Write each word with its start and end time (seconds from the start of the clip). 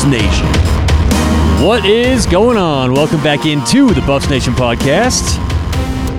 Buffs 0.00 0.10
Nation. 0.10 0.46
What 1.62 1.84
is 1.84 2.24
going 2.24 2.56
on? 2.56 2.94
Welcome 2.94 3.22
back 3.22 3.44
into 3.44 3.92
the 3.92 4.00
Buffs 4.02 4.30
Nation 4.30 4.54
podcast. 4.54 5.38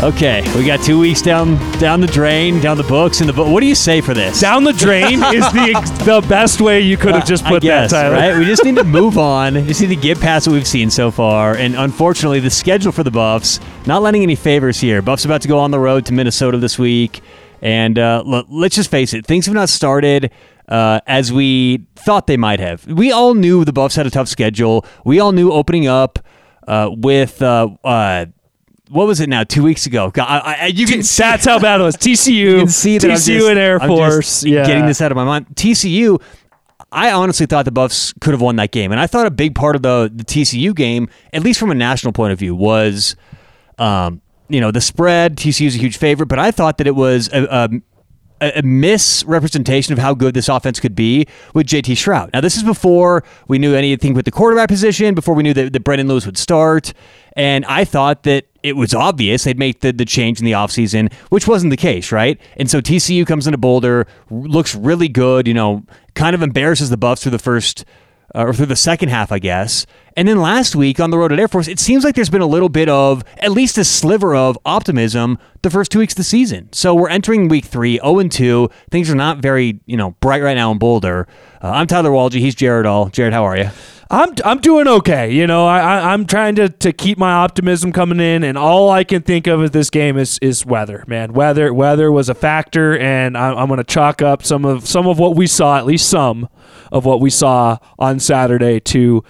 Okay, 0.04 0.44
we 0.55 0.63
got 0.67 0.83
two 0.83 0.99
weeks 0.99 1.19
down 1.23 1.55
down 1.79 1.99
the 1.99 2.05
drain, 2.05 2.59
down 2.59 2.78
the 2.78 2.83
books, 2.83 3.21
and 3.21 3.29
the 3.29 3.33
book. 3.33 3.47
What 3.47 3.59
do 3.62 3.65
you 3.65 3.73
say 3.73 3.99
for 4.02 4.13
this? 4.13 4.39
Down 4.39 4.63
the 4.65 4.73
drain 4.73 5.13
is 5.33 5.51
the 5.51 5.73
ex- 5.76 5.90
the 6.05 6.22
best 6.29 6.62
way 6.62 6.81
you 6.81 6.96
could 6.96 7.15
have 7.15 7.26
just 7.26 7.44
put 7.44 7.63
guess, 7.63 7.90
that, 7.90 8.04
Tyler. 8.04 8.15
right? 8.15 8.37
We 8.37 8.46
just 8.46 8.63
need 8.63 8.76
to 8.76 8.83
move 8.99 9.17
on. 9.17 9.55
We 9.55 9.63
just 9.63 9.82
need 9.82 9.87
to 9.87 9.95
get 9.95 10.19
past 10.19 10.47
what 10.47 10.54
we've 10.54 10.68
seen 10.68 10.91
so 10.91 11.09
far. 11.09 11.55
And 11.55 11.76
unfortunately, 11.76 12.40
the 12.40 12.51
schedule 12.51 12.91
for 12.91 13.04
the 13.04 13.12
Buffs 13.12 13.59
not 13.87 14.04
letting 14.04 14.22
any 14.22 14.36
favors 14.36 14.79
here. 14.79 15.01
Buffs 15.01 15.26
about 15.26 15.41
to 15.41 15.47
go 15.47 15.58
on 15.58 15.72
the 15.72 15.79
road 15.79 16.05
to 16.05 16.13
Minnesota 16.13 16.59
this 16.59 16.77
week, 16.77 17.22
and 17.63 17.98
uh, 17.98 18.22
l- 18.27 18.45
let's 18.48 18.76
just 18.76 18.91
face 18.91 19.16
it, 19.16 19.26
things 19.26 19.48
have 19.48 19.55
not 19.55 19.70
started. 19.70 20.30
Uh, 20.71 21.02
as 21.05 21.34
we 21.34 21.85
thought 21.98 22.27
they 22.27 22.38
might 22.38 22.61
have. 22.61 22.88
We 22.88 23.11
all 23.11 23.34
knew 23.34 23.66
the 23.66 23.73
Buffs 23.73 23.93
had 23.95 24.07
a 24.07 24.09
tough 24.09 24.30
schedule. 24.30 24.85
We 25.03 25.20
all 25.20 25.34
knew 25.34 25.52
opening 25.52 25.85
up 25.85 26.17
uh, 26.66 26.89
with 26.95 27.41
uh, 27.41 27.67
uh, 27.84 28.27
what 28.89 29.05
was 29.05 29.20
it 29.20 29.27
now? 29.27 29.44
Two 29.44 29.63
weeks 29.63 29.85
ago. 29.85 30.11
God, 30.11 30.27
I, 30.30 30.53
I, 30.53 30.66
you 30.67 30.88
can 30.88 30.99
That's 31.02 31.44
how 31.45 31.59
bad 31.59 31.81
it 31.81 31.84
was. 31.84 31.97
TCU, 31.97 32.34
you 32.34 32.57
can 32.59 32.67
see 32.70 32.97
that 32.99 33.11
I'm 33.11 33.17
TCU 33.17 33.38
just- 33.39 33.49
and 33.49 33.59
Air 33.59 33.81
I'm 33.81 33.88
Force. 33.89 34.45
yeah. 34.45 34.66
getting 34.66 34.85
this 34.85 35.02
out 35.02 35.11
of 35.11 35.17
my 35.17 35.25
mind. 35.25 35.47
TCU. 35.55 36.21
I 36.94 37.11
honestly 37.11 37.45
thought 37.47 37.66
the 37.66 37.72
Buffs 37.72 38.13
could 38.22 38.31
have 38.33 38.41
won 38.41 38.55
that 38.58 38.72
game, 38.72 38.91
and 38.94 38.99
I 39.02 39.08
thought 39.08 39.25
a 39.27 39.31
big 39.31 39.55
part 39.55 39.75
of 39.75 39.81
the 39.81 40.09
the 40.13 40.23
TCU 40.23 40.73
game, 40.75 41.09
at 41.33 41.44
least 41.44 41.59
from 41.59 41.72
a 41.72 41.75
national 41.75 42.11
point 42.13 42.31
of 42.33 42.39
view, 42.39 42.53
was, 42.55 43.16
um, 43.77 44.22
you 44.49 44.59
know, 44.61 44.72
the 44.72 44.81
spread. 44.81 45.35
TCU 45.38 45.67
is 45.67 45.75
a 45.75 45.80
huge 45.80 45.97
favorite, 45.97 46.27
but 46.27 46.39
I 46.39 46.52
thought 46.52 46.77
that 46.80 46.88
it 46.88 46.95
was 46.95 47.30
a, 47.33 47.44
a 47.45 47.69
a 48.41 48.62
misrepresentation 48.63 49.94
of 49.94 50.00
how 50.00 50.13
good 50.13 50.34
this 50.34 50.50
offense 50.50 50.80
could 50.80 50.95
be 50.95 51.27
with 51.54 51.68
JT 51.68 51.94
Shrout. 51.94 52.31
Now, 52.34 52.42
this 52.42 52.58
is 52.58 52.64
before 52.64 53.23
we 53.47 53.59
knew 53.59 53.75
anything 53.75 54.14
with 54.14 54.25
the 54.25 54.31
quarterback 54.31 54.70
position, 54.70 55.14
before 55.14 55.36
we 55.36 55.44
knew 55.44 55.53
that, 55.53 55.73
that 55.73 55.84
Brendan 55.84 56.08
Lewis 56.08 56.25
would 56.25 56.38
start. 56.38 56.94
And 57.36 57.64
I 57.66 57.86
thought 57.86 58.23
that 58.23 58.45
it 58.64 58.75
was 58.75 58.94
obvious 58.94 59.44
they'd 59.44 59.58
make 59.58 59.81
the, 59.81 59.94
the 59.94 60.06
change 60.06 60.39
in 60.39 60.45
the 60.45 60.52
offseason, 60.52 61.14
which 61.30 61.47
wasn't 61.47 61.72
the 61.72 61.78
case, 61.78 62.12
right? 62.12 62.39
And 62.58 62.69
so 62.69 62.81
TCU 62.81 63.25
comes 63.25 63.47
into 63.47 63.58
Boulder, 63.58 64.08
looks 64.30 64.75
really 64.75 65.08
good, 65.08 65.47
you 65.47 65.53
know, 65.53 65.84
kind 66.16 66.36
of 66.36 66.42
embarrasses 66.42 66.89
the 66.89 66.97
Buffs 66.97 67.23
through 67.23 67.31
the 67.31 67.39
first 67.39 67.86
uh, 68.34 68.45
or 68.45 68.53
through 68.53 68.67
the 68.67 68.75
second 68.75 69.09
half, 69.09 69.31
I 69.31 69.39
guess. 69.39 69.86
And 70.16 70.28
then 70.28 70.42
last 70.42 70.76
week 70.76 71.00
on 71.00 71.09
the 71.09 71.17
road 71.17 71.31
at 71.31 71.40
Air 71.40 71.48
Force, 71.48 71.67
it 71.67 71.80
seems 71.80 72.04
like 72.04 72.16
there's 72.16 72.30
been 72.30 72.42
a 72.42 72.48
little 72.48 72.70
bit 72.70 72.90
of, 72.90 73.23
at 73.38 73.52
least 73.52 73.78
a 73.78 73.84
sliver 73.84 74.36
of 74.36 74.58
optimism 74.66 75.38
the 75.62 75.70
first 75.70 75.92
two 75.92 76.00
weeks 76.00 76.14
of 76.14 76.18
the 76.18 76.23
season. 76.23 76.70
So 76.73 76.94
we're 76.94 77.09
entering 77.09 77.48
week 77.48 77.66
three, 77.66 77.98
0 78.00 78.20
and 78.20 78.31
2. 78.31 78.70
Things 78.90 79.09
are 79.09 79.16
not 79.16 79.40
very, 79.40 79.80
you 79.86 79.98
know, 79.98 80.12
bright 80.20 80.42
right 80.42 80.56
now 80.56 80.72
in 80.72 80.78
Boulder. 80.78 81.28
Uh, 81.64 81.70
I'm 81.70 81.88
Tyler 81.88 82.09
Walgie. 82.09 82.40
He's 82.40 82.56
Jared 82.56 82.86
All. 82.86 83.09
Jared, 83.09 83.34
how 83.34 83.44
are 83.44 83.58
you? 83.58 83.70
I'm 84.12 84.36
I'm 84.44 84.59
doing 84.59 84.90
okay. 84.90 85.31
You 85.31 85.48
know, 85.48 85.66
I, 85.66 86.12
I'm 86.12 86.25
trying 86.25 86.56
to, 86.56 86.68
to 86.68 86.92
keep 86.92 87.18
my 87.18 87.31
optimism 87.31 87.94
coming 87.94 88.20
in, 88.20 88.44
and 88.44 88.58
all 88.58 88.90
I 88.90 89.06
can 89.06 89.22
think 89.22 89.48
of 89.48 89.62
with 89.62 89.72
this 89.72 89.90
game 89.90 90.18
is 90.18 90.38
is 90.42 90.66
weather. 90.66 91.06
Man, 91.08 91.31
weather 91.31 91.73
weather 91.73 92.12
was 92.12 92.28
a 92.28 92.36
factor, 92.36 92.98
and 92.98 93.38
I, 93.38 93.53
I'm 93.53 93.68
going 93.68 93.78
to 93.78 93.86
chalk 93.86 94.22
up 94.22 94.44
some 94.44 94.66
of 94.66 94.86
some 94.86 95.08
of 95.08 95.18
what 95.18 95.38
we 95.38 95.48
saw, 95.48 95.78
at 95.78 95.86
least 95.86 96.09
some 96.09 96.50
of 96.92 97.06
what 97.06 97.22
we 97.22 97.30
saw 97.30 97.78
on 97.98 98.20
Saturday, 98.20 98.81
to 98.81 99.23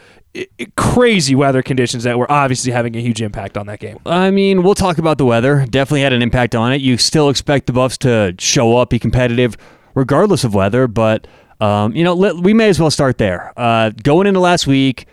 crazy 0.77 1.35
weather 1.35 1.61
conditions 1.61 2.03
that 2.03 2.17
were 2.17 2.31
obviously 2.31 2.71
having 2.71 2.95
a 2.95 2.99
huge 3.01 3.21
impact 3.21 3.57
on 3.57 3.67
that 3.67 3.79
game. 3.79 3.99
I 4.05 4.31
mean, 4.31 4.63
we'll 4.63 4.75
talk 4.75 4.97
about 4.97 5.17
the 5.17 5.25
weather. 5.25 5.65
Definitely 5.69 6.01
had 6.01 6.13
an 6.13 6.21
impact 6.21 6.55
on 6.55 6.71
it. 6.73 6.81
You 6.81 6.97
still 6.97 7.29
expect 7.29 7.67
the 7.67 7.73
Buffs 7.73 7.97
to 7.99 8.35
show 8.39 8.77
up, 8.77 8.89
be 8.89 8.99
competitive, 8.99 9.57
regardless 9.93 10.43
of 10.43 10.53
weather. 10.53 10.87
But 10.87 11.27
um, 11.59 11.95
you 11.95 12.03
know, 12.03 12.13
let, 12.13 12.37
we 12.37 12.53
may 12.53 12.69
as 12.69 12.79
well 12.79 12.91
start 12.91 13.17
there. 13.17 13.53
Uh, 13.55 13.91
going 14.03 14.25
into 14.27 14.39
last 14.39 14.67
week, 14.67 15.05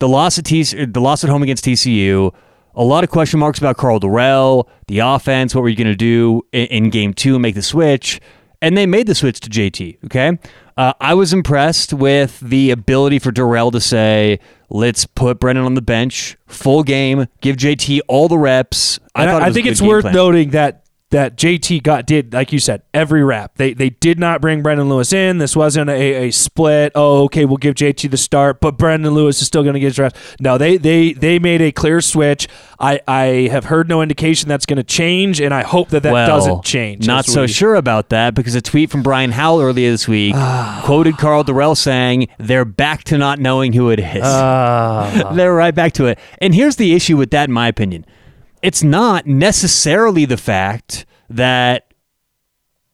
the 0.00 0.08
loss 0.08 0.38
at 0.38 0.44
T- 0.44 0.62
the 0.62 1.00
loss 1.00 1.22
at 1.22 1.30
home 1.30 1.42
against 1.42 1.64
TCU. 1.64 2.34
A 2.74 2.82
lot 2.82 3.04
of 3.04 3.10
question 3.10 3.38
marks 3.38 3.58
about 3.58 3.76
Karl 3.76 4.00
Dorrell, 4.00 4.66
the 4.88 5.00
offense. 5.00 5.54
What 5.54 5.60
were 5.60 5.68
you 5.68 5.76
going 5.76 5.86
to 5.86 5.94
do 5.94 6.42
in, 6.52 6.66
in 6.66 6.90
game 6.90 7.12
two? 7.12 7.38
Make 7.38 7.54
the 7.54 7.62
switch, 7.62 8.20
and 8.62 8.78
they 8.78 8.86
made 8.86 9.06
the 9.06 9.14
switch 9.14 9.40
to 9.40 9.50
JT. 9.50 9.98
Okay, 10.06 10.38
uh, 10.78 10.94
I 11.00 11.12
was 11.12 11.34
impressed 11.34 11.92
with 11.92 12.40
the 12.40 12.70
ability 12.70 13.18
for 13.18 13.30
Dorrell 13.30 13.70
to 13.72 13.80
say, 13.80 14.38
"Let's 14.70 15.04
put 15.04 15.38
Brennan 15.38 15.64
on 15.64 15.74
the 15.74 15.82
bench, 15.82 16.38
full 16.46 16.82
game, 16.82 17.26
give 17.42 17.56
JT 17.56 18.00
all 18.08 18.28
the 18.28 18.38
reps." 18.38 18.98
I, 19.14 19.26
thought 19.26 19.42
it 19.42 19.44
I 19.44 19.48
a 19.48 19.52
think 19.52 19.66
it's 19.66 19.82
worth 19.82 20.02
plan. 20.02 20.14
noting 20.14 20.50
that 20.50 20.81
that 21.12 21.36
JT 21.36 21.82
got 21.82 22.06
did 22.06 22.32
like 22.32 22.52
you 22.52 22.58
said 22.58 22.82
every 22.92 23.22
rep. 23.22 23.54
They 23.56 23.74
they 23.74 23.90
did 23.90 24.18
not 24.18 24.40
bring 24.40 24.62
Brendan 24.62 24.88
Lewis 24.88 25.12
in. 25.12 25.38
This 25.38 25.54
wasn't 25.54 25.90
a, 25.90 26.26
a 26.26 26.30
split. 26.30 26.92
Oh, 26.94 27.24
okay, 27.24 27.44
we'll 27.44 27.58
give 27.58 27.74
JT 27.74 28.10
the 28.10 28.16
start, 28.16 28.60
but 28.60 28.78
Brendan 28.78 29.12
Lewis 29.12 29.40
is 29.40 29.46
still 29.46 29.62
going 29.62 29.74
to 29.74 29.80
get 29.80 29.88
his 29.88 29.98
reps. 29.98 30.18
No, 30.40 30.58
they 30.58 30.78
they 30.78 31.12
they 31.12 31.38
made 31.38 31.60
a 31.60 31.70
clear 31.70 32.00
switch. 32.00 32.48
I 32.80 33.00
I 33.06 33.48
have 33.50 33.66
heard 33.66 33.88
no 33.88 34.02
indication 34.02 34.48
that's 34.48 34.66
going 34.66 34.78
to 34.78 34.82
change, 34.82 35.40
and 35.40 35.52
I 35.52 35.62
hope 35.62 35.90
that 35.90 36.02
that 36.02 36.12
well, 36.12 36.26
doesn't 36.26 36.64
change. 36.64 37.06
Not 37.06 37.26
so 37.26 37.46
sure 37.46 37.74
about 37.74 38.08
that 38.08 38.34
because 38.34 38.54
a 38.54 38.62
tweet 38.62 38.90
from 38.90 39.02
Brian 39.02 39.32
Howell 39.32 39.60
earlier 39.60 39.90
this 39.90 40.08
week 40.08 40.34
quoted 40.82 41.18
Karl 41.18 41.44
Dorrell 41.44 41.76
saying 41.76 42.28
they're 42.38 42.64
back 42.64 43.04
to 43.04 43.18
not 43.18 43.38
knowing 43.38 43.74
who 43.74 43.90
it 43.90 44.00
is. 44.00 44.22
Ah. 44.24 45.32
they're 45.34 45.54
right 45.54 45.74
back 45.74 45.92
to 45.94 46.06
it. 46.06 46.18
And 46.38 46.54
here's 46.54 46.76
the 46.76 46.94
issue 46.94 47.18
with 47.18 47.30
that, 47.32 47.48
in 47.50 47.52
my 47.52 47.68
opinion. 47.68 48.06
It's 48.62 48.82
not 48.82 49.26
necessarily 49.26 50.24
the 50.24 50.36
fact 50.36 51.04
that 51.28 51.86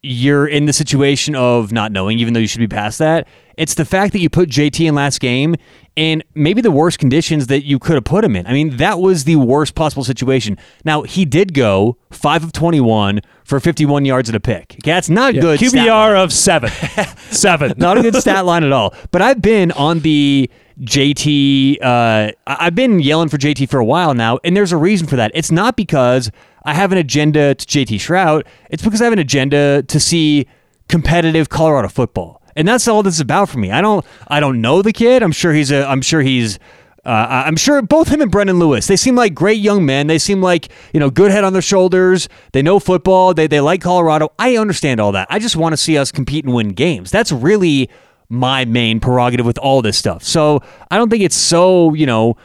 you're 0.02 0.46
in 0.46 0.66
the 0.66 0.72
situation 0.72 1.34
of 1.34 1.72
not 1.72 1.90
knowing, 1.92 2.18
even 2.20 2.32
though 2.32 2.40
you 2.40 2.46
should 2.46 2.60
be 2.60 2.68
past 2.68 2.98
that. 3.00 3.26
It's 3.56 3.74
the 3.74 3.84
fact 3.84 4.12
that 4.12 4.20
you 4.20 4.30
put 4.30 4.48
JT 4.48 4.86
in 4.86 4.94
last 4.94 5.18
game 5.20 5.56
in 5.96 6.22
maybe 6.36 6.60
the 6.60 6.70
worst 6.70 7.00
conditions 7.00 7.48
that 7.48 7.64
you 7.64 7.80
could 7.80 7.94
have 7.96 8.04
put 8.04 8.22
him 8.22 8.36
in. 8.36 8.46
I 8.46 8.52
mean, 8.52 8.76
that 8.76 9.00
was 9.00 9.24
the 9.24 9.34
worst 9.34 9.74
possible 9.74 10.04
situation. 10.04 10.56
Now, 10.84 11.02
he 11.02 11.24
did 11.24 11.52
go 11.52 11.96
5 12.10 12.44
of 12.44 12.52
21 12.52 13.20
for 13.44 13.58
51 13.58 14.04
yards 14.04 14.28
and 14.28 14.36
a 14.36 14.40
pick. 14.40 14.76
Okay, 14.80 14.92
that's 14.92 15.08
not 15.10 15.34
Yeah, 15.34 15.40
good. 15.40 15.58
QBR 15.58 16.22
of 16.22 16.32
seven, 16.32 16.70
seven. 17.30 17.72
Not 17.76 17.98
a 17.98 18.02
good 18.02 18.14
stat 18.14 18.46
line 18.46 18.62
at 18.62 18.70
all. 18.70 18.94
But 19.10 19.22
I've 19.22 19.42
been 19.42 19.72
on 19.72 20.00
the 20.00 20.48
JT. 20.80 21.78
Uh, 21.82 22.32
I've 22.46 22.74
been 22.74 23.00
yelling 23.00 23.28
for 23.28 23.38
JT 23.38 23.68
for 23.68 23.78
a 23.78 23.84
while 23.84 24.14
now, 24.14 24.38
and 24.44 24.56
there's 24.56 24.72
a 24.72 24.76
reason 24.76 25.06
for 25.06 25.16
that. 25.16 25.32
It's 25.34 25.50
not 25.50 25.76
because 25.76 26.30
I 26.64 26.74
have 26.74 26.92
an 26.92 26.98
agenda 26.98 27.54
to 27.54 27.66
JT 27.66 27.96
Shrout. 27.96 28.44
It's 28.70 28.82
because 28.82 29.00
I 29.00 29.04
have 29.04 29.12
an 29.12 29.18
agenda 29.18 29.82
to 29.82 30.00
see 30.00 30.46
competitive 30.88 31.48
Colorado 31.48 31.88
football, 31.88 32.42
and 32.54 32.66
that's 32.66 32.86
all 32.86 33.02
this 33.02 33.14
is 33.14 33.20
about 33.20 33.48
for 33.48 33.58
me. 33.58 33.70
I 33.70 33.80
don't. 33.80 34.04
I 34.28 34.40
don't 34.40 34.60
know 34.60 34.82
the 34.82 34.92
kid. 34.92 35.22
I'm 35.22 35.32
sure 35.32 35.52
he's 35.52 35.70
a. 35.70 35.84
I'm 35.84 36.02
sure 36.02 36.22
he's. 36.22 36.58
Uh, 37.04 37.44
I'm 37.46 37.56
sure 37.56 37.80
both 37.80 38.08
him 38.08 38.20
and 38.20 38.30
Brendan 38.30 38.58
Lewis, 38.58 38.86
they 38.86 38.96
seem 38.96 39.14
like 39.14 39.32
great 39.32 39.58
young 39.60 39.86
men. 39.86 40.08
They 40.08 40.18
seem 40.18 40.42
like, 40.42 40.68
you 40.92 41.00
know, 41.00 41.08
good 41.08 41.30
head 41.30 41.42
on 41.42 41.54
their 41.54 41.62
shoulders. 41.62 42.28
They 42.52 42.60
know 42.60 42.78
football. 42.78 43.32
They, 43.32 43.46
they 43.46 43.60
like 43.60 43.80
Colorado. 43.80 44.30
I 44.38 44.58
understand 44.58 45.00
all 45.00 45.12
that. 45.12 45.26
I 45.30 45.38
just 45.38 45.56
want 45.56 45.72
to 45.72 45.78
see 45.78 45.96
us 45.96 46.12
compete 46.12 46.44
and 46.44 46.52
win 46.52 46.70
games. 46.70 47.10
That's 47.10 47.32
really 47.32 47.88
my 48.28 48.64
main 48.64 49.00
prerogative 49.00 49.46
with 49.46 49.58
all 49.58 49.82
this 49.82 49.96
stuff. 49.96 50.22
So 50.22 50.60
I 50.90 50.96
don't 50.96 51.08
think 51.08 51.22
it's 51.22 51.36
so, 51.36 51.94
you 51.94 52.06
know, 52.06 52.36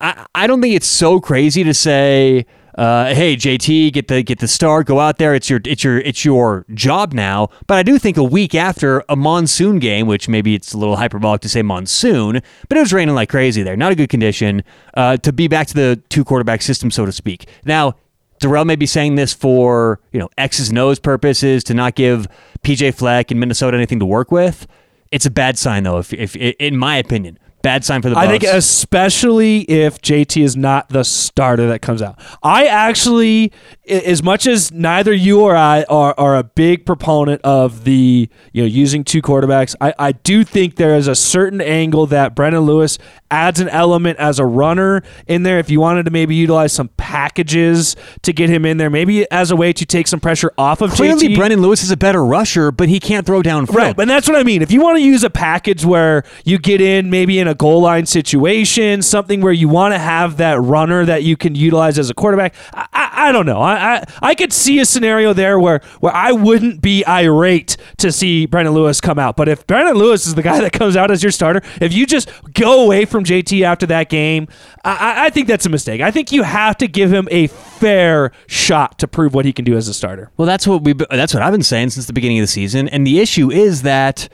I, 0.00 0.26
I 0.34 0.46
don't 0.46 0.60
think 0.60 0.74
it's 0.74 0.86
so 0.86 1.20
crazy 1.20 1.64
to 1.64 1.74
say, 1.74 2.46
uh, 2.76 3.12
hey 3.12 3.34
JT, 3.34 3.92
get 3.92 4.06
the 4.06 4.22
get 4.22 4.38
the 4.38 4.46
start, 4.46 4.86
go 4.86 5.00
out 5.00 5.18
there. 5.18 5.34
It's 5.34 5.50
your 5.50 5.60
it's 5.64 5.82
your 5.82 5.98
it's 5.98 6.24
your 6.24 6.64
job 6.74 7.12
now. 7.12 7.48
But 7.66 7.78
I 7.78 7.82
do 7.82 7.98
think 7.98 8.16
a 8.16 8.22
week 8.22 8.54
after 8.54 9.02
a 9.08 9.16
monsoon 9.16 9.80
game, 9.80 10.06
which 10.06 10.28
maybe 10.28 10.54
it's 10.54 10.72
a 10.72 10.78
little 10.78 10.94
hyperbolic 10.94 11.40
to 11.40 11.48
say 11.48 11.62
monsoon, 11.62 12.40
but 12.68 12.78
it 12.78 12.80
was 12.80 12.92
raining 12.92 13.16
like 13.16 13.30
crazy 13.30 13.64
there. 13.64 13.76
Not 13.76 13.90
a 13.90 13.96
good 13.96 14.08
condition 14.08 14.62
uh, 14.94 15.16
to 15.18 15.32
be 15.32 15.48
back 15.48 15.66
to 15.68 15.74
the 15.74 16.00
two 16.08 16.24
quarterback 16.24 16.62
system, 16.62 16.90
so 16.90 17.04
to 17.04 17.12
speak. 17.12 17.48
Now. 17.64 17.96
Dorrell 18.40 18.64
may 18.64 18.76
be 18.76 18.86
saying 18.86 19.16
this 19.16 19.32
for 19.32 20.00
you 20.12 20.18
know 20.18 20.28
X's 20.38 20.70
and 20.70 20.78
O's 20.78 20.98
purposes 20.98 21.64
to 21.64 21.74
not 21.74 21.94
give 21.94 22.26
PJ 22.62 22.94
Fleck 22.94 23.30
and 23.30 23.40
Minnesota 23.40 23.76
anything 23.76 23.98
to 24.00 24.06
work 24.06 24.30
with. 24.30 24.66
It's 25.10 25.26
a 25.26 25.30
bad 25.30 25.56
sign 25.56 25.84
though, 25.84 25.98
if, 25.98 26.12
if 26.12 26.36
in 26.36 26.76
my 26.76 26.96
opinion, 26.96 27.38
bad 27.62 27.84
sign 27.84 28.02
for 28.02 28.10
the. 28.10 28.18
I 28.18 28.26
think 28.28 28.44
especially 28.44 29.60
if 29.62 30.00
JT 30.00 30.42
is 30.42 30.56
not 30.56 30.88
the 30.90 31.02
starter 31.02 31.68
that 31.68 31.82
comes 31.82 32.02
out. 32.02 32.18
I 32.42 32.66
actually, 32.66 33.52
as 33.88 34.22
much 34.22 34.46
as 34.46 34.70
neither 34.72 35.12
you 35.12 35.40
or 35.40 35.56
I 35.56 35.84
are, 35.84 36.14
are 36.18 36.36
a 36.36 36.44
big 36.44 36.86
proponent 36.86 37.40
of 37.42 37.84
the 37.84 38.28
you 38.52 38.62
know 38.62 38.66
using 38.66 39.04
two 39.04 39.22
quarterbacks, 39.22 39.74
I, 39.80 39.94
I 39.98 40.12
do 40.12 40.44
think 40.44 40.76
there 40.76 40.94
is 40.96 41.08
a 41.08 41.14
certain 41.14 41.60
angle 41.60 42.06
that 42.06 42.34
Brendan 42.34 42.62
Lewis 42.62 42.98
adds 43.30 43.60
an 43.60 43.68
element 43.68 44.18
as 44.18 44.38
a 44.38 44.44
runner 44.46 45.02
in 45.26 45.42
there. 45.42 45.58
If 45.58 45.70
you 45.70 45.80
wanted 45.80 46.04
to 46.04 46.10
maybe 46.10 46.34
utilize 46.34 46.72
some 46.72 46.88
packages 46.96 47.96
to 48.22 48.32
get 48.32 48.48
him 48.50 48.64
in 48.64 48.76
there, 48.76 48.90
maybe 48.90 49.30
as 49.30 49.50
a 49.50 49.56
way 49.56 49.72
to 49.72 49.86
take 49.86 50.06
some 50.06 50.20
pressure 50.20 50.52
off 50.58 50.80
of 50.80 50.92
Clearly, 50.92 51.28
JT. 51.28 51.36
Brendan 51.36 51.62
Lewis 51.62 51.82
is 51.82 51.90
a 51.90 51.96
better 51.96 52.24
rusher, 52.24 52.70
but 52.70 52.88
he 52.88 53.00
can't 53.00 53.26
throw 53.26 53.42
downfield. 53.42 53.74
Right, 53.74 53.98
and 53.98 54.10
that's 54.10 54.28
what 54.28 54.36
I 54.36 54.42
mean. 54.42 54.62
If 54.62 54.70
you 54.70 54.80
want 54.82 54.98
to 54.98 55.02
use 55.02 55.24
a 55.24 55.30
package 55.30 55.84
where 55.84 56.24
you 56.44 56.58
get 56.58 56.80
in 56.80 57.10
maybe 57.10 57.38
in 57.38 57.48
a 57.48 57.54
goal 57.54 57.80
line 57.80 58.06
situation, 58.06 59.02
something 59.02 59.40
where 59.40 59.52
you 59.52 59.68
want 59.68 59.94
to 59.94 59.98
have 59.98 60.36
that 60.38 60.60
runner 60.60 61.04
that 61.04 61.22
you 61.22 61.36
can 61.36 61.54
utilize 61.54 61.98
as 61.98 62.10
a 62.10 62.14
quarterback, 62.14 62.54
I, 62.72 62.86
I, 62.92 63.28
I 63.28 63.32
don't 63.32 63.46
know. 63.46 63.60
I, 63.60 63.96
I 63.96 64.04
I 64.22 64.34
could 64.34 64.52
see 64.52 64.78
a 64.78 64.84
scenario 64.84 65.32
there 65.32 65.58
where 65.58 65.80
where 66.00 66.14
I 66.14 66.32
wouldn't 66.32 66.80
be 66.80 67.04
irate 67.06 67.76
to 67.98 68.12
see 68.12 68.46
Brandon 68.46 68.74
Lewis 68.74 69.00
come 69.00 69.18
out. 69.18 69.36
But 69.36 69.48
if 69.48 69.66
Brandon 69.66 69.96
Lewis 69.96 70.26
is 70.26 70.34
the 70.34 70.42
guy 70.42 70.60
that 70.60 70.72
comes 70.72 70.96
out 70.96 71.10
as 71.10 71.22
your 71.22 71.32
starter, 71.32 71.62
if 71.80 71.92
you 71.92 72.06
just 72.06 72.30
go 72.54 72.84
away 72.84 73.04
from 73.04 73.17
JT 73.24 73.62
after 73.62 73.86
that 73.86 74.08
game, 74.08 74.48
I, 74.84 75.26
I- 75.26 75.30
think 75.30 75.46
that's 75.48 75.66
a 75.66 75.70
mistake. 75.70 76.00
I 76.00 76.10
think 76.10 76.32
you 76.32 76.42
have 76.42 76.76
to 76.78 76.88
give 76.88 77.12
him 77.12 77.28
a 77.30 77.46
fair 77.48 78.32
shot 78.46 78.98
to 78.98 79.06
prove 79.08 79.34
what 79.34 79.44
he 79.44 79.52
can 79.52 79.64
do 79.64 79.76
as 79.76 79.88
a 79.88 79.94
starter. 79.94 80.30
Well, 80.36 80.46
that's 80.46 80.66
what 80.66 80.82
we. 80.84 80.94
That's 81.10 81.34
what 81.34 81.42
I've 81.42 81.52
been 81.52 81.62
saying 81.62 81.90
since 81.90 82.06
the 82.06 82.12
beginning 82.12 82.38
of 82.38 82.42
the 82.44 82.46
season. 82.48 82.88
And 82.88 83.06
the 83.06 83.20
issue 83.20 83.50
is 83.50 83.82
that 83.82 84.28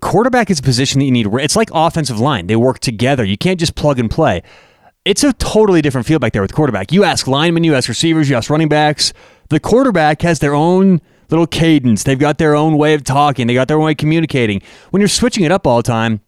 quarterback 0.00 0.50
is 0.50 0.58
a 0.60 0.62
position 0.62 0.98
that 1.00 1.04
you 1.06 1.10
need. 1.10 1.26
It's 1.34 1.56
like 1.56 1.70
offensive 1.72 2.20
line; 2.20 2.46
they 2.46 2.56
work 2.56 2.78
together. 2.78 3.24
You 3.24 3.36
can't 3.38 3.58
just 3.58 3.74
plug 3.74 3.98
and 3.98 4.10
play. 4.10 4.42
It's 5.04 5.24
a 5.24 5.32
totally 5.32 5.82
different 5.82 6.06
feel 6.06 6.20
back 6.20 6.32
there 6.32 6.42
with 6.42 6.54
quarterback. 6.54 6.92
You 6.92 7.02
ask 7.02 7.26
linemen, 7.26 7.64
you 7.64 7.74
ask 7.74 7.88
receivers, 7.88 8.30
you 8.30 8.36
ask 8.36 8.48
running 8.50 8.68
backs. 8.68 9.12
The 9.48 9.58
quarterback 9.58 10.22
has 10.22 10.38
their 10.38 10.54
own 10.54 11.00
little 11.28 11.46
cadence. 11.46 12.04
They've 12.04 12.18
got 12.18 12.38
their 12.38 12.54
own 12.54 12.78
way 12.78 12.94
of 12.94 13.02
talking. 13.02 13.48
They 13.48 13.54
got 13.54 13.66
their 13.66 13.78
own 13.78 13.84
way 13.86 13.92
of 13.92 13.96
communicating. 13.96 14.62
When 14.90 15.00
you're 15.00 15.08
switching 15.08 15.42
it 15.42 15.50
up 15.50 15.66
all 15.66 15.78
the 15.78 15.82
time, 15.82 16.20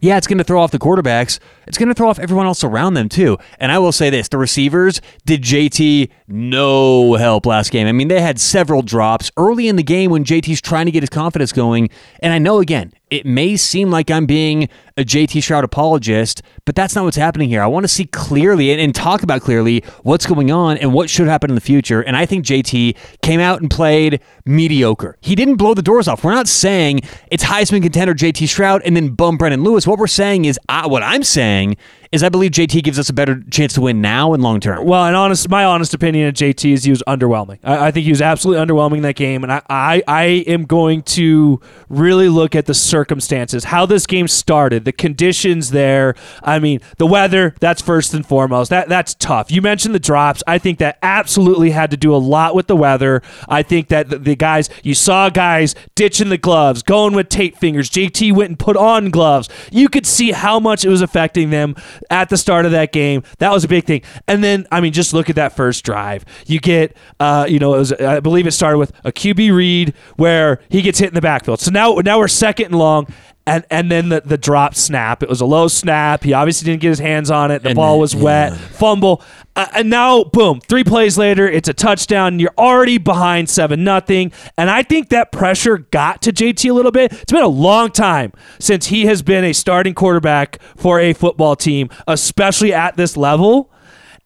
yeah, 0.00 0.16
it's 0.16 0.26
going 0.26 0.38
to 0.38 0.44
throw 0.44 0.60
off 0.62 0.70
the 0.70 0.78
quarterbacks. 0.78 1.38
It's 1.66 1.78
going 1.78 1.88
to 1.88 1.94
throw 1.94 2.08
off 2.08 2.18
everyone 2.18 2.46
else 2.46 2.62
around 2.64 2.94
them 2.94 3.08
too. 3.08 3.38
And 3.58 3.72
I 3.72 3.78
will 3.78 3.92
say 3.92 4.10
this: 4.10 4.28
the 4.28 4.38
receivers 4.38 5.00
did 5.26 5.42
JT 5.42 6.10
no 6.28 7.14
help 7.14 7.46
last 7.46 7.70
game. 7.70 7.86
I 7.86 7.92
mean, 7.92 8.08
they 8.08 8.20
had 8.20 8.38
several 8.40 8.82
drops 8.82 9.30
early 9.36 9.68
in 9.68 9.76
the 9.76 9.82
game 9.82 10.10
when 10.10 10.24
JT's 10.24 10.60
trying 10.60 10.86
to 10.86 10.92
get 10.92 11.02
his 11.02 11.10
confidence 11.10 11.52
going. 11.52 11.90
And 12.20 12.32
I 12.32 12.38
know 12.38 12.60
again, 12.60 12.92
it 13.10 13.26
may 13.26 13.56
seem 13.56 13.90
like 13.90 14.10
I'm 14.10 14.26
being 14.26 14.68
a 14.96 15.02
JT 15.02 15.40
Shrout 15.40 15.62
apologist, 15.62 16.42
but 16.64 16.74
that's 16.74 16.94
not 16.94 17.04
what's 17.04 17.16
happening 17.16 17.48
here. 17.48 17.62
I 17.62 17.66
want 17.66 17.84
to 17.84 17.88
see 17.88 18.04
clearly 18.04 18.70
and, 18.70 18.80
and 18.80 18.94
talk 18.94 19.22
about 19.22 19.42
clearly 19.42 19.84
what's 20.02 20.26
going 20.26 20.50
on 20.50 20.76
and 20.78 20.92
what 20.92 21.08
should 21.08 21.28
happen 21.28 21.50
in 21.50 21.54
the 21.54 21.60
future. 21.60 22.00
And 22.02 22.16
I 22.16 22.26
think 22.26 22.44
JT 22.44 22.96
came 23.22 23.40
out 23.40 23.60
and 23.60 23.70
played 23.70 24.20
mediocre. 24.44 25.16
He 25.20 25.34
didn't 25.34 25.56
blow 25.56 25.74
the 25.74 25.82
doors 25.82 26.08
off. 26.08 26.24
We're 26.24 26.34
not 26.34 26.48
saying 26.48 27.00
it's 27.30 27.44
Heisman 27.44 27.82
contender 27.82 28.14
JT 28.14 28.44
Shrout 28.44 28.82
and 28.84 28.96
then 28.96 29.10
bum 29.10 29.36
Brennan 29.36 29.62
Lewis. 29.62 29.86
What 29.86 29.98
we're 29.98 30.06
saying 30.06 30.44
is, 30.44 30.58
I, 30.68 30.86
what 30.86 31.02
I'm 31.02 31.22
saying 31.22 31.76
is, 32.10 32.22
I 32.22 32.30
believe 32.30 32.52
JT 32.52 32.82
gives 32.84 32.98
us 32.98 33.10
a 33.10 33.12
better 33.12 33.42
chance 33.50 33.74
to 33.74 33.82
win 33.82 34.00
now 34.00 34.32
and 34.32 34.42
long 34.42 34.60
term. 34.60 34.84
Well, 34.86 35.04
and 35.04 35.14
honest, 35.14 35.48
my 35.48 35.64
honest 35.64 35.92
opinion 35.92 36.28
of 36.28 36.34
JT 36.34 36.72
is 36.72 36.84
he 36.84 36.90
was 36.90 37.02
underwhelming. 37.06 37.58
I, 37.62 37.88
I 37.88 37.90
think 37.90 38.04
he 38.04 38.10
was 38.10 38.22
absolutely 38.22 38.64
underwhelming 38.64 38.98
in 38.98 39.02
that 39.02 39.16
game, 39.16 39.42
and 39.42 39.52
I, 39.52 39.62
I, 39.68 40.02
I 40.08 40.24
am 40.46 40.64
going 40.64 41.02
to 41.02 41.60
really 41.88 42.28
look 42.28 42.54
at 42.54 42.66
the 42.66 42.74
circumstances, 42.74 43.64
how 43.64 43.84
this 43.84 44.06
game 44.06 44.26
started, 44.26 44.84
the 44.84 44.92
conditions 44.92 45.70
there. 45.70 46.14
I 46.42 46.58
mean, 46.58 46.80
the 46.96 47.06
weather. 47.06 47.54
That's 47.60 47.82
first 47.82 48.14
and 48.14 48.26
foremost. 48.26 48.70
That 48.70 48.88
that's 48.88 49.14
tough. 49.14 49.50
You 49.50 49.60
mentioned 49.60 49.94
the 49.94 50.00
drops. 50.00 50.42
I 50.46 50.58
think 50.58 50.78
that 50.78 50.98
absolutely 51.02 51.70
had 51.70 51.90
to 51.90 51.96
do 51.96 52.14
a 52.14 52.16
lot 52.16 52.54
with 52.54 52.68
the 52.68 52.76
weather. 52.76 53.22
I 53.48 53.62
think 53.62 53.88
that 53.88 54.08
the, 54.08 54.18
the 54.18 54.36
guys 54.36 54.70
you 54.82 54.94
saw 54.94 55.28
guys 55.28 55.74
ditching 55.94 56.30
the 56.30 56.38
gloves, 56.38 56.82
going 56.82 57.14
with 57.14 57.28
tape 57.28 57.56
fingers. 57.58 57.90
JT 57.90 58.32
went 58.32 58.48
and 58.48 58.58
put 58.58 58.76
on 58.76 59.10
gloves. 59.10 59.48
You 59.70 59.88
could 59.88 60.06
see 60.06 60.32
how 60.32 60.58
much 60.58 60.84
it 60.84 60.88
was 60.88 61.02
affecting 61.02 61.50
them 61.50 61.76
at 62.10 62.28
the 62.28 62.36
start 62.36 62.64
of 62.64 62.72
that 62.72 62.92
game. 62.92 63.22
That 63.38 63.52
was 63.52 63.64
a 63.64 63.68
big 63.68 63.84
thing. 63.84 64.02
And 64.26 64.42
then, 64.42 64.66
I 64.70 64.80
mean, 64.80 64.92
just 64.92 65.12
look 65.12 65.28
at 65.30 65.36
that 65.36 65.54
first 65.54 65.84
drive. 65.84 66.24
You 66.46 66.60
get, 66.60 66.96
uh, 67.20 67.46
you 67.48 67.58
know, 67.58 67.70
was, 67.70 67.92
I 67.92 68.20
believe 68.20 68.46
it 68.46 68.52
started 68.52 68.78
with 68.78 68.92
a 69.04 69.12
QB 69.12 69.54
read 69.54 69.94
where 70.16 70.60
he 70.68 70.82
gets 70.82 70.98
hit 70.98 71.08
in 71.08 71.14
the 71.14 71.20
backfield. 71.20 71.60
So 71.60 71.70
now, 71.70 71.94
now 71.96 72.18
we're 72.18 72.28
second 72.28 72.66
and 72.66 72.78
long. 72.78 73.06
And, 73.48 73.64
and 73.70 73.90
then 73.90 74.08
the, 74.10 74.20
the 74.20 74.38
drop 74.38 74.74
snap. 74.74 75.22
It 75.22 75.28
was 75.28 75.40
a 75.40 75.46
low 75.46 75.68
snap. 75.68 76.22
He 76.22 76.32
obviously 76.32 76.66
didn't 76.66 76.82
get 76.82 76.88
his 76.90 76.98
hands 76.98 77.30
on 77.30 77.50
it. 77.50 77.62
The 77.62 77.70
And 77.70 77.76
ball 77.76 77.94
then- 77.94 78.00
was 78.00 78.14
wet. 78.16 78.54
Fumble. 78.56 79.22
Uh, 79.56 79.66
and 79.74 79.90
now, 79.90 80.22
boom, 80.22 80.60
three 80.60 80.84
plays 80.84 81.18
later, 81.18 81.48
it's 81.48 81.68
a 81.68 81.72
touchdown. 81.74 82.34
And 82.34 82.40
you're 82.40 82.54
already 82.56 82.98
behind 82.98 83.48
7 83.50 83.82
nothing. 83.82 84.30
And 84.56 84.70
I 84.70 84.82
think 84.84 85.08
that 85.08 85.32
pressure 85.32 85.78
got 85.78 86.22
to 86.22 86.32
JT 86.32 86.70
a 86.70 86.72
little 86.72 86.92
bit. 86.92 87.12
It's 87.12 87.32
been 87.32 87.42
a 87.42 87.48
long 87.48 87.90
time 87.90 88.32
since 88.60 88.86
he 88.86 89.06
has 89.06 89.22
been 89.22 89.42
a 89.44 89.52
starting 89.52 89.94
quarterback 89.94 90.60
for 90.76 91.00
a 91.00 91.12
football 91.12 91.56
team, 91.56 91.88
especially 92.06 92.72
at 92.72 92.96
this 92.96 93.16
level. 93.16 93.70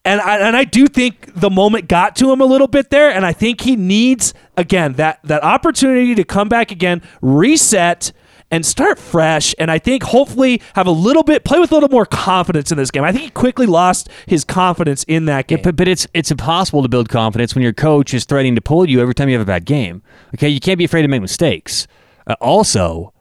And 0.05 0.21
I, 0.21 0.39
and 0.39 0.57
I 0.57 0.65
do 0.65 0.89
think 0.89 1.33
the 1.33 1.49
moment 1.49 1.89
got 1.89 2.17
to 2.17 2.31
him 2.33 2.41
a 2.41 2.45
little 2.45 2.67
bit 2.67 2.91
there, 2.91 3.09
and 3.09 3.25
I 3.25 3.33
think 3.33 3.61
he 3.61 3.77
needs 3.77 4.35
again 4.57 4.95
that 4.95 5.21
that 5.23 5.45
opportunity 5.45 6.17
to 6.17 6.25
come 6.25 6.49
back 6.49 6.73
again, 6.73 7.03
reset, 7.21 8.11
and 8.53 8.65
start 8.65 8.99
fresh. 8.99 9.55
And 9.59 9.71
I 9.71 9.79
think 9.79 10.05
hopefully 10.05 10.61
have 10.75 10.87
a 10.87 10.93
little 10.93 11.25
bit 11.25 11.43
play 11.43 11.59
with 11.59 11.73
a 11.73 11.75
little 11.75 11.89
more 11.89 12.07
confidence 12.07 12.71
in 12.71 12.79
this 12.79 12.93
game. 12.93 13.03
I 13.03 13.11
think 13.11 13.25
he 13.25 13.31
quickly 13.31 13.67
lost 13.67 14.09
his 14.27 14.45
confidence 14.45 15.05
in 15.09 15.25
that 15.25 15.49
game. 15.49 15.61
But, 15.63 15.75
but 15.75 15.89
it's 15.89 16.07
it's 16.15 16.31
impossible 16.31 16.83
to 16.83 16.89
build 16.89 17.09
confidence 17.09 17.55
when 17.55 17.63
your 17.63 17.73
coach 17.73 18.15
is 18.15 18.25
threatening 18.25 18.55
to 18.55 18.61
pull 18.61 18.89
you 18.89 19.01
every 19.01 19.15
time 19.15 19.29
you 19.29 19.35
have 19.35 19.43
a 19.43 19.51
bad 19.51 19.65
game. 19.65 20.03
Okay, 20.35 20.51
you 20.51 20.61
can't 20.61 20.79
be 20.79 20.85
afraid 20.85 21.03
to 21.03 21.09
make 21.09 21.23
mistakes. 21.23 21.89
Uh, 22.27 22.37
also, 22.41 23.13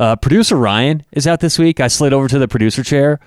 uh, 0.00 0.16
producer 0.16 0.56
Ryan 0.56 1.04
is 1.12 1.26
out 1.26 1.40
this 1.40 1.58
week. 1.58 1.78
I 1.78 1.88
slid 1.88 2.12
over 2.12 2.26
to 2.26 2.38
the 2.38 2.48
producer 2.48 2.82
chair. 2.82 3.20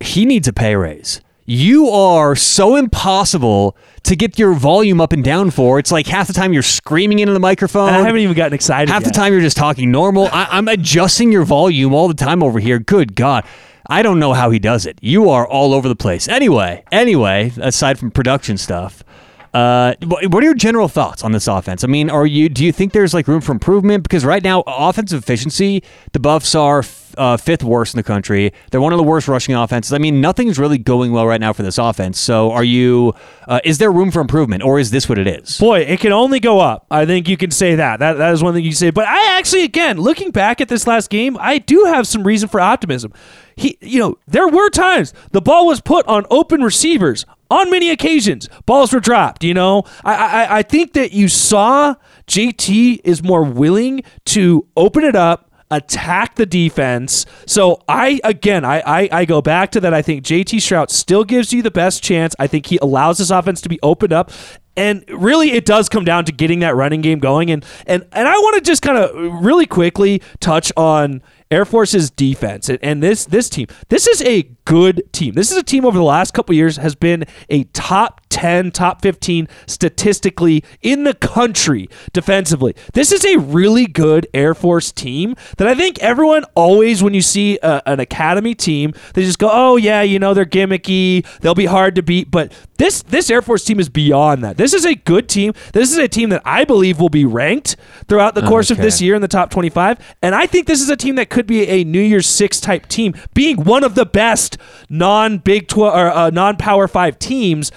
He 0.00 0.24
needs 0.26 0.46
a 0.46 0.52
pay 0.52 0.76
raise. 0.76 1.20
You 1.50 1.88
are 1.88 2.36
so 2.36 2.76
impossible 2.76 3.74
to 4.02 4.14
get 4.14 4.38
your 4.38 4.52
volume 4.52 5.00
up 5.00 5.14
and 5.14 5.24
down 5.24 5.50
for. 5.50 5.78
It's 5.78 5.90
like 5.90 6.06
half 6.06 6.26
the 6.26 6.34
time 6.34 6.52
you're 6.52 6.62
screaming 6.62 7.20
into 7.20 7.32
the 7.32 7.40
microphone. 7.40 7.88
and 7.88 7.96
I 7.96 8.00
haven't 8.00 8.20
even 8.20 8.36
gotten 8.36 8.52
excited. 8.52 8.90
Half 8.90 9.04
yet. 9.04 9.14
the 9.14 9.18
time 9.18 9.32
you're 9.32 9.40
just 9.40 9.56
talking 9.56 9.90
normal. 9.90 10.26
I, 10.26 10.46
I'm 10.50 10.68
adjusting 10.68 11.32
your 11.32 11.44
volume 11.44 11.94
all 11.94 12.06
the 12.06 12.12
time 12.12 12.42
over 12.42 12.58
here. 12.60 12.78
Good 12.78 13.14
God. 13.14 13.46
I 13.88 14.02
don't 14.02 14.18
know 14.18 14.34
how 14.34 14.50
he 14.50 14.58
does 14.58 14.84
it. 14.84 14.98
You 15.00 15.30
are 15.30 15.48
all 15.48 15.72
over 15.72 15.88
the 15.88 15.96
place. 15.96 16.28
Anyway, 16.28 16.84
anyway, 16.92 17.50
aside 17.56 17.98
from 17.98 18.10
production 18.10 18.58
stuff, 18.58 19.02
uh, 19.54 19.94
what 20.02 20.42
are 20.42 20.46
your 20.46 20.54
general 20.54 20.88
thoughts 20.88 21.24
on 21.24 21.32
this 21.32 21.46
offense? 21.46 21.82
I 21.82 21.86
mean, 21.86 22.10
are 22.10 22.26
you 22.26 22.48
do 22.48 22.64
you 22.64 22.72
think 22.72 22.92
there's 22.92 23.14
like 23.14 23.26
room 23.26 23.40
for 23.40 23.52
improvement? 23.52 24.02
Because 24.02 24.24
right 24.24 24.42
now, 24.42 24.62
offensive 24.66 25.22
efficiency, 25.22 25.82
the 26.12 26.20
Buffs 26.20 26.54
are 26.54 26.80
f- 26.80 27.14
uh, 27.16 27.36
fifth 27.36 27.64
worst 27.64 27.94
in 27.94 27.98
the 27.98 28.02
country. 28.02 28.52
They're 28.70 28.80
one 28.80 28.92
of 28.92 28.98
the 28.98 29.04
worst 29.04 29.26
rushing 29.26 29.54
offenses. 29.54 29.92
I 29.92 29.98
mean, 29.98 30.20
nothing's 30.20 30.58
really 30.58 30.76
going 30.76 31.12
well 31.12 31.26
right 31.26 31.40
now 31.40 31.52
for 31.54 31.62
this 31.62 31.78
offense. 31.78 32.20
So, 32.20 32.50
are 32.52 32.64
you? 32.64 33.14
Uh, 33.46 33.60
is 33.64 33.78
there 33.78 33.90
room 33.90 34.10
for 34.10 34.20
improvement, 34.20 34.62
or 34.62 34.78
is 34.78 34.90
this 34.90 35.08
what 35.08 35.18
it 35.18 35.26
is? 35.26 35.58
Boy, 35.58 35.80
it 35.80 36.00
can 36.00 36.12
only 36.12 36.40
go 36.40 36.60
up. 36.60 36.86
I 36.90 37.06
think 37.06 37.28
you 37.28 37.38
can 37.38 37.50
say 37.50 37.74
that. 37.76 38.00
That 38.00 38.14
that 38.18 38.32
is 38.34 38.42
one 38.42 38.52
thing 38.52 38.64
you 38.64 38.72
say. 38.72 38.90
But 38.90 39.06
I 39.06 39.38
actually, 39.38 39.64
again, 39.64 39.98
looking 39.98 40.30
back 40.30 40.60
at 40.60 40.68
this 40.68 40.86
last 40.86 41.08
game, 41.08 41.38
I 41.40 41.58
do 41.58 41.84
have 41.84 42.06
some 42.06 42.24
reason 42.24 42.48
for 42.50 42.60
optimism. 42.60 43.12
He, 43.56 43.76
you 43.80 43.98
know, 43.98 44.18
there 44.28 44.46
were 44.46 44.68
times 44.70 45.12
the 45.32 45.40
ball 45.40 45.66
was 45.66 45.80
put 45.80 46.06
on 46.06 46.26
open 46.30 46.62
receivers 46.62 47.24
on 47.50 47.70
many 47.70 47.90
occasions. 47.90 48.48
Balls 48.66 48.92
were 48.92 49.00
dropped. 49.00 49.44
You 49.44 49.54
know, 49.54 49.84
I 50.04 50.14
I, 50.14 50.58
I 50.58 50.62
think 50.62 50.92
that 50.94 51.12
you 51.12 51.28
saw 51.28 51.94
JT 52.26 53.00
is 53.04 53.22
more 53.22 53.42
willing 53.44 54.02
to 54.26 54.66
open 54.76 55.04
it 55.04 55.16
up 55.16 55.48
attack 55.70 56.36
the 56.36 56.46
defense. 56.46 57.26
So 57.46 57.82
I 57.88 58.20
again 58.24 58.64
I, 58.64 58.80
I 58.80 59.08
I 59.12 59.24
go 59.24 59.42
back 59.42 59.70
to 59.72 59.80
that. 59.80 59.92
I 59.92 60.02
think 60.02 60.24
JT 60.24 60.58
Shrout 60.58 60.90
still 60.90 61.24
gives 61.24 61.52
you 61.52 61.62
the 61.62 61.70
best 61.70 62.02
chance. 62.02 62.34
I 62.38 62.46
think 62.46 62.66
he 62.66 62.78
allows 62.78 63.18
this 63.18 63.30
offense 63.30 63.60
to 63.62 63.68
be 63.68 63.78
opened 63.82 64.12
up. 64.12 64.30
And 64.76 65.04
really 65.08 65.50
it 65.52 65.66
does 65.66 65.88
come 65.88 66.04
down 66.04 66.24
to 66.26 66.32
getting 66.32 66.60
that 66.60 66.74
running 66.74 67.00
game 67.00 67.18
going. 67.18 67.50
And 67.50 67.64
and 67.86 68.06
and 68.12 68.28
I 68.28 68.34
want 68.38 68.56
to 68.56 68.60
just 68.60 68.82
kind 68.82 68.96
of 68.96 69.44
really 69.44 69.66
quickly 69.66 70.22
touch 70.40 70.72
on 70.76 71.22
Air 71.50 71.64
Force's 71.64 72.10
defense 72.10 72.68
and, 72.68 72.78
and 72.82 73.02
this 73.02 73.24
this 73.24 73.48
team. 73.48 73.66
This 73.88 74.06
is 74.06 74.22
a 74.22 74.42
good 74.64 75.02
team. 75.12 75.34
This 75.34 75.50
is 75.50 75.56
a 75.56 75.62
team 75.62 75.84
over 75.84 75.96
the 75.96 76.04
last 76.04 76.34
couple 76.34 76.54
years 76.54 76.76
has 76.76 76.94
been 76.94 77.24
a 77.48 77.64
top 77.64 78.27
10, 78.30 78.70
top 78.72 79.02
15 79.02 79.48
statistically 79.66 80.64
in 80.82 81.04
the 81.04 81.14
country 81.14 81.88
defensively. 82.12 82.74
This 82.92 83.12
is 83.12 83.24
a 83.24 83.38
really 83.38 83.86
good 83.86 84.26
Air 84.34 84.54
Force 84.54 84.92
team 84.92 85.34
that 85.56 85.68
I 85.68 85.74
think 85.74 85.98
everyone 86.00 86.44
always 86.54 87.02
when 87.02 87.14
you 87.14 87.22
see 87.22 87.58
a, 87.62 87.82
an 87.86 88.00
academy 88.00 88.54
team, 88.54 88.92
they 89.14 89.24
just 89.24 89.38
go, 89.38 89.48
"Oh 89.50 89.76
yeah, 89.76 90.02
you 90.02 90.18
know, 90.18 90.34
they're 90.34 90.44
gimmicky, 90.44 91.26
they'll 91.40 91.54
be 91.54 91.66
hard 91.66 91.94
to 91.96 92.02
beat." 92.02 92.30
But 92.30 92.52
this 92.78 93.02
this 93.02 93.30
Air 93.30 93.42
Force 93.42 93.64
team 93.64 93.80
is 93.80 93.88
beyond 93.88 94.44
that. 94.44 94.56
This 94.56 94.72
is 94.72 94.84
a 94.84 94.94
good 94.94 95.28
team. 95.28 95.52
This 95.72 95.90
is 95.90 95.98
a 95.98 96.08
team 96.08 96.30
that 96.30 96.42
I 96.44 96.64
believe 96.64 97.00
will 97.00 97.08
be 97.08 97.24
ranked 97.24 97.76
throughout 98.06 98.34
the 98.34 98.42
course 98.42 98.70
of 98.70 98.78
this 98.78 99.00
year 99.00 99.14
in 99.14 99.22
the 99.22 99.28
top 99.28 99.50
25. 99.50 100.16
And 100.22 100.34
I 100.34 100.46
think 100.46 100.66
this 100.66 100.80
is 100.80 100.88
a 100.88 100.96
team 100.96 101.16
that 101.16 101.28
could 101.30 101.46
be 101.46 101.66
a 101.66 101.84
New 101.84 102.00
Year's 102.00 102.26
Six 102.26 102.60
type 102.60 102.86
team, 102.86 103.14
being 103.34 103.64
one 103.64 103.84
of 103.84 103.94
the 103.94 104.06
best 104.06 104.58
non 104.88 105.38
Big 105.38 105.68
12 105.68 105.94
or 105.94 106.10
uh, 106.10 106.30
non 106.30 106.56
Power 106.56 106.88
Five 106.88 107.18
teams. 107.18 107.70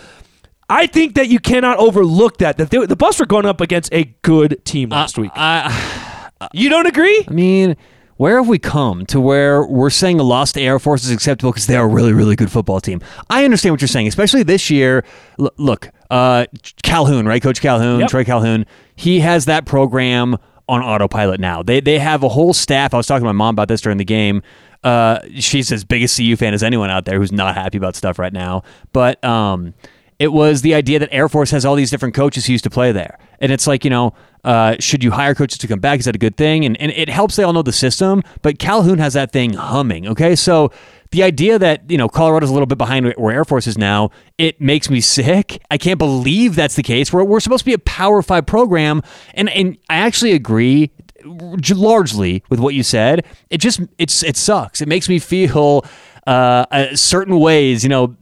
I 0.72 0.88
think 0.88 1.16
that 1.16 1.28
you 1.28 1.40
cannot 1.40 1.78
overlook 1.80 2.38
that. 2.38 2.58
That 2.58 2.70
they, 2.70 2.86
the 2.86 2.96
Buffs 2.96 3.20
were 3.20 3.26
going 3.26 3.46
up 3.46 3.60
against 3.62 3.94
a 3.94 4.06
good 4.22 4.64
team 4.64 4.90
last 4.90 5.18
week. 5.18 5.32
I, 5.36 6.30
You 6.54 6.70
don't 6.70 6.88
agree? 6.88 7.26
I 7.28 7.32
mean, 7.32 7.76
where 8.18 8.38
have 8.38 8.48
we 8.48 8.58
come 8.58 9.06
to 9.08 9.20
where 9.20 9.66
we're 9.66 9.90
saying 9.90 10.20
a 10.20 10.24
loss 10.24 10.52
to 10.54 10.62
Air 10.62 10.80
Force 10.80 11.04
is 11.04 11.12
acceptable 11.12 11.52
because 11.52 11.68
they're 11.68 11.84
a 11.84 11.88
really, 11.88 12.14
really 12.14 12.36
good 12.36 12.52
football 12.52 12.80
team? 12.80 13.02
I 13.30 13.44
understand 13.46 13.74
what 13.74 13.82
you're 13.82 13.88
saying, 13.90 14.08
especially 14.08 14.44
this 14.44 14.70
year. 14.70 15.04
L- 15.40 15.52
look, 15.58 15.90
uh, 16.10 16.46
Calhoun, 16.84 17.26
right? 17.28 17.42
Coach 17.42 17.62
Calhoun, 17.62 18.00
Yep. 18.02 18.10
Troy 18.10 18.24
Calhoun, 18.24 18.66
he 18.96 19.20
has 19.20 19.46
that 19.46 19.66
program 19.66 20.38
on 20.70 20.82
autopilot 20.82 21.40
now. 21.40 21.62
They 21.62 21.82
they 21.82 22.00
have 22.00 22.24
a 22.24 22.30
whole 22.30 22.54
staff. 22.54 22.94
I 22.94 22.98
was 22.98 23.08
talking 23.08 23.24
to 23.24 23.26
my 23.28 23.32
mom 23.34 23.56
about 23.56 23.68
this 23.68 23.82
during 23.82 23.98
the 23.98 24.06
game. 24.06 24.42
Uh, 24.84 25.20
she's 25.36 25.72
as 25.72 25.84
big 25.84 26.02
a 26.02 26.08
CU 26.08 26.36
fan 26.38 26.54
as 26.54 26.64
anyone 26.64 26.90
out 26.90 27.06
there 27.06 27.20
who's 27.20 27.32
not 27.32 27.56
happy 27.56 27.78
about 27.78 27.96
stuff 27.96 28.18
right 28.18 28.34
now. 28.34 28.64
But 28.94 29.24
um, 29.24 29.74
it 30.22 30.32
was 30.32 30.62
the 30.62 30.76
idea 30.76 31.00
that 31.00 31.10
Air 31.12 31.28
Force 31.28 31.50
has 31.50 31.66
all 31.66 31.74
these 31.74 31.90
different 31.90 32.14
coaches 32.14 32.46
who 32.46 32.52
used 32.52 32.64
to 32.66 32.70
play 32.70 32.92
there, 32.92 33.18
and 33.40 33.52
it's 33.52 33.66
like 33.66 33.84
you 33.84 33.90
know, 33.90 34.14
uh, 34.44 34.76
should 34.80 35.04
you 35.04 35.10
hire 35.10 35.34
coaches 35.34 35.58
to 35.58 35.68
come 35.68 35.80
back? 35.80 35.98
Is 35.98 36.06
that 36.06 36.14
a 36.14 36.20
good 36.20 36.38
thing? 36.38 36.64
And 36.64 36.80
and 36.80 36.92
it 36.92 37.10
helps 37.10 37.38
they 37.38 37.44
all 37.44 37.54
know 37.54 37.64
the 37.64 37.72
system. 37.72 38.22
But 38.44 38.60
Calhoun 38.60 39.00
has 39.00 39.14
that 39.14 39.32
thing 39.32 39.54
humming. 39.54 40.08
Okay, 40.08 40.36
so 40.36 40.72
the 41.10 41.24
idea 41.24 41.58
that 41.58 41.90
you 41.90 41.98
know 41.98 42.08
Colorado's 42.08 42.52
a 42.52 42.54
little 42.54 42.68
bit 42.68 42.78
behind 42.78 43.12
where 43.18 43.34
Air 43.34 43.46
Force 43.46 43.66
is 43.66 43.80
now, 43.80 44.12
it 44.38 44.62
makes 44.62 44.92
me 44.92 45.02
sick. 45.02 45.60
I 45.72 45.80
can't 45.80 45.98
believe 45.98 46.54
that's 46.54 46.76
the 46.76 46.84
case. 46.84 47.12
We're, 47.12 47.24
we're 47.24 47.40
supposed 47.40 47.62
to 47.62 47.66
be 47.66 47.74
a 47.74 47.80
Power 47.80 48.22
Five 48.22 48.46
program, 48.46 49.02
and 49.34 49.50
and 49.50 49.76
I 49.90 49.96
actually 49.96 50.34
agree 50.34 50.92
largely 51.26 52.44
with 52.48 52.60
what 52.60 52.76
you 52.76 52.84
said. 52.84 53.26
It 53.50 53.58
just 53.58 53.82
it's 53.98 54.22
it 54.22 54.38
sucks. 54.38 54.82
It 54.82 54.88
makes 54.88 55.10
me 55.10 55.18
feel 55.18 55.84
uh, 56.28 56.96
certain 56.96 57.40
ways, 57.40 57.84
you 57.84 57.90
know, 57.90 58.16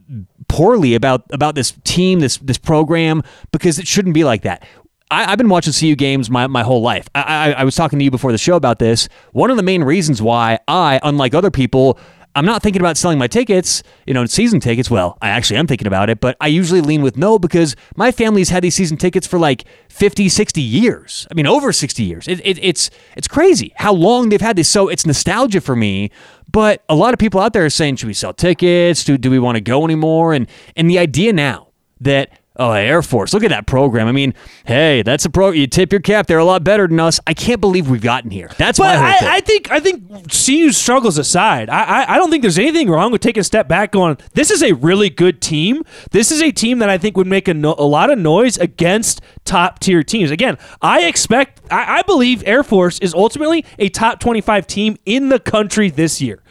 poorly 0.49 0.95
about 0.95 1.23
about 1.31 1.55
this 1.55 1.71
team, 1.85 2.19
this 2.19 2.37
this 2.37 2.57
program, 2.57 3.23
because 3.53 3.79
it 3.79 3.87
shouldn't 3.87 4.13
be 4.13 4.25
like 4.25 4.41
that. 4.41 4.63
I, 5.11 5.31
I've 5.31 5.37
been 5.37 5.49
watching 5.49 5.73
CU 5.73 5.95
games 5.95 6.29
my, 6.29 6.47
my 6.47 6.63
whole 6.63 6.81
life. 6.81 7.09
I, 7.15 7.21
I, 7.21 7.51
I 7.51 7.63
was 7.63 7.75
talking 7.75 7.97
to 7.99 8.05
you 8.05 8.11
before 8.11 8.31
the 8.31 8.37
show 8.37 8.55
about 8.55 8.79
this. 8.79 9.09
One 9.31 9.49
of 9.49 9.57
the 9.57 9.63
main 9.63 9.83
reasons 9.83 10.21
why 10.21 10.59
I, 10.67 10.99
unlike 11.01 11.33
other 11.33 11.49
people, 11.49 11.97
I'm 12.39 12.45
not 12.45 12.63
thinking 12.63 12.81
about 12.81 12.95
selling 12.95 13.17
my 13.17 13.27
tickets, 13.27 13.83
you 14.07 14.13
know, 14.13 14.25
season 14.25 14.61
tickets. 14.61 14.89
Well, 14.89 15.17
I 15.21 15.27
actually 15.27 15.57
am 15.57 15.67
thinking 15.67 15.87
about 15.87 16.09
it, 16.09 16.21
but 16.21 16.37
I 16.39 16.47
usually 16.47 16.79
lean 16.79 17.01
with 17.01 17.17
no 17.17 17.37
because 17.37 17.75
my 17.97 18.13
family's 18.13 18.47
had 18.47 18.63
these 18.63 18.75
season 18.75 18.95
tickets 18.95 19.27
for 19.27 19.37
like 19.37 19.65
50, 19.89 20.29
60 20.29 20.61
years. 20.61 21.27
I 21.29 21.33
mean, 21.33 21.45
over 21.45 21.73
60 21.73 22.01
years. 22.01 22.29
It, 22.29 22.39
it, 22.45 22.57
it's 22.63 22.89
it's 23.17 23.27
crazy 23.27 23.73
how 23.75 23.91
long 23.91 24.29
they've 24.29 24.39
had 24.39 24.55
this. 24.55 24.69
So 24.69 24.87
it's 24.87 25.05
nostalgia 25.05 25.59
for 25.59 25.75
me. 25.75 26.11
But 26.49 26.81
a 26.87 26.95
lot 26.95 27.13
of 27.13 27.19
people 27.19 27.41
out 27.41 27.51
there 27.51 27.65
are 27.65 27.69
saying, 27.69 27.97
should 27.97 28.07
we 28.07 28.13
sell 28.13 28.33
tickets? 28.33 29.03
Do, 29.03 29.17
do 29.17 29.29
we 29.29 29.37
want 29.37 29.57
to 29.57 29.61
go 29.61 29.83
anymore? 29.83 30.33
And 30.33 30.47
and 30.77 30.89
the 30.89 30.97
idea 30.97 31.33
now 31.33 31.67
that 31.99 32.31
Oh, 32.59 32.71
Air 32.71 33.01
Force. 33.01 33.33
Look 33.33 33.43
at 33.43 33.49
that 33.49 33.65
program. 33.65 34.07
I 34.07 34.11
mean, 34.11 34.33
hey, 34.65 35.01
that's 35.01 35.23
a 35.23 35.29
pro. 35.29 35.51
You 35.51 35.65
tip 35.65 35.93
your 35.93 36.01
cap. 36.01 36.27
They're 36.27 36.37
a 36.37 36.45
lot 36.45 36.63
better 36.63 36.87
than 36.87 36.99
us. 36.99 37.19
I 37.25 37.33
can't 37.33 37.61
believe 37.61 37.89
we've 37.89 38.01
gotten 38.01 38.29
here. 38.29 38.51
That's 38.57 38.77
But 38.77 38.83
my 38.83 38.95
whole 38.97 39.19
thing. 39.19 39.27
I, 39.29 39.35
I 39.37 39.39
think 39.39 39.71
I 39.71 39.79
think 39.79 40.29
CU 40.29 40.71
struggles 40.73 41.17
aside. 41.17 41.69
I, 41.69 41.83
I 41.83 42.13
I 42.15 42.17
don't 42.17 42.29
think 42.29 42.41
there's 42.41 42.59
anything 42.59 42.89
wrong 42.89 43.11
with 43.11 43.21
taking 43.21 43.41
a 43.41 43.43
step 43.45 43.67
back. 43.69 43.91
Going, 43.91 44.17
this 44.33 44.51
is 44.51 44.61
a 44.61 44.73
really 44.73 45.09
good 45.09 45.41
team. 45.41 45.83
This 46.11 46.31
is 46.31 46.41
a 46.41 46.51
team 46.51 46.79
that 46.79 46.89
I 46.89 46.97
think 46.97 47.15
would 47.15 47.27
make 47.27 47.47
a, 47.47 47.53
no, 47.53 47.75
a 47.77 47.85
lot 47.85 48.09
of 48.09 48.19
noise 48.19 48.57
against 48.57 49.21
top 49.45 49.79
tier 49.79 50.03
teams. 50.03 50.29
Again, 50.29 50.57
I 50.81 51.03
expect, 51.07 51.61
I, 51.71 51.99
I 51.99 52.01
believe 52.01 52.43
Air 52.45 52.63
Force 52.63 52.99
is 52.99 53.13
ultimately 53.13 53.63
a 53.77 53.87
top 53.89 54.19
25 54.19 54.67
team 54.67 54.97
in 55.05 55.29
the 55.29 55.39
country 55.39 55.89
this 55.89 56.21
year. 56.21 56.43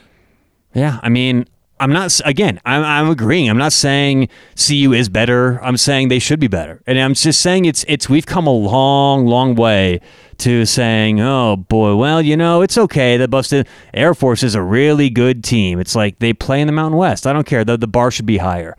Yeah, 0.75 1.01
I 1.03 1.09
mean, 1.11 1.47
I'm 1.81 1.93
not 1.93 2.21
again. 2.25 2.61
I'm, 2.65 2.83
I'm 2.83 3.11
agreeing. 3.11 3.49
I'm 3.49 3.59
not 3.59 3.73
saying 3.73 4.29
CU 4.57 4.93
is 4.93 5.09
better. 5.09 5.63
I'm 5.63 5.77
saying 5.77 6.09
they 6.09 6.19
should 6.19 6.41
be 6.41 6.49
better, 6.49 6.83
and 6.87 6.99
I'm 6.99 7.15
just 7.15 7.41
saying 7.41 7.65
it's 7.65 7.85
it's 7.89 8.09
we've 8.09 8.27
come 8.27 8.47
a 8.47 8.53
long, 8.53 9.27
long 9.27 9.55
way 9.55 10.01
to 10.39 10.65
saying, 10.65 11.21
oh 11.21 11.57
boy, 11.57 11.97
well, 11.97 12.23
you 12.23 12.37
know, 12.37 12.63
it's 12.63 12.79
okay. 12.79 13.17
The 13.17 13.29
Boston 13.29 13.67
Air 13.93 14.15
Force 14.15 14.43
is 14.43 14.55
a 14.55 14.63
really 14.63 15.11
good 15.11 15.43
team. 15.43 15.81
It's 15.81 15.95
like 15.95 16.19
they 16.19 16.33
play 16.33 16.61
in 16.61 16.67
the 16.67 16.73
Mountain 16.73 16.99
West. 16.99 17.27
I 17.27 17.33
don't 17.33 17.47
care. 17.47 17.65
The 17.65 17.77
the 17.77 17.89
bar 17.89 18.11
should 18.11 18.27
be 18.27 18.39
higher. 18.39 18.77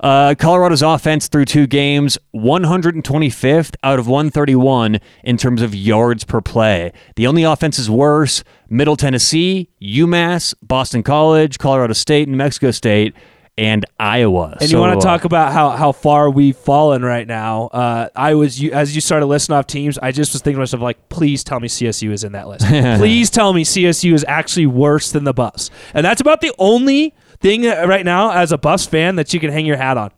Uh, 0.00 0.34
Colorado's 0.38 0.82
offense 0.82 1.28
through 1.28 1.46
two 1.46 1.66
games, 1.66 2.18
125th 2.34 3.76
out 3.82 3.98
of 3.98 4.06
131 4.06 4.98
in 5.24 5.36
terms 5.36 5.62
of 5.62 5.74
yards 5.74 6.24
per 6.24 6.40
play. 6.40 6.92
The 7.16 7.26
only 7.26 7.42
offense 7.42 7.78
is 7.78 7.90
worse 7.90 8.44
Middle 8.68 8.96
Tennessee, 8.96 9.68
UMass, 9.80 10.54
Boston 10.62 11.02
College, 11.02 11.58
Colorado 11.58 11.92
State, 11.92 12.28
New 12.28 12.36
Mexico 12.36 12.70
State, 12.70 13.14
and 13.58 13.86
Iowa. 13.98 14.56
And 14.60 14.68
So, 14.68 14.76
you 14.76 14.80
want 14.80 14.92
uh, 14.92 15.00
to 15.00 15.00
talk 15.00 15.24
about 15.24 15.52
how, 15.52 15.70
how 15.70 15.92
far 15.92 16.28
we've 16.28 16.56
fallen 16.56 17.02
right 17.02 17.26
now? 17.26 17.68
Uh, 17.68 18.08
I 18.14 18.34
was 18.34 18.60
you, 18.60 18.72
as 18.72 18.94
you 18.94 19.00
started 19.00 19.26
listing 19.26 19.54
off 19.54 19.66
teams. 19.66 19.98
I 19.98 20.12
just 20.12 20.34
was 20.34 20.42
thinking 20.42 20.56
to 20.56 20.62
myself 20.62 20.82
like, 20.82 21.08
please 21.08 21.42
tell 21.42 21.60
me 21.60 21.68
CSU 21.68 22.10
is 22.10 22.22
in 22.22 22.32
that 22.32 22.48
list. 22.48 22.66
please 22.98 23.30
tell 23.30 23.52
me 23.52 23.64
CSU 23.64 24.12
is 24.12 24.24
actually 24.28 24.66
worse 24.66 25.10
than 25.10 25.24
the 25.24 25.32
Buffs, 25.32 25.70
and 25.94 26.04
that's 26.04 26.20
about 26.20 26.40
the 26.40 26.52
only 26.58 27.14
thing 27.40 27.64
right 27.64 28.04
now 28.04 28.30
as 28.32 28.52
a 28.52 28.58
bus 28.58 28.86
fan 28.86 29.16
that 29.16 29.32
you 29.34 29.40
can 29.40 29.50
hang 29.50 29.66
your 29.66 29.76
hat 29.76 29.96
on. 29.96 30.10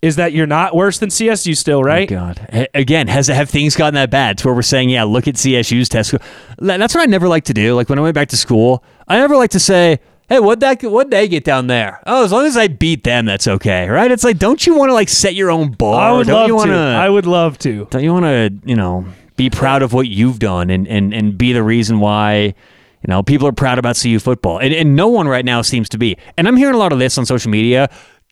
Is 0.00 0.16
that 0.16 0.32
you're 0.32 0.48
not 0.48 0.74
worse 0.74 0.98
than 0.98 1.10
CSU 1.10 1.56
still, 1.56 1.80
right? 1.84 2.08
God. 2.08 2.44
A- 2.52 2.66
Again, 2.74 3.06
has 3.06 3.28
have 3.28 3.48
things 3.48 3.76
gotten 3.76 3.94
that 3.94 4.10
bad 4.10 4.36
to 4.38 4.48
where 4.48 4.54
we're 4.54 4.62
saying, 4.62 4.90
yeah, 4.90 5.04
look 5.04 5.28
at 5.28 5.36
CSU's 5.36 5.88
test 5.88 6.08
score? 6.08 6.20
That's 6.58 6.92
what 6.94 7.02
I 7.02 7.06
never 7.06 7.28
like 7.28 7.44
to 7.44 7.54
do. 7.54 7.76
Like 7.76 7.88
when 7.88 8.00
I 8.00 8.02
went 8.02 8.16
back 8.16 8.28
to 8.30 8.36
school, 8.36 8.82
I 9.06 9.18
never 9.18 9.36
like 9.36 9.50
to 9.50 9.60
say, 9.60 10.00
hey, 10.28 10.40
what 10.40 10.58
that 10.58 10.82
what 10.82 11.10
they 11.10 11.28
get 11.28 11.44
down 11.44 11.68
there? 11.68 12.00
Oh, 12.04 12.24
as 12.24 12.32
long 12.32 12.46
as 12.46 12.56
I 12.56 12.66
beat 12.66 13.04
them, 13.04 13.26
that's 13.26 13.46
okay, 13.46 13.88
right? 13.88 14.10
It's 14.10 14.24
like, 14.24 14.38
don't 14.38 14.66
you 14.66 14.76
want 14.76 14.88
to 14.88 14.94
like 14.94 15.08
set 15.08 15.36
your 15.36 15.52
own 15.52 15.70
bar? 15.70 16.00
I 16.00 16.12
would 16.12 16.26
don't 16.26 16.34
love 16.34 16.46
you 16.48 16.54
to. 16.54 16.56
wanna, 16.56 16.98
I 16.98 17.08
would 17.08 17.26
love 17.26 17.58
to. 17.60 17.86
don't 17.90 18.02
you 18.02 18.12
want 18.12 18.24
to, 18.24 18.52
you 18.68 18.74
know, 18.74 19.04
be 19.36 19.50
proud 19.50 19.82
of 19.82 19.92
what 19.92 20.08
you've 20.08 20.40
done 20.40 20.68
and, 20.68 20.88
and, 20.88 21.14
and 21.14 21.38
be 21.38 21.52
the 21.52 21.62
reason 21.62 22.00
why, 22.00 22.54
you 23.02 23.08
know, 23.08 23.22
people 23.22 23.48
are 23.48 23.52
proud 23.52 23.78
about 23.78 23.96
CU 23.96 24.18
football. 24.18 24.58
And, 24.58 24.72
and 24.72 24.94
no 24.94 25.08
one 25.08 25.26
right 25.26 25.44
now 25.44 25.62
seems 25.62 25.88
to 25.90 25.98
be. 25.98 26.16
And 26.36 26.46
I'm 26.46 26.56
hearing 26.56 26.74
a 26.74 26.78
lot 26.78 26.92
of 26.92 26.98
this 26.98 27.18
on 27.18 27.26
social 27.26 27.50
media, 27.50 27.90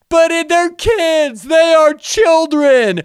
but 0.08 0.28
they're 0.48 0.70
kids. 0.72 1.42
They 1.42 1.74
are 1.74 1.94
children. 1.94 3.02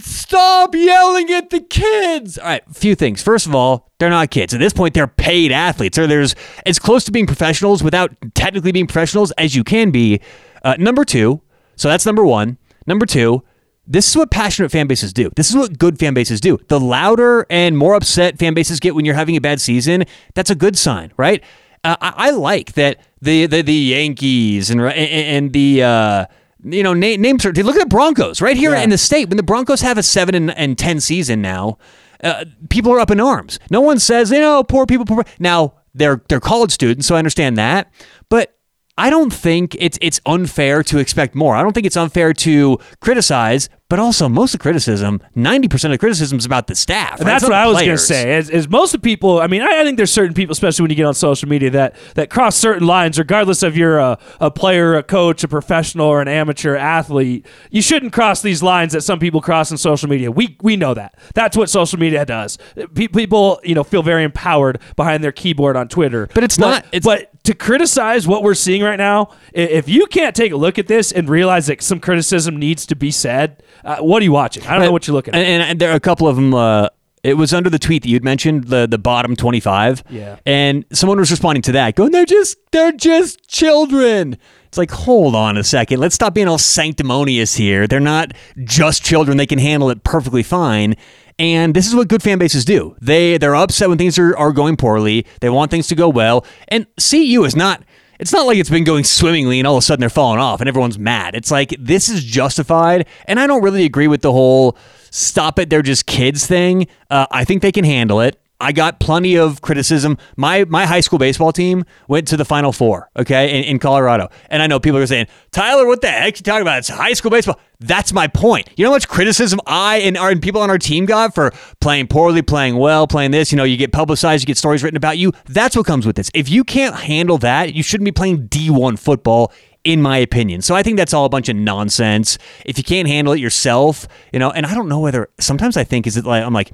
Stop 0.00 0.74
yelling 0.74 1.30
at 1.30 1.50
the 1.50 1.60
kids. 1.60 2.36
All 2.36 2.46
right, 2.46 2.62
a 2.68 2.74
few 2.74 2.94
things. 2.94 3.22
First 3.22 3.46
of 3.46 3.54
all, 3.54 3.90
they're 3.98 4.10
not 4.10 4.30
kids. 4.30 4.52
At 4.52 4.60
this 4.60 4.72
point, 4.72 4.94
they're 4.94 5.06
paid 5.06 5.50
athletes. 5.50 5.98
Or 5.98 6.06
there's 6.06 6.34
as 6.66 6.78
close 6.78 7.04
to 7.04 7.12
being 7.12 7.26
professionals 7.26 7.82
without 7.82 8.14
technically 8.34 8.72
being 8.72 8.86
professionals 8.86 9.30
as 9.32 9.54
you 9.54 9.64
can 9.64 9.90
be. 9.90 10.20
Uh, 10.62 10.74
number 10.78 11.04
two, 11.04 11.40
so 11.76 11.88
that's 11.88 12.04
number 12.04 12.24
one. 12.24 12.58
Number 12.86 13.06
two, 13.06 13.42
this 13.90 14.08
is 14.08 14.16
what 14.16 14.30
passionate 14.30 14.70
fan 14.70 14.86
bases 14.86 15.12
do. 15.12 15.30
This 15.34 15.48
is 15.50 15.56
what 15.56 15.78
good 15.78 15.98
fan 15.98 16.12
bases 16.14 16.40
do. 16.40 16.58
The 16.68 16.78
louder 16.78 17.46
and 17.48 17.76
more 17.76 17.94
upset 17.94 18.38
fan 18.38 18.52
bases 18.54 18.78
get 18.80 18.94
when 18.94 19.04
you're 19.04 19.14
having 19.14 19.34
a 19.36 19.40
bad 19.40 19.60
season, 19.60 20.04
that's 20.34 20.50
a 20.50 20.54
good 20.54 20.76
sign, 20.76 21.12
right? 21.16 21.42
Uh, 21.82 21.96
I, 22.00 22.12
I 22.16 22.30
like 22.30 22.74
that 22.74 23.00
the 23.22 23.46
the, 23.46 23.62
the 23.62 23.72
Yankees 23.72 24.68
and 24.70 24.80
and, 24.80 24.92
and 24.92 25.52
the 25.52 25.82
uh, 25.82 26.26
you 26.64 26.82
know 26.82 26.92
name, 26.92 27.20
names 27.20 27.46
are. 27.46 27.52
Look 27.52 27.76
at 27.76 27.80
the 27.80 27.86
Broncos 27.86 28.42
right 28.42 28.56
here 28.56 28.72
Yeah. 28.72 28.82
in 28.82 28.90
the 28.90 28.98
state. 28.98 29.28
When 29.30 29.36
the 29.38 29.42
Broncos 29.42 29.80
have 29.80 29.96
a 29.96 30.02
seven 30.02 30.34
and, 30.34 30.50
and 30.58 30.76
ten 30.76 31.00
season 31.00 31.40
now, 31.40 31.78
uh, 32.22 32.44
people 32.68 32.92
are 32.92 33.00
up 33.00 33.10
in 33.10 33.20
arms. 33.20 33.58
No 33.70 33.80
one 33.80 33.98
says 33.98 34.30
you 34.30 34.40
know 34.40 34.62
poor 34.64 34.84
people. 34.86 35.06
Poor. 35.06 35.24
Now 35.38 35.74
they're 35.94 36.20
they're 36.28 36.40
college 36.40 36.72
students, 36.72 37.06
so 37.06 37.14
I 37.14 37.18
understand 37.18 37.56
that, 37.56 37.90
but. 38.28 38.54
I 39.00 39.10
don't 39.10 39.32
think 39.32 39.76
it's 39.78 39.96
it's 40.02 40.20
unfair 40.26 40.82
to 40.82 40.98
expect 40.98 41.36
more. 41.36 41.54
I 41.54 41.62
don't 41.62 41.72
think 41.72 41.86
it's 41.86 41.96
unfair 41.96 42.32
to 42.32 42.78
criticize, 43.00 43.68
but 43.88 43.98
also 43.98 44.28
most 44.28 44.52
of 44.54 44.58
the 44.60 44.62
criticism, 44.62 45.20
ninety 45.34 45.66
percent 45.66 45.94
of 45.94 46.00
criticism 46.00 46.38
is 46.38 46.44
about 46.44 46.66
the 46.66 46.74
staff. 46.74 47.12
Right? 47.20 47.24
that's 47.26 47.42
what 47.44 47.52
I 47.54 47.66
was 47.66 47.76
going 47.78 47.88
to 47.88 47.98
say. 47.98 48.36
Is, 48.36 48.50
is 48.50 48.68
most 48.68 48.94
of 48.94 49.00
people, 49.00 49.40
I 49.40 49.46
mean, 49.46 49.62
I, 49.62 49.80
I 49.80 49.84
think 49.84 49.96
there's 49.96 50.12
certain 50.12 50.34
people, 50.34 50.52
especially 50.52 50.82
when 50.82 50.90
you 50.90 50.96
get 50.96 51.06
on 51.06 51.14
social 51.14 51.48
media, 51.48 51.70
that 51.70 51.96
that 52.14 52.28
cross 52.28 52.54
certain 52.56 52.86
lines, 52.86 53.18
regardless 53.18 53.62
of 53.62 53.76
you're 53.76 53.98
a, 53.98 54.18
a 54.40 54.50
player, 54.50 54.94
a 54.94 55.02
coach, 55.02 55.42
a 55.42 55.48
professional, 55.48 56.06
or 56.06 56.20
an 56.20 56.28
amateur 56.28 56.76
athlete. 56.76 57.46
You 57.70 57.80
shouldn't 57.80 58.12
cross 58.12 58.42
these 58.42 58.62
lines 58.62 58.92
that 58.92 59.00
some 59.02 59.18
people 59.18 59.40
cross 59.40 59.70
in 59.70 59.78
social 59.78 60.08
media. 60.08 60.30
We 60.30 60.58
we 60.60 60.76
know 60.76 60.92
that. 60.92 61.18
That's 61.34 61.56
what 61.56 61.70
social 61.70 61.98
media 61.98 62.26
does. 62.26 62.58
Pe- 62.94 63.08
people, 63.08 63.60
you 63.64 63.74
know, 63.74 63.84
feel 63.84 64.02
very 64.02 64.22
empowered 64.24 64.80
behind 64.96 65.24
their 65.24 65.32
keyboard 65.32 65.76
on 65.76 65.88
Twitter. 65.88 66.28
But 66.34 66.44
it's 66.44 66.58
not- 66.58 66.84
it's- 66.92 67.04
but 67.04 67.30
to 67.44 67.54
criticize 67.54 68.28
what 68.28 68.42
we're 68.42 68.52
seeing 68.54 68.82
right 68.82 68.98
now, 68.98 69.30
if 69.54 69.88
you 69.88 70.06
can't 70.06 70.36
take 70.36 70.52
a 70.52 70.56
look 70.56 70.78
at 70.78 70.86
this 70.86 71.10
and 71.10 71.30
realize 71.30 71.68
that 71.68 71.80
some 71.80 71.98
criticism 71.98 72.56
needs 72.58 72.84
to 72.84 72.94
be 72.94 73.10
said, 73.10 73.62
uh, 73.84 73.98
what 73.98 74.20
are 74.20 74.24
you 74.24 74.32
watching? 74.32 74.66
I 74.66 74.72
don't 74.72 74.82
know 74.82 74.92
what 74.92 75.06
you're 75.06 75.14
looking 75.14 75.34
at. 75.34 75.40
And, 75.40 75.62
and 75.62 75.80
there 75.80 75.90
are 75.90 75.96
a 75.96 76.00
couple 76.00 76.28
of 76.28 76.36
them. 76.36 76.54
Uh, 76.54 76.88
it 77.22 77.34
was 77.34 77.52
under 77.52 77.68
the 77.68 77.78
tweet 77.78 78.02
that 78.02 78.08
you'd 78.08 78.24
mentioned, 78.24 78.64
the 78.64 78.86
the 78.86 78.98
bottom 78.98 79.36
twenty 79.36 79.60
five. 79.60 80.02
Yeah. 80.08 80.38
And 80.46 80.84
someone 80.92 81.18
was 81.18 81.30
responding 81.30 81.62
to 81.62 81.72
that, 81.72 81.94
going, 81.94 82.12
"They're 82.12 82.26
just 82.26 82.56
they're 82.72 82.92
just 82.92 83.48
children." 83.48 84.38
It's 84.66 84.76
like, 84.76 84.90
hold 84.90 85.34
on 85.34 85.56
a 85.56 85.64
second. 85.64 85.98
Let's 85.98 86.14
stop 86.14 86.34
being 86.34 86.46
all 86.46 86.58
sanctimonious 86.58 87.54
here. 87.54 87.86
They're 87.86 88.00
not 88.00 88.34
just 88.64 89.02
children. 89.02 89.38
They 89.38 89.46
can 89.46 89.58
handle 89.58 89.88
it 89.88 90.04
perfectly 90.04 90.42
fine. 90.42 90.94
And 91.38 91.74
this 91.74 91.86
is 91.86 91.94
what 91.94 92.08
good 92.08 92.22
fan 92.22 92.38
bases 92.38 92.64
do. 92.64 92.96
They 93.00 93.38
they're 93.38 93.54
upset 93.54 93.88
when 93.88 93.96
things 93.96 94.18
are, 94.18 94.36
are 94.36 94.52
going 94.52 94.76
poorly. 94.76 95.24
They 95.40 95.48
want 95.48 95.70
things 95.70 95.86
to 95.88 95.94
go 95.94 96.08
well. 96.08 96.44
And 96.68 96.86
CU 96.98 97.44
is 97.44 97.56
not 97.56 97.82
it's 98.18 98.32
not 98.32 98.46
like 98.46 98.58
it's 98.58 98.70
been 98.70 98.84
going 98.84 99.04
swimmingly 99.04 99.60
and 99.60 99.66
all 99.66 99.76
of 99.76 99.78
a 99.78 99.82
sudden 99.82 100.00
they're 100.00 100.10
falling 100.10 100.40
off 100.40 100.60
and 100.60 100.68
everyone's 100.68 100.98
mad. 100.98 101.34
It's 101.34 101.50
like 101.50 101.74
this 101.78 102.08
is 102.08 102.24
justified. 102.24 103.06
And 103.26 103.38
I 103.38 103.46
don't 103.46 103.62
really 103.62 103.84
agree 103.84 104.08
with 104.08 104.22
the 104.22 104.32
whole 104.32 104.76
stop 105.10 105.58
it, 105.58 105.70
they're 105.70 105.82
just 105.82 106.06
kids 106.06 106.46
thing. 106.46 106.88
Uh, 107.10 107.26
I 107.30 107.44
think 107.44 107.62
they 107.62 107.72
can 107.72 107.84
handle 107.84 108.20
it. 108.20 108.40
I 108.60 108.72
got 108.72 108.98
plenty 108.98 109.36
of 109.36 109.62
criticism. 109.62 110.18
My 110.36 110.64
my 110.64 110.84
high 110.84 111.00
school 111.00 111.18
baseball 111.18 111.52
team 111.52 111.84
went 112.08 112.26
to 112.28 112.36
the 112.36 112.44
Final 112.44 112.72
Four, 112.72 113.08
okay, 113.16 113.56
in, 113.56 113.64
in 113.64 113.78
Colorado. 113.78 114.28
And 114.50 114.62
I 114.62 114.66
know 114.66 114.80
people 114.80 114.98
are 114.98 115.06
saying, 115.06 115.26
Tyler, 115.52 115.86
what 115.86 116.00
the 116.00 116.08
heck 116.08 116.38
you 116.38 116.42
talking 116.42 116.62
about? 116.62 116.78
It's 116.78 116.88
high 116.88 117.12
school 117.12 117.30
baseball. 117.30 117.60
That's 117.80 118.12
my 118.12 118.26
point. 118.26 118.68
You 118.76 118.84
know 118.84 118.90
how 118.90 118.96
much 118.96 119.08
criticism 119.08 119.60
I 119.66 119.98
and 119.98 120.16
our 120.16 120.30
and 120.30 120.42
people 120.42 120.60
on 120.60 120.70
our 120.70 120.78
team 120.78 121.06
got 121.06 121.34
for 121.34 121.52
playing 121.80 122.08
poorly, 122.08 122.42
playing 122.42 122.76
well, 122.76 123.06
playing 123.06 123.30
this. 123.30 123.52
You 123.52 123.56
know, 123.56 123.64
you 123.64 123.76
get 123.76 123.92
publicized, 123.92 124.42
you 124.42 124.46
get 124.46 124.58
stories 124.58 124.82
written 124.82 124.96
about 124.96 125.18
you. 125.18 125.32
That's 125.46 125.76
what 125.76 125.86
comes 125.86 126.04
with 126.04 126.16
this. 126.16 126.28
If 126.34 126.48
you 126.48 126.64
can't 126.64 126.96
handle 126.96 127.38
that, 127.38 127.74
you 127.74 127.84
shouldn't 127.84 128.06
be 128.06 128.12
playing 128.12 128.48
D1 128.48 128.98
football 128.98 129.52
in 129.84 130.02
my 130.02 130.18
opinion. 130.18 130.60
So 130.62 130.74
I 130.74 130.82
think 130.82 130.96
that's 130.96 131.14
all 131.14 131.24
a 131.24 131.28
bunch 131.28 131.48
of 131.48 131.54
nonsense. 131.54 132.36
If 132.66 132.76
you 132.76 132.84
can't 132.84 133.06
handle 133.06 133.32
it 133.32 133.38
yourself, 133.38 134.08
you 134.32 134.40
know, 134.40 134.50
and 134.50 134.66
I 134.66 134.74
don't 134.74 134.88
know 134.88 134.98
whether 134.98 135.30
sometimes 135.38 135.76
I 135.76 135.84
think 135.84 136.08
is 136.08 136.16
it 136.16 136.24
like 136.24 136.42
I'm 136.42 136.52
like 136.52 136.72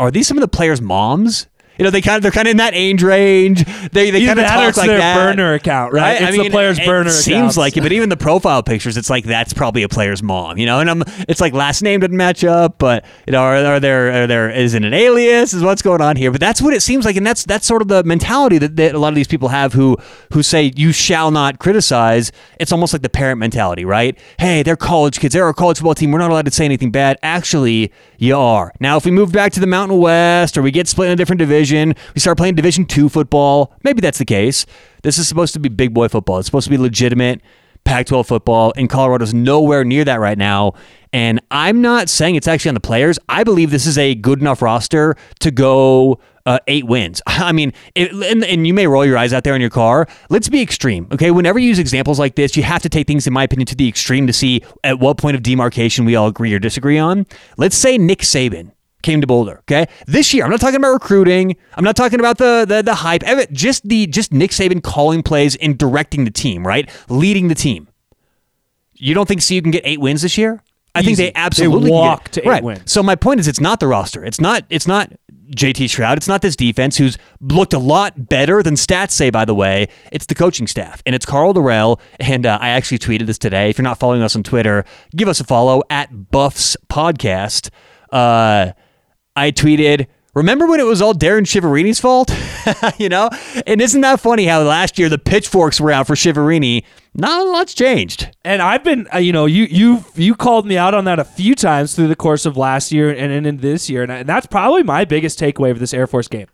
are 0.00 0.10
these 0.10 0.26
some 0.26 0.38
of 0.38 0.40
the 0.40 0.48
players' 0.48 0.80
moms? 0.80 1.46
You 1.80 1.84
know, 1.84 1.90
they 1.90 2.02
kind 2.02 2.16
of 2.16 2.22
they're 2.22 2.30
kind 2.30 2.46
of 2.46 2.50
in 2.50 2.56
that 2.58 2.74
age 2.74 3.02
range. 3.02 3.64
They 3.90 4.10
they 4.10 4.26
kind 4.26 4.38
of 4.38 4.44
talk 4.44 4.76
like 4.76 4.86
their 4.86 4.98
that. 4.98 5.14
burner 5.14 5.54
account, 5.54 5.94
right? 5.94 6.02
Right? 6.02 6.20
It's 6.20 6.28
I 6.28 6.30
mean, 6.30 6.42
the 6.42 6.50
player's 6.50 6.78
it 6.78 6.84
burner. 6.84 7.08
Seems 7.08 7.56
like 7.56 7.74
it, 7.74 7.80
but 7.80 7.90
even 7.90 8.10
the 8.10 8.18
profile 8.18 8.62
pictures, 8.62 8.98
it's 8.98 9.08
like 9.08 9.24
that's 9.24 9.54
probably 9.54 9.82
a 9.82 9.88
player's 9.88 10.22
mom, 10.22 10.58
you 10.58 10.66
know. 10.66 10.80
And 10.80 10.90
I'm, 10.90 11.02
it's 11.26 11.40
like 11.40 11.54
last 11.54 11.80
name 11.80 12.00
doesn't 12.00 12.14
match 12.14 12.44
up, 12.44 12.76
but 12.76 13.06
you 13.26 13.32
know, 13.32 13.40
are, 13.40 13.56
are 13.56 13.80
there, 13.80 14.24
are 14.24 14.26
there, 14.26 14.50
is 14.50 14.74
it 14.74 14.84
an 14.84 14.92
alias? 14.92 15.54
Is 15.54 15.62
what's 15.62 15.80
going 15.80 16.02
on 16.02 16.16
here? 16.16 16.30
But 16.30 16.42
that's 16.42 16.60
what 16.60 16.74
it 16.74 16.82
seems 16.82 17.06
like, 17.06 17.16
and 17.16 17.26
that's 17.26 17.46
that's 17.46 17.66
sort 17.66 17.80
of 17.80 17.88
the 17.88 18.04
mentality 18.04 18.58
that, 18.58 18.76
that 18.76 18.94
a 18.94 18.98
lot 18.98 19.08
of 19.08 19.14
these 19.14 19.28
people 19.28 19.48
have 19.48 19.72
who 19.72 19.96
who 20.34 20.42
say 20.42 20.72
you 20.76 20.92
shall 20.92 21.30
not 21.30 21.60
criticize. 21.60 22.30
It's 22.58 22.72
almost 22.72 22.92
like 22.92 23.00
the 23.00 23.08
parent 23.08 23.38
mentality, 23.38 23.86
right? 23.86 24.18
Hey, 24.38 24.62
they're 24.62 24.76
college 24.76 25.18
kids. 25.18 25.32
They're 25.32 25.48
a 25.48 25.54
college 25.54 25.78
football 25.78 25.94
team. 25.94 26.10
We're 26.12 26.18
not 26.18 26.30
allowed 26.30 26.44
to 26.44 26.50
say 26.50 26.66
anything 26.66 26.90
bad. 26.90 27.16
Actually, 27.22 27.90
you 28.18 28.36
are. 28.36 28.70
Now, 28.80 28.98
if 28.98 29.06
we 29.06 29.12
move 29.12 29.32
back 29.32 29.52
to 29.52 29.60
the 29.60 29.66
Mountain 29.66 29.96
West, 29.96 30.58
or 30.58 30.62
we 30.62 30.70
get 30.70 30.86
split 30.86 31.06
in 31.06 31.14
a 31.14 31.16
different 31.16 31.38
division, 31.38 31.69
we 31.70 32.20
start 32.20 32.36
playing 32.36 32.54
Division 32.54 32.84
two 32.84 33.08
football. 33.08 33.74
Maybe 33.82 34.00
that's 34.00 34.18
the 34.18 34.24
case. 34.24 34.66
This 35.02 35.18
is 35.18 35.28
supposed 35.28 35.52
to 35.54 35.60
be 35.60 35.68
big 35.68 35.94
boy 35.94 36.08
football. 36.08 36.38
It's 36.38 36.46
supposed 36.46 36.64
to 36.64 36.70
be 36.70 36.78
legitimate 36.78 37.40
Pac 37.84 38.06
12 38.06 38.26
football, 38.26 38.72
and 38.76 38.88
Colorado's 38.88 39.34
nowhere 39.34 39.84
near 39.84 40.04
that 40.04 40.20
right 40.20 40.38
now. 40.38 40.74
And 41.12 41.40
I'm 41.50 41.80
not 41.80 42.08
saying 42.08 42.36
it's 42.36 42.46
actually 42.46 42.70
on 42.70 42.74
the 42.74 42.80
players. 42.80 43.18
I 43.28 43.42
believe 43.42 43.70
this 43.70 43.86
is 43.86 43.98
a 43.98 44.14
good 44.14 44.40
enough 44.40 44.62
roster 44.62 45.16
to 45.40 45.50
go 45.50 46.20
uh, 46.46 46.58
eight 46.68 46.86
wins. 46.86 47.20
I 47.26 47.52
mean, 47.52 47.72
it, 47.94 48.12
and, 48.12 48.44
and 48.44 48.66
you 48.66 48.74
may 48.74 48.86
roll 48.86 49.04
your 49.04 49.18
eyes 49.18 49.32
out 49.32 49.44
there 49.44 49.54
in 49.54 49.60
your 49.60 49.70
car. 49.70 50.06
Let's 50.28 50.48
be 50.48 50.62
extreme, 50.62 51.08
okay? 51.12 51.30
Whenever 51.30 51.58
you 51.58 51.68
use 51.68 51.78
examples 51.78 52.18
like 52.18 52.36
this, 52.36 52.56
you 52.56 52.62
have 52.62 52.82
to 52.82 52.88
take 52.88 53.06
things, 53.06 53.26
in 53.26 53.32
my 53.32 53.44
opinion, 53.44 53.66
to 53.66 53.74
the 53.74 53.88
extreme 53.88 54.26
to 54.26 54.32
see 54.32 54.62
at 54.84 55.00
what 55.00 55.16
point 55.16 55.36
of 55.36 55.42
demarcation 55.42 56.04
we 56.04 56.14
all 56.14 56.28
agree 56.28 56.54
or 56.54 56.58
disagree 56.58 56.98
on. 56.98 57.26
Let's 57.56 57.76
say 57.76 57.98
Nick 57.98 58.20
Saban 58.20 58.72
came 59.02 59.20
to 59.20 59.26
Boulder. 59.26 59.58
Okay, 59.60 59.86
this 60.06 60.32
year 60.34 60.44
I'm 60.44 60.50
not 60.50 60.60
talking 60.60 60.76
about 60.76 60.92
recruiting. 60.92 61.56
I'm 61.74 61.84
not 61.84 61.96
talking 61.96 62.20
about 62.20 62.38
the 62.38 62.64
the, 62.66 62.82
the 62.82 62.94
hype. 62.94 63.22
Just 63.52 63.88
the 63.88 64.06
just 64.06 64.32
Nick 64.32 64.50
Saban 64.50 64.82
calling 64.82 65.22
plays 65.22 65.56
and 65.56 65.76
directing 65.78 66.24
the 66.24 66.30
team, 66.30 66.66
right, 66.66 66.88
leading 67.08 67.48
the 67.48 67.54
team. 67.54 67.88
You 68.94 69.14
don't 69.14 69.26
think 69.26 69.46
CU 69.46 69.62
can 69.62 69.70
get 69.70 69.82
eight 69.86 70.00
wins 70.00 70.22
this 70.22 70.36
year? 70.36 70.62
I 70.94 71.02
think 71.02 71.16
they 71.16 71.32
absolutely 71.34 71.82
They 71.82 71.86
can 71.88 71.94
walk 71.94 72.28
to 72.30 72.42
eight 72.42 72.48
right. 72.48 72.62
wins. 72.62 72.90
So 72.90 73.02
my 73.02 73.14
point 73.14 73.40
is, 73.40 73.48
it's 73.48 73.60
not 73.60 73.80
the 73.80 73.86
roster. 73.86 74.24
It's 74.24 74.40
not. 74.40 74.64
It's 74.70 74.86
not 74.86 75.12
JT 75.54 75.86
Shrout. 75.86 76.16
It's 76.16 76.28
not 76.28 76.42
this 76.42 76.54
defense 76.56 76.96
who's 76.96 77.18
looked 77.40 77.72
a 77.72 77.78
lot 77.78 78.28
better 78.28 78.62
than 78.62 78.74
stats 78.74 79.12
say. 79.12 79.30
By 79.30 79.44
the 79.44 79.54
way, 79.54 79.88
it's 80.12 80.26
the 80.26 80.34
coaching 80.34 80.66
staff 80.66 81.02
and 81.06 81.14
it's 81.14 81.26
Karl 81.26 81.54
Dorrell. 81.54 82.00
And 82.18 82.46
uh, 82.46 82.58
I 82.60 82.70
actually 82.70 82.98
tweeted 82.98 83.26
this 83.26 83.38
today. 83.38 83.70
If 83.70 83.78
you're 83.78 83.84
not 83.84 83.98
following 83.98 84.22
us 84.22 84.36
on 84.36 84.42
Twitter, 84.42 84.84
give 85.14 85.28
us 85.28 85.40
a 85.40 85.44
follow 85.44 85.82
at 85.90 86.30
Buffs 86.30 86.76
Podcast. 86.88 87.70
Uh, 88.10 88.72
I 89.40 89.50
tweeted. 89.52 90.06
Remember 90.32 90.66
when 90.68 90.78
it 90.78 90.84
was 90.86 91.02
all 91.02 91.12
Darrin 91.12 91.44
Chiaverini's 91.44 91.98
fault? 91.98 92.30
you 92.98 93.08
know? 93.08 93.30
And 93.66 93.80
isn't 93.80 94.00
that 94.02 94.20
funny 94.20 94.44
how 94.46 94.62
last 94.62 94.96
year 94.96 95.08
the 95.08 95.18
pitchforks 95.18 95.80
were 95.80 95.90
out 95.90 96.06
for 96.06 96.14
Chiaverini? 96.14 96.84
Not 97.14 97.44
a 97.44 97.50
lot's 97.50 97.74
changed. 97.74 98.30
And 98.44 98.62
I've 98.62 98.84
been, 98.84 99.08
uh, 99.12 99.18
you 99.18 99.32
know, 99.32 99.46
you 99.46 99.64
you 99.64 100.04
you 100.14 100.36
called 100.36 100.66
me 100.66 100.76
out 100.78 100.94
on 100.94 101.04
that 101.06 101.18
a 101.18 101.24
few 101.24 101.56
times 101.56 101.96
through 101.96 102.06
the 102.06 102.14
course 102.16 102.46
of 102.46 102.56
last 102.56 102.92
year 102.92 103.10
and, 103.12 103.44
in 103.44 103.56
this 103.56 103.90
year, 103.90 104.04
and, 104.04 104.12
I- 104.12 104.18
and 104.18 104.28
that's 104.28 104.46
probably 104.46 104.84
my 104.84 105.04
biggest 105.04 105.36
takeaway 105.40 105.72
of 105.72 105.80
this 105.80 105.92
Air 105.92 106.06
Force 106.06 106.28
game. 106.28 106.46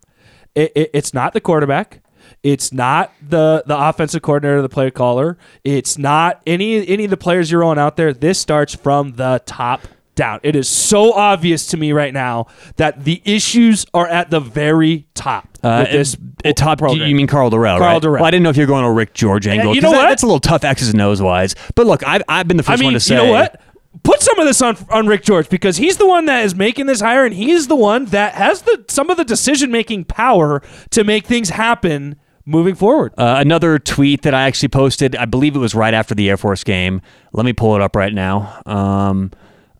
It, 0.55 0.71
it, 0.75 0.89
it's 0.95 1.13
not 1.13 1.33
the 1.33 1.41
quarterback. 1.41 2.01
It's 2.41 2.73
not 2.73 3.13
the 3.21 3.63
the 3.67 3.77
offensive 3.77 4.23
coordinator, 4.23 4.63
the 4.63 4.69
play 4.69 4.89
caller. 4.89 5.37
It's 5.63 5.99
not 5.99 6.41
any 6.47 6.87
any 6.87 7.03
of 7.03 7.11
the 7.11 7.17
players 7.17 7.51
you're 7.51 7.61
rolling 7.61 7.77
out 7.77 7.95
there. 7.95 8.11
This 8.11 8.39
starts 8.39 8.73
from 8.73 9.13
the 9.13 9.41
top 9.45 9.81
down. 10.17 10.41
It 10.43 10.57
is 10.57 10.67
so 10.67 11.13
obvious 11.13 11.67
to 11.67 11.77
me 11.77 11.93
right 11.93 12.13
now 12.13 12.47
that 12.75 13.05
the 13.05 13.21
issues 13.23 13.85
are 13.93 14.07
at 14.07 14.29
the 14.29 14.41
very 14.41 15.07
top 15.13 15.47
Uh, 15.63 15.83
with 15.85 15.91
this 15.93 16.13
it, 16.15 16.19
it 16.43 16.57
top. 16.57 16.79
program. 16.79 17.07
You 17.07 17.15
mean 17.15 17.27
Karl 17.27 17.49
Dorrell? 17.49 17.77
Karl 17.77 17.93
right? 17.93 18.01
Dorrell. 18.01 18.13
Well, 18.15 18.25
I 18.25 18.31
didn't 18.31 18.43
know 18.43 18.49
if 18.49 18.57
you're 18.57 18.67
going 18.67 18.83
to 18.83 18.91
Rick 18.91 19.13
George 19.13 19.47
angle. 19.47 19.73
you 19.73 19.79
know 19.79 19.91
that- 19.91 19.97
what? 19.97 20.09
That's 20.09 20.23
a 20.23 20.25
little 20.25 20.41
tough 20.41 20.65
X's 20.65 20.89
and 20.89 21.01
O's 21.01 21.21
wise. 21.21 21.55
But 21.75 21.87
look, 21.87 22.05
I've, 22.05 22.23
I've 22.27 22.47
been 22.49 22.57
the 22.57 22.63
I 22.63 22.65
first 22.73 22.79
mean, 22.81 22.87
one 22.87 22.93
to 22.95 22.99
say. 22.99 23.15
you 23.15 23.23
know 23.27 23.31
what? 23.31 23.61
Put 24.03 24.21
some 24.21 24.37
of 24.37 24.45
this 24.45 24.61
on 24.61 24.77
on 24.91 25.07
Rick 25.07 25.23
George 25.23 25.49
because 25.49 25.77
he's 25.77 25.97
the 25.97 26.05
one 26.07 26.25
that 26.25 26.43
is 26.45 26.53
making 26.53 26.85
this 26.85 27.01
hire, 27.01 27.25
and 27.25 27.33
he's 27.33 27.67
the 27.67 27.75
one 27.75 28.05
that 28.07 28.35
has 28.35 28.61
the 28.61 28.85
some 28.89 29.09
of 29.09 29.17
the 29.17 29.25
decision 29.25 29.71
making 29.71 30.03
power 30.05 30.61
to 30.91 31.03
make 31.03 31.25
things 31.25 31.49
happen 31.49 32.15
moving 32.45 32.75
forward. 32.75 33.11
Uh, 33.17 33.37
another 33.39 33.79
tweet 33.79 34.21
that 34.21 34.35
I 34.35 34.43
actually 34.43 34.69
posted, 34.69 35.15
I 35.15 35.25
believe 35.25 35.55
it 35.55 35.59
was 35.59 35.73
right 35.73 35.95
after 35.95 36.13
the 36.13 36.29
Air 36.29 36.37
Force 36.37 36.63
game. 36.63 37.01
Let 37.33 37.43
me 37.45 37.53
pull 37.53 37.75
it 37.75 37.81
up 37.81 37.95
right 37.95 38.13
now. 38.13 38.61
Um, 38.67 39.31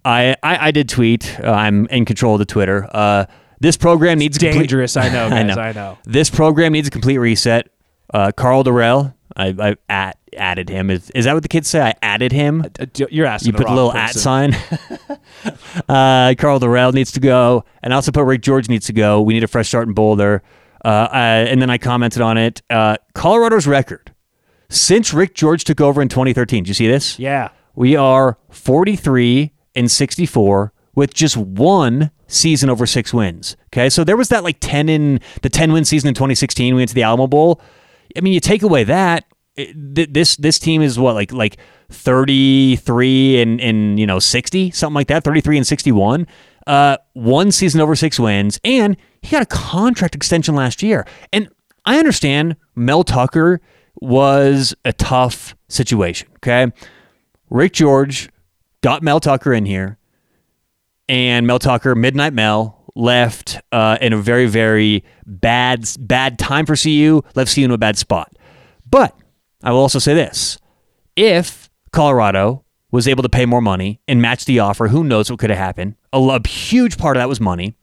I, 0.07 0.35
I, 0.41 0.67
I 0.67 0.71
did 0.71 0.87
tweet. 0.89 1.39
Uh, 1.43 1.51
I'm 1.51 1.85
in 1.87 2.05
control 2.05 2.35
of 2.35 2.39
the 2.39 2.45
Twitter. 2.45 2.87
Uh, 2.91 3.25
this 3.59 3.75
program 3.77 4.19
needs 4.19 4.37
a 4.37 4.39
complete- 4.39 4.59
Dangerous, 4.59 4.95
I 4.95 5.09
know, 5.09 5.25
I 5.35 5.43
know. 5.43 5.55
I 5.55 5.71
know. 5.71 5.97
This 6.05 6.29
program 6.29 6.71
needs 6.71 6.87
a 6.87 6.91
complete 6.91 7.17
reset. 7.17 7.69
Uh, 8.13 8.31
Karl 8.31 8.63
Dorrell, 8.63 9.13
I, 9.35 9.47
I 9.59 9.75
at, 9.89 10.17
added 10.37 10.69
him. 10.69 10.89
Is, 10.89 11.09
is 11.11 11.25
that 11.25 11.33
what 11.33 11.43
the 11.43 11.49
kids 11.49 11.67
say? 11.67 11.81
I 11.81 11.93
added 12.01 12.31
him. 12.31 12.63
Uh, 12.79 12.85
You're 13.09 13.25
asking. 13.25 13.51
You 13.51 13.57
put 13.57 13.67
a 13.67 13.73
little 13.73 13.91
person. 13.91 14.53
at 14.53 14.53
sign. 14.53 14.53
uh, 15.89 16.35
Karl 16.37 16.59
Dorrell 16.59 16.93
needs 16.93 17.11
to 17.13 17.19
go, 17.19 17.65
and 17.83 17.93
I 17.93 17.95
also 17.95 18.11
put 18.11 18.23
Rick 18.23 18.41
George 18.43 18.69
needs 18.69 18.85
to 18.85 18.93
go. 18.93 19.21
We 19.21 19.33
need 19.33 19.43
a 19.43 19.47
fresh 19.47 19.67
start 19.67 19.87
in 19.87 19.93
Boulder. 19.93 20.41
Uh, 20.85 20.87
uh, 20.87 21.45
and 21.49 21.61
then 21.61 21.69
I 21.69 21.77
commented 21.77 22.21
on 22.21 22.37
it. 22.37 22.61
Uh, 22.69 22.95
Colorado's 23.13 23.67
record 23.67 24.13
since 24.69 25.13
Rick 25.13 25.33
George 25.35 25.65
took 25.65 25.81
over 25.81 26.01
in 26.01 26.07
2013. 26.07 26.63
Do 26.63 26.69
you 26.69 26.73
see 26.73 26.87
this? 26.87 27.19
Yeah. 27.19 27.49
We 27.75 27.95
are 27.95 28.37
43 28.51 29.51
and 29.77 29.89
64 29.89 30.73
with 30.95 31.13
just 31.13 31.37
one 31.37 32.11
season 32.27 32.69
over 32.69 32.85
six 32.85 33.13
wins. 33.13 33.55
Okay, 33.67 33.89
so 33.89 34.03
there 34.03 34.17
was 34.17 34.29
that 34.29 34.43
like 34.43 34.57
10 34.59 34.89
in 34.89 35.21
the 35.43 35.49
10 35.49 35.71
win 35.71 35.85
season 35.85 36.09
in 36.09 36.13
2016. 36.13 36.73
We 36.73 36.81
went 36.81 36.89
to 36.89 36.95
the 36.95 37.03
Alamo 37.03 37.27
Bowl. 37.27 37.61
I 38.17 38.21
mean, 38.21 38.33
you 38.33 38.39
take 38.39 38.63
away 38.63 38.83
that 38.85 39.25
it, 39.55 39.95
th- 39.95 40.09
this 40.11 40.35
this 40.37 40.59
team 40.59 40.81
is 40.81 40.97
what 40.97 41.15
like 41.15 41.31
like 41.31 41.57
33 41.89 43.41
and 43.41 43.61
and 43.61 43.99
you 43.99 44.05
know 44.05 44.19
60 44.19 44.71
something 44.71 44.95
like 44.95 45.07
that. 45.07 45.23
33 45.23 45.57
and 45.57 45.67
61. 45.67 46.27
Uh, 46.65 46.97
one 47.13 47.51
season 47.51 47.79
over 47.79 47.95
six 47.95 48.19
wins, 48.19 48.59
and 48.65 48.97
he 49.21 49.31
got 49.31 49.41
a 49.41 49.45
contract 49.45 50.15
extension 50.15 50.53
last 50.53 50.83
year. 50.83 51.05
And 51.31 51.47
I 51.85 51.97
understand 51.97 52.57
Mel 52.75 53.05
Tucker 53.05 53.61
was 53.95 54.75
a 54.83 54.91
tough 54.91 55.55
situation. 55.69 56.27
Okay. 56.37 56.71
Rick 57.49 57.73
George 57.73 58.29
got 58.87 59.03
Mel 59.03 59.19
Tucker 59.19 59.53
in 59.53 59.65
here, 59.65 59.97
and 61.09 61.45
Mel 61.45 61.59
Tucker, 61.59 61.93
Midnight 61.93 62.31
Mel, 62.31 62.85
left 62.95 63.59
uh, 63.73 63.97
in 63.99 64.13
a 64.13 64.17
very, 64.17 64.45
very 64.45 65.03
bad, 65.25 65.85
bad 65.99 66.39
time 66.39 66.65
for 66.65 66.77
CU. 66.77 67.21
Left 67.35 67.53
CU 67.53 67.65
in 67.65 67.71
a 67.71 67.77
bad 67.77 67.97
spot. 67.97 68.37
But 68.89 69.13
I 69.61 69.71
will 69.71 69.79
also 69.79 69.99
say 69.99 70.13
this: 70.13 70.57
if 71.17 71.69
Colorado 71.91 72.63
was 72.89 73.09
able 73.09 73.23
to 73.23 73.29
pay 73.29 73.45
more 73.45 73.59
money 73.59 73.99
and 74.07 74.21
match 74.21 74.45
the 74.45 74.59
offer, 74.59 74.87
who 74.87 75.03
knows 75.03 75.29
what 75.29 75.37
could 75.37 75.49
have 75.49 75.59
happened? 75.59 75.95
A, 76.13 76.19
lo- 76.19 76.39
huge 76.47 76.97
part 76.97 77.17
of 77.17 77.19
that 77.19 77.27
was 77.27 77.41
money. 77.41 77.75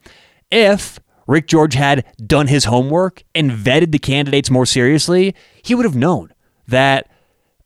If 0.51 0.99
Rick 1.27 1.49
George 1.49 1.75
had 1.75 2.07
done 2.27 2.47
his 2.47 2.65
homework 2.65 3.25
and 3.35 3.51
vetted 3.51 3.93
the 3.93 3.99
candidates 3.99 4.51
more 4.51 4.65
seriously, 4.65 5.35
he 5.63 5.75
would 5.75 5.85
have 5.85 5.97
known 5.97 6.33
that 6.69 7.11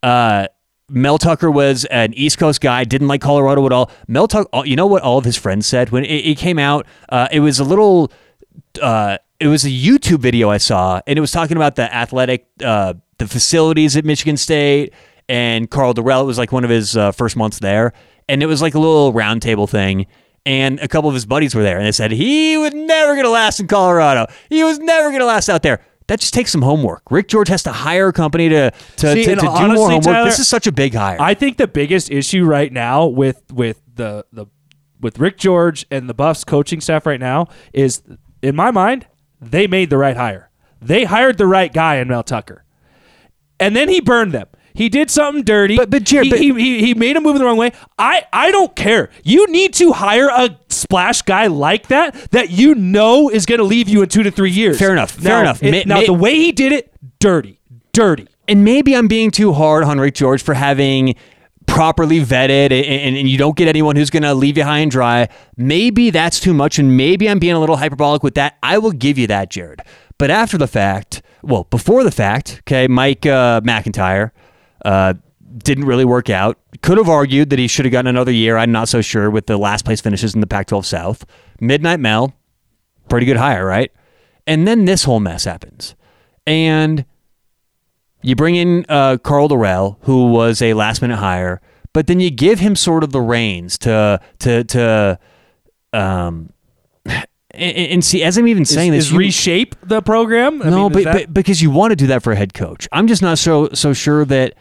uh, 0.03 0.49
Mel 0.89 1.19
Tucker 1.19 1.51
was 1.51 1.85
an 1.87 2.15
East 2.15 2.39
Coast 2.39 2.61
guy, 2.61 2.85
didn't 2.85 3.09
like 3.09 3.21
Colorado 3.21 3.65
at 3.67 3.73
all. 3.73 3.91
Mel 4.07 4.27
Tucker, 4.27 4.49
you 4.65 4.77
know 4.77 4.87
what 4.87 5.03
all 5.03 5.19
of 5.19 5.25
his 5.25 5.37
friends 5.37 5.67
said 5.67 5.91
when 5.91 6.05
it, 6.05 6.27
it 6.27 6.39
came 6.39 6.59
out? 6.59 6.87
Uh, 7.09 7.29
it 7.31 7.41
was 7.41 7.59
a 7.59 7.65
little, 7.65 8.11
uh, 8.81 9.19
it 9.39 9.49
was 9.49 9.65
a 9.65 9.71
YouTube 9.71 10.21
video 10.21 10.49
I 10.49 10.59
saw, 10.59 11.01
and 11.07 11.19
it 11.19 11.21
was 11.21 11.31
talking 11.31 11.57
about 11.57 11.77
the 11.77 11.95
athletic, 11.95 12.47
uh, 12.65 12.95
the 13.19 13.29
facilities 13.29 13.97
at 13.97 14.05
Michigan 14.05 14.37
State, 14.37 14.95
and 15.29 15.71
Karl 15.71 15.93
Dorrell. 15.93 16.23
It 16.23 16.27
was 16.27 16.39
like 16.39 16.53
one 16.53 16.65
of 16.65 16.71
his 16.71 16.97
uh, 16.97 17.13
first 17.13 17.37
months 17.37 17.59
there, 17.59 17.93
and 18.29 18.43
it 18.43 18.47
was 18.47 18.63
like 18.63 18.75
a 18.75 18.79
little 18.79 19.13
roundtable 19.13 19.69
thing. 19.69 20.07
And 20.47 20.81
a 20.81 20.89
couple 20.89 21.09
of 21.11 21.15
his 21.15 21.27
buddies 21.27 21.55
were 21.55 21.63
there, 21.63 21.77
and 21.77 21.85
they 21.85 21.93
said 21.93 22.11
he 22.11 22.57
was 22.57 22.73
never 22.73 23.13
going 23.13 23.25
to 23.25 23.31
last 23.31 23.61
in 23.61 23.67
Colorado. 23.67 24.27
He 24.49 24.65
was 24.65 24.79
never 24.79 25.11
going 25.11 25.21
to 25.21 25.27
last 25.27 25.51
out 25.51 25.63
there. 25.63 25.85
That 26.09 26.21
just 26.21 26.35
takes 26.35 26.51
some 26.51 26.63
homework. 26.63 27.03
Rick 27.11 27.29
George 27.29 27.49
has 27.49 27.63
to 27.65 27.73
hire 27.73 28.09
a 28.09 28.13
company 28.13 28.49
to 28.49 28.71
to, 28.97 29.13
See, 29.13 29.25
to, 29.25 29.35
to 29.37 29.41
do 29.41 29.47
more 29.47 29.89
homework. 29.91 30.05
Tyler, 30.05 30.25
this 30.25 30.39
is 30.39 30.49
such 30.49 30.67
a 30.67 30.73
big 30.73 30.95
hire. 30.95 31.19
I 31.21 31.35
think 31.35 31.57
the 31.59 31.69
biggest 31.69 32.11
issue 32.11 32.45
right 32.45 32.73
now 32.73 33.07
with 33.07 33.43
with 33.53 33.81
the 33.95 34.25
the 34.33 34.47
with 35.01 35.19
Rick 35.19 35.39
George 35.39 35.87
and 35.91 36.09
the 36.09 36.15
Buffs 36.15 36.43
coaching 36.45 36.81
staff 36.81 37.07
right 37.07 37.21
now 37.21 37.47
is, 37.73 38.03
in 38.43 38.57
my 38.57 38.73
mind, 38.73 39.07
they 39.41 39.67
made 39.69 39.91
the 39.91 39.97
right 39.97 40.17
hire. 40.17 40.51
They 40.83 41.05
hired 41.05 41.39
the 41.39 41.47
right 41.47 41.73
guy 41.73 41.97
in 41.97 42.09
Mel 42.09 42.25
Tucker. 42.25 42.65
And 43.61 43.77
then 43.77 43.89
he 43.89 44.01
burned 44.01 44.33
them. 44.33 44.47
He 44.75 44.89
did 44.89 45.11
something 45.11 45.43
dirty. 45.45 45.77
But- 45.77 45.91
but 45.91 46.05
Jared, 46.05 46.27
he, 46.27 46.31
but- 46.31 46.41
he, 46.41 46.53
he, 46.55 46.85
he 46.87 46.95
made 46.95 47.17
a 47.17 47.21
move 47.21 47.35
in 47.37 47.41
the 47.41 47.45
wrong 47.47 47.57
way. 47.57 47.73
I, 47.99 48.25
I 48.33 48.51
don't 48.51 48.75
care. 48.77 49.11
You 49.25 49.47
need 49.49 49.75
to 49.75 49.93
hire 49.93 50.29
a 50.29 50.57
splash 50.79 51.23
guy 51.23 51.47
like 51.49 51.89
that 51.89 52.15
that 52.31 52.51
you 52.51 52.75
know 52.75 53.29
is 53.29 53.45
going 53.47 53.59
to 53.59 53.65
leave 53.65 53.89
you 53.89 54.03
in 54.03 54.09
two 54.09 54.23
to 54.23 54.31
three 54.31 54.51
years. 54.51 54.79
Fair 54.79 54.93
enough, 54.93 55.11
fair 55.11 55.41
enough. 55.41 55.63
it- 55.63 55.87
Ma- 55.87 55.95
now 55.95 56.01
ma- 56.01 56.07
the 56.07 56.13
way 56.15 56.35
he 56.35 56.53
did 56.53 56.73
it, 56.73 56.93
dirty, 57.19 57.61
dirty. 57.93 58.27
and 58.49 58.65
maybe 58.65 58.95
I'm 58.97 59.09
being 59.09 59.31
too 59.31 59.53
hard 59.53 59.85
on 59.85 59.99
Rick 60.01 60.15
George 60.15 60.43
for 60.43 60.55
having 60.55 61.15
properly 61.67 62.21
vetted 62.21 62.73
and, 62.73 62.73
and, 62.87 63.17
and 63.17 63.29
you 63.29 63.37
don't 63.37 63.57
get 63.57 63.69
anyone 63.69 63.95
who's 63.95 64.09
going 64.09 64.23
to 64.23 64.33
leave 64.35 64.57
you 64.57 64.65
high 64.65 64.79
and 64.79 64.91
dry. 64.91 65.29
Maybe 65.57 66.09
that's 66.11 66.41
too 66.41 66.55
much, 66.55 66.79
and 66.79 66.97
maybe 66.97 67.29
I'm 67.29 67.39
being 67.39 67.53
a 67.55 67.61
little 67.61 67.77
hyperbolic 67.77 68.23
with 68.23 68.35
that. 68.37 68.57
I 68.63 68.79
will 68.79 68.93
give 68.93 69.19
you 69.19 69.27
that, 69.27 69.51
Jared. 69.51 69.83
But 70.17 70.31
after 70.31 70.57
the 70.57 70.67
fact, 70.67 71.21
well, 71.43 71.65
before 71.65 72.05
the 72.05 72.11
fact, 72.11 72.63
okay, 72.67 72.89
Mike 72.89 73.27
uh, 73.27 73.61
MacIntyre 73.63 74.33
uh, 74.85 75.15
didn't 75.57 75.85
really 75.87 76.05
work 76.05 76.29
out. 76.31 76.59
Could 76.83 76.99
have 76.99 77.09
argued 77.09 77.51
that 77.51 77.59
he 77.59 77.67
should 77.67 77.85
have 77.85 77.93
gotten 77.93 78.09
another 78.09 78.33
year. 78.33 78.57
I'm 78.57 78.73
not 78.73 78.89
so 78.89 79.01
sure 79.01 79.31
with 79.31 79.47
the 79.47 79.57
last 79.57 79.85
place 79.85 80.01
finishes 80.01 80.35
in 80.35 80.41
the 80.41 80.47
Pac 80.47 80.67
12 80.67 80.85
South. 80.87 81.25
Midnight 81.61 82.01
Mel, 82.01 82.35
pretty 83.09 83.27
good 83.27 83.37
hire, 83.37 83.65
right? 83.65 83.91
And 84.47 84.67
then 84.67 84.85
this 84.85 85.05
whole 85.05 85.21
mess 85.21 85.45
happens. 85.45 85.95
And 86.47 87.05
you 88.23 88.35
bring 88.35 88.57
in 88.57 88.85
uh, 88.89 89.19
Karl 89.19 89.49
Dorrell, 89.49 89.97
who 90.03 90.27
was 90.33 90.61
a 90.63 90.75
last 90.75 91.03
minute 91.03 91.17
hire, 91.17 91.61
but 91.93 92.07
then 92.07 92.21
you 92.21 92.31
give 92.31 92.59
him 92.61 92.77
sort 92.77 93.05
of 93.05 93.13
the 93.13 93.21
reins 93.21 93.79
to 93.79 94.21
to 94.41 94.65
to 94.65 95.19
um 95.93 96.53
and, 97.53 98.05
see 98.05 98.23
as 98.23 98.37
I'm 98.39 98.47
even 98.49 98.65
saying 98.65 98.93
is, 98.95 99.05
this 99.05 99.07
is 99.07 99.13
you- 99.13 99.19
reshape 99.19 99.75
the 99.83 100.03
program? 100.03 100.63
I 100.63 100.71
no, 100.71 100.85
mean, 100.89 100.93
but, 100.93 101.05
that- 101.05 101.15
but 101.15 101.35
because 101.35 101.63
you 101.63 101.71
want 101.71 101.93
to 101.93 101.97
do 101.97 102.07
that 102.09 102.23
for 102.23 102.33
a 102.33 102.37
head 102.37 102.55
coach. 102.55 102.89
I'm 102.93 103.07
just 103.07 103.23
not 103.23 103.39
so 103.39 103.69
so 103.75 103.93
sure 103.93 104.25
that 104.27 104.55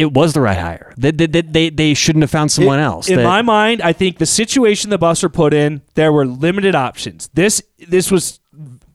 it 0.00 0.12
was 0.12 0.32
the 0.32 0.40
right 0.40 0.58
hire. 0.58 0.92
That, 0.96 1.18
that 1.18 1.52
they 1.52 1.70
they 1.70 1.94
shouldn't 1.94 2.22
have 2.22 2.30
found 2.30 2.50
someone 2.50 2.78
else. 2.78 3.08
In 3.08 3.16
that- 3.16 3.24
my 3.24 3.42
mind, 3.42 3.82
I 3.82 3.92
think 3.92 4.18
the 4.18 4.26
situation 4.26 4.90
the 4.90 4.98
Buffs 4.98 5.22
are 5.22 5.28
put 5.28 5.54
in, 5.54 5.82
there 5.94 6.12
were 6.12 6.26
limited 6.26 6.74
options. 6.74 7.28
This 7.34 7.62
this 7.78 8.10
was 8.10 8.40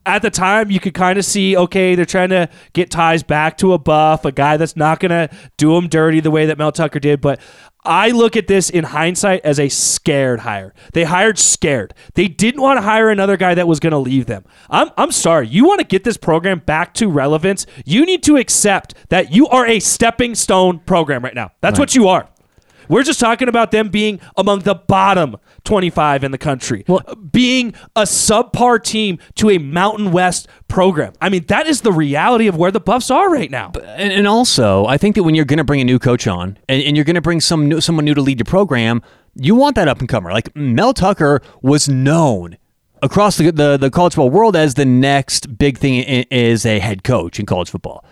at 0.04 0.22
the 0.22 0.30
time 0.30 0.70
you 0.70 0.78
could 0.80 0.94
kind 0.94 1.18
of 1.18 1.24
see 1.24 1.56
okay 1.56 1.96
they're 1.96 2.04
trying 2.04 2.28
to 2.28 2.48
get 2.72 2.90
ties 2.90 3.22
back 3.24 3.58
to 3.58 3.72
a 3.72 3.78
buff 3.78 4.24
a 4.24 4.30
guy 4.30 4.56
that's 4.56 4.76
not 4.76 5.00
going 5.00 5.10
to 5.10 5.28
do 5.56 5.74
them 5.74 5.88
dirty 5.88 6.20
the 6.20 6.30
way 6.30 6.46
that 6.46 6.56
mel 6.56 6.70
tucker 6.70 7.00
did 7.00 7.20
but 7.20 7.40
i 7.86 8.10
look 8.10 8.36
at 8.36 8.46
this 8.46 8.70
in 8.70 8.84
hindsight 8.84 9.40
as 9.44 9.58
a 9.58 9.68
scared 9.68 10.40
hire. 10.40 10.74
They 10.92 11.04
hired 11.04 11.38
scared. 11.38 11.94
They 12.14 12.28
didn't 12.28 12.60
want 12.60 12.78
to 12.78 12.82
hire 12.82 13.10
another 13.10 13.36
guy 13.36 13.54
that 13.54 13.68
was 13.68 13.80
going 13.80 13.92
to 13.92 13.98
leave 13.98 14.26
them. 14.26 14.44
I'm, 14.70 14.90
I'm 14.96 15.12
sorry. 15.12 15.48
You 15.48 15.64
want 15.64 15.80
to 15.80 15.86
get 15.86 16.04
this 16.04 16.16
program 16.16 16.60
back 16.60 16.94
to 16.94 17.08
relevance? 17.08 17.66
You 17.84 18.04
need 18.04 18.22
to 18.24 18.36
accept 18.36 18.94
that 19.08 19.32
you 19.32 19.46
are 19.48 19.66
a 19.66 19.80
stepping 19.80 20.34
stone 20.34 20.80
program 20.80 21.22
right 21.22 21.34
now. 21.34 21.52
That's 21.60 21.78
what 21.78 21.94
you 21.94 22.08
are 22.08 22.28
we're 22.88 23.02
just 23.02 23.20
talking 23.20 23.48
about 23.48 23.70
them 23.70 23.88
being 23.88 24.20
among 24.36 24.60
the 24.60 24.74
bottom 24.74 25.36
25 25.64 26.24
in 26.24 26.30
the 26.30 26.38
country, 26.38 26.84
uh, 26.88 27.14
being 27.14 27.74
a 27.94 28.02
subpar 28.02 28.82
team 28.82 29.18
to 29.34 29.50
a 29.50 29.58
Mountain 29.58 30.12
West 30.12 30.48
program. 30.68 31.12
I 31.20 31.28
mean, 31.28 31.44
that 31.46 31.66
is 31.66 31.82
the 31.82 31.92
reality 31.92 32.46
of 32.46 32.56
where 32.56 32.70
the 32.70 32.80
Buffs 32.80 33.10
are 33.10 33.30
right 33.30 33.50
now. 33.50 33.72
and, 33.96 34.12
and 34.12 34.26
also, 34.26 34.86
I 34.86 34.96
think 34.96 35.16
that 35.16 35.22
when 35.22 35.34
you're 35.34 35.44
going 35.44 35.58
to 35.58 35.64
bring 35.64 35.80
a 35.80 35.84
new 35.84 35.98
coach 35.98 36.26
on 36.26 36.58
and, 36.68 36.82
and 36.82 36.96
you're 36.96 37.04
going 37.04 37.14
to 37.14 37.20
bring 37.20 37.40
some 37.40 37.68
new, 37.68 37.80
someone 37.80 38.04
new 38.04 38.14
to 38.14 38.22
lead 38.22 38.38
your 38.38 38.44
program, 38.44 39.02
you 39.34 39.54
want 39.54 39.76
that 39.76 39.88
up 39.88 40.00
and 40.00 40.08
comer. 40.08 40.32
Like 40.32 40.54
Mel 40.56 40.94
Tucker 40.94 41.42
was 41.62 41.88
known 41.88 42.56
across 43.02 43.36
the, 43.36 43.50
the 43.50 43.76
the 43.76 43.90
college 43.90 44.14
football 44.14 44.30
world 44.30 44.56
as 44.56 44.74
the 44.74 44.84
next 44.84 45.58
big 45.58 45.78
thing 45.78 45.96
is 46.30 46.64
a 46.64 46.78
head 46.78 47.04
coach 47.04 47.38
in 47.38 47.46
college 47.46 47.70
football. 47.70 48.04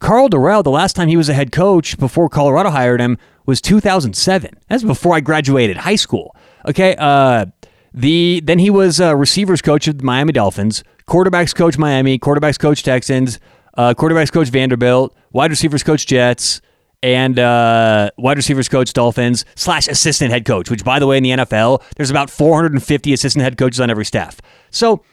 Karl 0.00 0.28
Dorrell, 0.28 0.62
the 0.62 0.70
last 0.70 0.94
time 0.94 1.08
he 1.08 1.16
was 1.16 1.28
a 1.28 1.34
head 1.34 1.52
coach 1.52 1.96
before 1.98 2.28
Colorado 2.28 2.70
hired 2.70 3.00
him 3.00 3.16
was 3.46 3.60
2007. 3.60 4.50
That's 4.68 4.82
before 4.82 5.14
I 5.14 5.20
graduated 5.20 5.78
high 5.78 5.96
school. 5.96 6.34
Okay, 6.66 6.94
uh, 6.98 7.46
the 7.92 8.40
then 8.44 8.58
he 8.58 8.70
was 8.70 9.00
uh, 9.00 9.14
receivers 9.16 9.62
coach 9.62 9.86
of 9.86 9.98
the 9.98 10.04
Miami 10.04 10.32
Dolphins, 10.32 10.82
quarterbacks 11.06 11.54
coach 11.54 11.78
Miami, 11.78 12.18
quarterbacks 12.18 12.58
coach 12.58 12.82
Texans, 12.82 13.38
uh, 13.76 13.94
quarterbacks 13.94 14.32
coach 14.32 14.48
Vanderbilt, 14.48 15.14
wide 15.32 15.50
receivers 15.50 15.82
coach 15.82 16.06
Jets, 16.06 16.60
and 17.02 17.38
uh, 17.38 18.10
wide 18.16 18.36
receivers 18.36 18.68
coach 18.68 18.92
Dolphins 18.92 19.44
slash 19.54 19.88
assistant 19.88 20.30
head 20.32 20.44
coach. 20.44 20.70
Which, 20.70 20.84
by 20.84 20.98
the 20.98 21.06
way, 21.06 21.18
in 21.18 21.22
the 21.22 21.30
NFL, 21.30 21.82
there's 21.96 22.10
about 22.10 22.30
450 22.30 23.12
assistant 23.12 23.42
head 23.42 23.58
coaches 23.58 23.80
on 23.80 23.90
every 23.90 24.06
staff. 24.06 24.40
So 24.70 25.04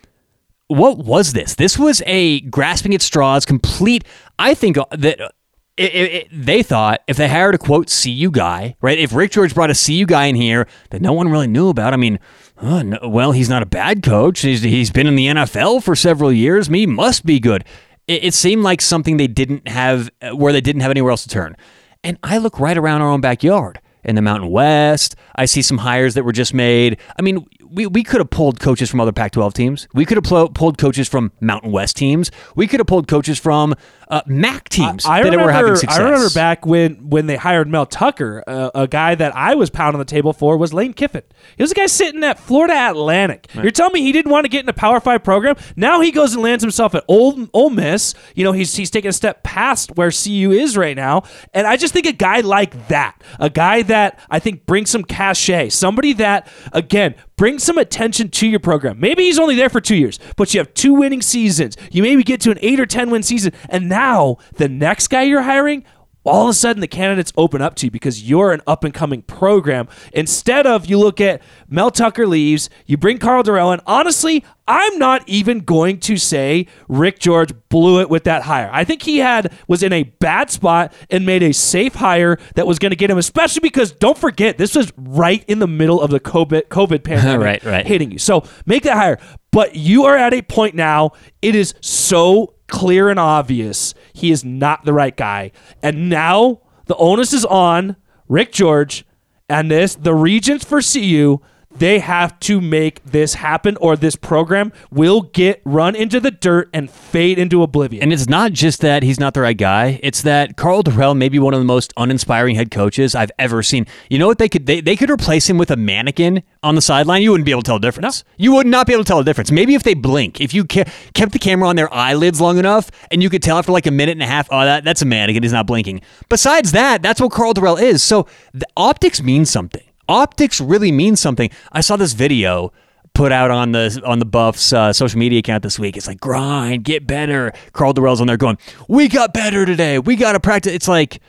what 0.67 0.99
was 0.99 1.33
this? 1.33 1.55
This 1.55 1.77
was 1.77 2.01
a 2.05 2.39
grasping 2.41 2.95
at 2.95 3.01
straws, 3.01 3.45
complete. 3.45 4.05
I 4.39 4.53
think 4.53 4.77
that 4.91 5.33
it, 5.77 5.93
it, 5.93 6.11
it- 6.13 6.27
they 6.31 6.63
thought 6.63 7.01
if 7.07 7.17
they 7.17 7.27
hired 7.27 7.55
a 7.55 7.57
quote 7.57 7.87
CU 8.03 8.29
guy, 8.31 8.75
right? 8.81 8.97
If 8.99 9.13
Rick 9.13 9.31
George 9.31 9.53
brought 9.55 9.71
a 9.71 9.75
CU 9.85 10.05
guy 10.05 10.25
in 10.25 10.35
here 10.35 10.67
that 10.91 11.01
no 11.01 11.13
one 11.13 11.29
really 11.29 11.47
knew 11.47 11.69
about, 11.69 11.93
I 11.93 11.97
mean, 11.97 12.19
no, 12.61 12.99
well, 13.03 13.31
he's 13.31 13.49
not 13.49 13.63
a 13.63 13.65
bad 13.65 14.03
coach. 14.03 14.41
He's, 14.41 14.61
he's 14.61 14.91
been 14.91 15.07
in 15.07 15.15
the 15.15 15.27
NFL 15.27 15.83
for 15.83 15.95
several 15.95 16.31
years. 16.31 16.69
Me 16.69 16.85
must 16.85 17.25
be 17.25 17.39
good. 17.39 17.63
It, 18.07 18.25
it 18.25 18.33
seemed 18.33 18.63
like 18.63 18.81
something 18.81 19.17
they 19.17 19.27
didn't 19.27 19.67
have, 19.67 20.09
uh, 20.21 20.35
where 20.35 20.53
they 20.53 20.61
didn't 20.61 20.81
have 20.81 20.91
anywhere 20.91 21.11
else 21.11 21.23
to 21.23 21.29
turn. 21.29 21.55
And 22.03 22.17
I 22.23 22.37
look 22.37 22.59
right 22.59 22.77
around 22.77 23.01
our 23.01 23.09
own 23.09 23.21
backyard 23.21 23.79
in 24.03 24.15
the 24.15 24.21
Mountain 24.21 24.49
West. 24.51 25.15
I 25.35 25.45
see 25.45 25.61
some 25.61 25.79
hires 25.79 26.13
that 26.15 26.23
were 26.23 26.31
just 26.31 26.53
made. 26.53 26.99
I 27.17 27.21
mean, 27.21 27.45
we, 27.71 27.87
we 27.87 28.03
could 28.03 28.19
have 28.19 28.29
pulled 28.29 28.59
coaches 28.59 28.89
from 28.89 28.99
other 28.99 29.11
Pac 29.11 29.31
12 29.31 29.53
teams. 29.53 29.87
We 29.93 30.05
could 30.05 30.17
have 30.17 30.23
pl- 30.23 30.49
pulled 30.49 30.77
coaches 30.77 31.07
from 31.07 31.31
Mountain 31.39 31.71
West 31.71 31.95
teams. 31.95 32.31
We 32.55 32.67
could 32.67 32.79
have 32.79 32.87
pulled 32.87 33.07
coaches 33.07 33.39
from 33.39 33.75
uh, 34.09 34.21
MAC 34.27 34.67
teams 34.67 35.05
I 35.05 35.19
that 35.19 35.25
remember, 35.25 35.45
were 35.45 35.51
having 35.51 35.75
success. 35.77 35.97
I 35.97 36.03
remember 36.03 36.29
back 36.31 36.65
when 36.65 37.09
when 37.09 37.27
they 37.27 37.37
hired 37.37 37.69
Mel 37.69 37.85
Tucker, 37.85 38.43
uh, 38.45 38.69
a 38.75 38.87
guy 38.87 39.15
that 39.15 39.33
I 39.35 39.55
was 39.55 39.69
pounding 39.69 39.99
the 39.99 40.05
table 40.05 40.33
for 40.33 40.57
was 40.57 40.73
Lane 40.73 40.93
Kiffin. 40.93 41.23
He 41.55 41.63
was 41.63 41.71
a 41.71 41.75
guy 41.75 41.85
sitting 41.85 42.21
at 42.23 42.37
Florida 42.37 42.73
Atlantic. 42.73 43.47
You're 43.53 43.71
telling 43.71 43.93
me 43.93 44.01
he 44.01 44.11
didn't 44.11 44.31
want 44.31 44.43
to 44.43 44.49
get 44.49 44.63
in 44.63 44.69
a 44.69 44.73
Power 44.73 44.99
Five 44.99 45.23
program? 45.23 45.55
Now 45.77 46.01
he 46.01 46.11
goes 46.11 46.33
and 46.33 46.43
lands 46.43 46.61
himself 46.61 46.93
at 46.93 47.05
Old 47.07 47.49
Ole 47.53 47.69
Miss. 47.69 48.13
You 48.35 48.43
know, 48.43 48.51
he's 48.51 48.75
he's 48.75 48.91
taking 48.91 49.09
a 49.09 49.13
step 49.13 49.43
past 49.43 49.95
where 49.95 50.11
CU 50.11 50.51
is 50.51 50.75
right 50.75 50.95
now, 50.95 51.23
and 51.53 51.65
I 51.65 51.77
just 51.77 51.93
think 51.93 52.05
a 52.05 52.11
guy 52.11 52.41
like 52.41 52.89
that, 52.89 53.23
a 53.39 53.49
guy 53.49 53.81
that 53.83 54.19
I 54.29 54.39
think 54.39 54.65
brings 54.65 54.89
some 54.89 55.03
cachet, 55.03 55.69
somebody 55.69 56.11
that 56.13 56.49
again 56.73 57.15
bring 57.41 57.57
some 57.57 57.79
attention 57.79 58.29
to 58.29 58.47
your 58.47 58.59
program. 58.59 58.99
Maybe 58.99 59.23
he's 59.23 59.39
only 59.39 59.55
there 59.55 59.67
for 59.67 59.81
two 59.81 59.95
years, 59.95 60.19
but 60.35 60.53
you 60.53 60.59
have 60.59 60.71
two 60.75 60.93
winning 60.93 61.23
seasons. 61.23 61.75
You 61.89 62.03
maybe 62.03 62.21
get 62.21 62.39
to 62.41 62.51
an 62.51 62.59
eight 62.61 62.79
or 62.79 62.85
10 62.85 63.09
win 63.09 63.23
season. 63.23 63.51
And 63.67 63.89
now 63.89 64.37
the 64.57 64.69
next 64.69 65.07
guy 65.07 65.23
you're 65.23 65.41
hiring, 65.41 65.83
all 66.23 66.43
of 66.43 66.49
a 66.49 66.53
sudden 66.53 66.81
the 66.81 66.87
candidates 66.87 67.33
open 67.35 67.61
up 67.61 67.75
to 67.75 67.87
you 67.87 67.91
because 67.91 68.23
you're 68.29 68.51
an 68.51 68.61
up 68.67 68.83
and 68.83 68.93
coming 68.93 69.21
program. 69.23 69.87
Instead 70.13 70.67
of 70.67 70.85
you 70.85 70.99
look 70.99 71.19
at 71.19 71.41
Mel 71.67 71.91
Tucker 71.91 72.27
leaves, 72.27 72.69
you 72.85 72.97
bring 72.97 73.17
Karl 73.17 73.43
Dorrell, 73.43 73.73
and 73.73 73.81
honestly, 73.87 74.43
I'm 74.67 74.99
not 74.99 75.27
even 75.27 75.59
going 75.61 75.99
to 76.01 76.17
say 76.17 76.67
Rick 76.87 77.19
George 77.19 77.51
blew 77.69 77.99
it 77.99 78.09
with 78.09 78.23
that 78.25 78.43
hire. 78.43 78.69
I 78.71 78.83
think 78.83 79.01
he 79.01 79.17
had 79.17 79.51
was 79.67 79.83
in 79.83 79.91
a 79.91 80.03
bad 80.03 80.49
spot 80.51 80.93
and 81.09 81.25
made 81.25 81.43
a 81.43 81.51
safe 81.53 81.95
hire 81.95 82.37
that 82.55 82.67
was 82.67 82.79
going 82.79 82.91
to 82.91 82.95
get 82.95 83.09
him, 83.09 83.17
especially 83.17 83.61
because 83.61 83.91
don't 83.91 84.17
forget 84.17 84.57
this 84.57 84.75
was 84.75 84.93
right 84.97 85.43
in 85.47 85.59
the 85.59 85.67
middle 85.67 85.99
of 85.99 86.11
the 86.11 86.19
COVID 86.19 86.67
COVID 86.67 87.03
pandemic 87.03 87.43
Right, 87.43 87.63
right. 87.63 87.85
hitting 87.87 88.11
you. 88.11 88.19
So 88.19 88.43
make 88.65 88.83
that 88.83 88.95
hire. 88.95 89.17
But 89.51 89.75
you 89.75 90.05
are 90.05 90.15
at 90.15 90.33
a 90.33 90.41
point 90.41 90.75
now. 90.75 91.11
It 91.41 91.55
is 91.55 91.73
so 91.81 92.53
clear 92.71 93.09
and 93.09 93.19
obvious 93.19 93.93
he 94.13 94.31
is 94.31 94.43
not 94.43 94.85
the 94.85 94.93
right 94.93 95.15
guy, 95.15 95.51
and 95.83 96.09
now 96.09 96.61
the 96.87 96.95
onus 96.95 97.33
is 97.33 97.45
on 97.45 97.95
Rick 98.27 98.51
George 98.51 99.05
and 99.47 99.69
this 99.69 99.93
the 99.95 100.15
regents 100.15 100.65
for 100.65 100.81
CU. 100.81 101.39
They 101.75 101.99
have 101.99 102.39
to 102.41 102.61
make 102.61 103.03
this 103.03 103.35
happen, 103.35 103.77
or 103.77 103.95
this 103.95 104.15
program 104.15 104.71
will 104.91 105.21
get 105.21 105.61
run 105.65 105.95
into 105.95 106.19
the 106.19 106.31
dirt 106.31 106.69
and 106.73 106.89
fade 106.89 107.39
into 107.39 107.63
oblivion. 107.63 108.03
And 108.03 108.13
it's 108.13 108.27
not 108.27 108.51
just 108.51 108.81
that 108.81 109.03
he's 109.03 109.19
not 109.19 109.33
the 109.33 109.41
right 109.41 109.57
guy. 109.57 109.99
It's 110.03 110.21
that 110.23 110.57
Karl 110.57 110.83
Dorrell 110.83 111.15
may 111.15 111.29
be 111.29 111.39
one 111.39 111.53
of 111.53 111.59
the 111.59 111.65
most 111.65 111.93
uninspiring 111.97 112.55
head 112.55 112.71
coaches 112.71 113.15
I've 113.15 113.31
ever 113.39 113.63
seen. 113.63 113.87
You 114.09 114.19
know 114.19 114.27
what 114.27 114.37
they 114.37 114.49
could 114.49 114.65
they, 114.65 114.81
they 114.81 114.95
could 114.95 115.09
replace 115.09 115.49
him 115.49 115.57
with 115.57 115.71
a 115.71 115.75
mannequin 115.75 116.43
on 116.61 116.75
the 116.75 116.81
sideline. 116.81 117.21
You 117.21 117.31
wouldn't 117.31 117.45
be 117.45 117.51
able 117.51 117.61
to 117.61 117.67
tell 117.67 117.79
the 117.79 117.87
difference. 117.87 118.23
You 118.37 118.53
would 118.53 118.67
not 118.67 118.85
be 118.87 118.93
able 118.93 119.03
to 119.03 119.07
tell 119.07 119.17
the 119.17 119.23
difference. 119.23 119.51
Maybe 119.51 119.73
if 119.75 119.83
they 119.83 119.93
blink, 119.93 120.41
if 120.41 120.53
you 120.53 120.65
ke- 120.65 120.87
kept 121.13 121.31
the 121.31 121.39
camera 121.39 121.67
on 121.69 121.75
their 121.75 121.91
eyelids 121.93 122.41
long 122.41 122.57
enough, 122.57 122.91
and 123.11 123.23
you 123.23 123.29
could 123.29 123.41
tell 123.41 123.57
after 123.57 123.71
like 123.71 123.87
a 123.87 123.91
minute 123.91 124.13
and 124.13 124.23
a 124.23 124.27
half, 124.27 124.47
oh 124.51 124.63
that 124.63 124.83
that's 124.83 125.01
a 125.01 125.05
mannequin. 125.05 125.43
He's 125.43 125.53
not 125.53 125.67
blinking. 125.67 126.01
Besides 126.29 126.73
that, 126.73 127.01
that's 127.01 127.21
what 127.21 127.31
Karl 127.31 127.53
Dorrell 127.53 127.81
is. 127.81 128.03
So 128.03 128.27
the 128.53 128.67
optics 128.75 129.21
mean 129.21 129.45
something. 129.45 129.83
Optics 130.11 130.59
really 130.59 130.91
mean 130.91 131.15
something. 131.15 131.49
I 131.71 131.79
saw 131.79 131.95
this 131.95 132.11
video 132.11 132.73
put 133.13 133.31
out 133.31 133.49
on 133.49 133.71
the 133.71 134.01
on 134.05 134.19
the 134.19 134.25
Buffs 134.25 134.73
uh, 134.73 134.91
social 134.91 135.17
media 135.17 135.39
account 135.39 135.63
this 135.63 135.79
week. 135.79 135.95
It's 135.95 136.05
like 136.05 136.19
grind, 136.19 136.83
get 136.83 137.07
better. 137.07 137.53
Karl 137.71 137.93
Dorrell's 137.93 138.19
on 138.19 138.27
there 138.27 138.35
going, 138.35 138.57
"We 138.89 139.07
got 139.07 139.33
better 139.33 139.65
today. 139.65 139.99
We 139.99 140.17
got 140.17 140.33
to 140.33 140.41
practice." 140.41 140.73
It's 140.73 140.89
like, 140.89 141.21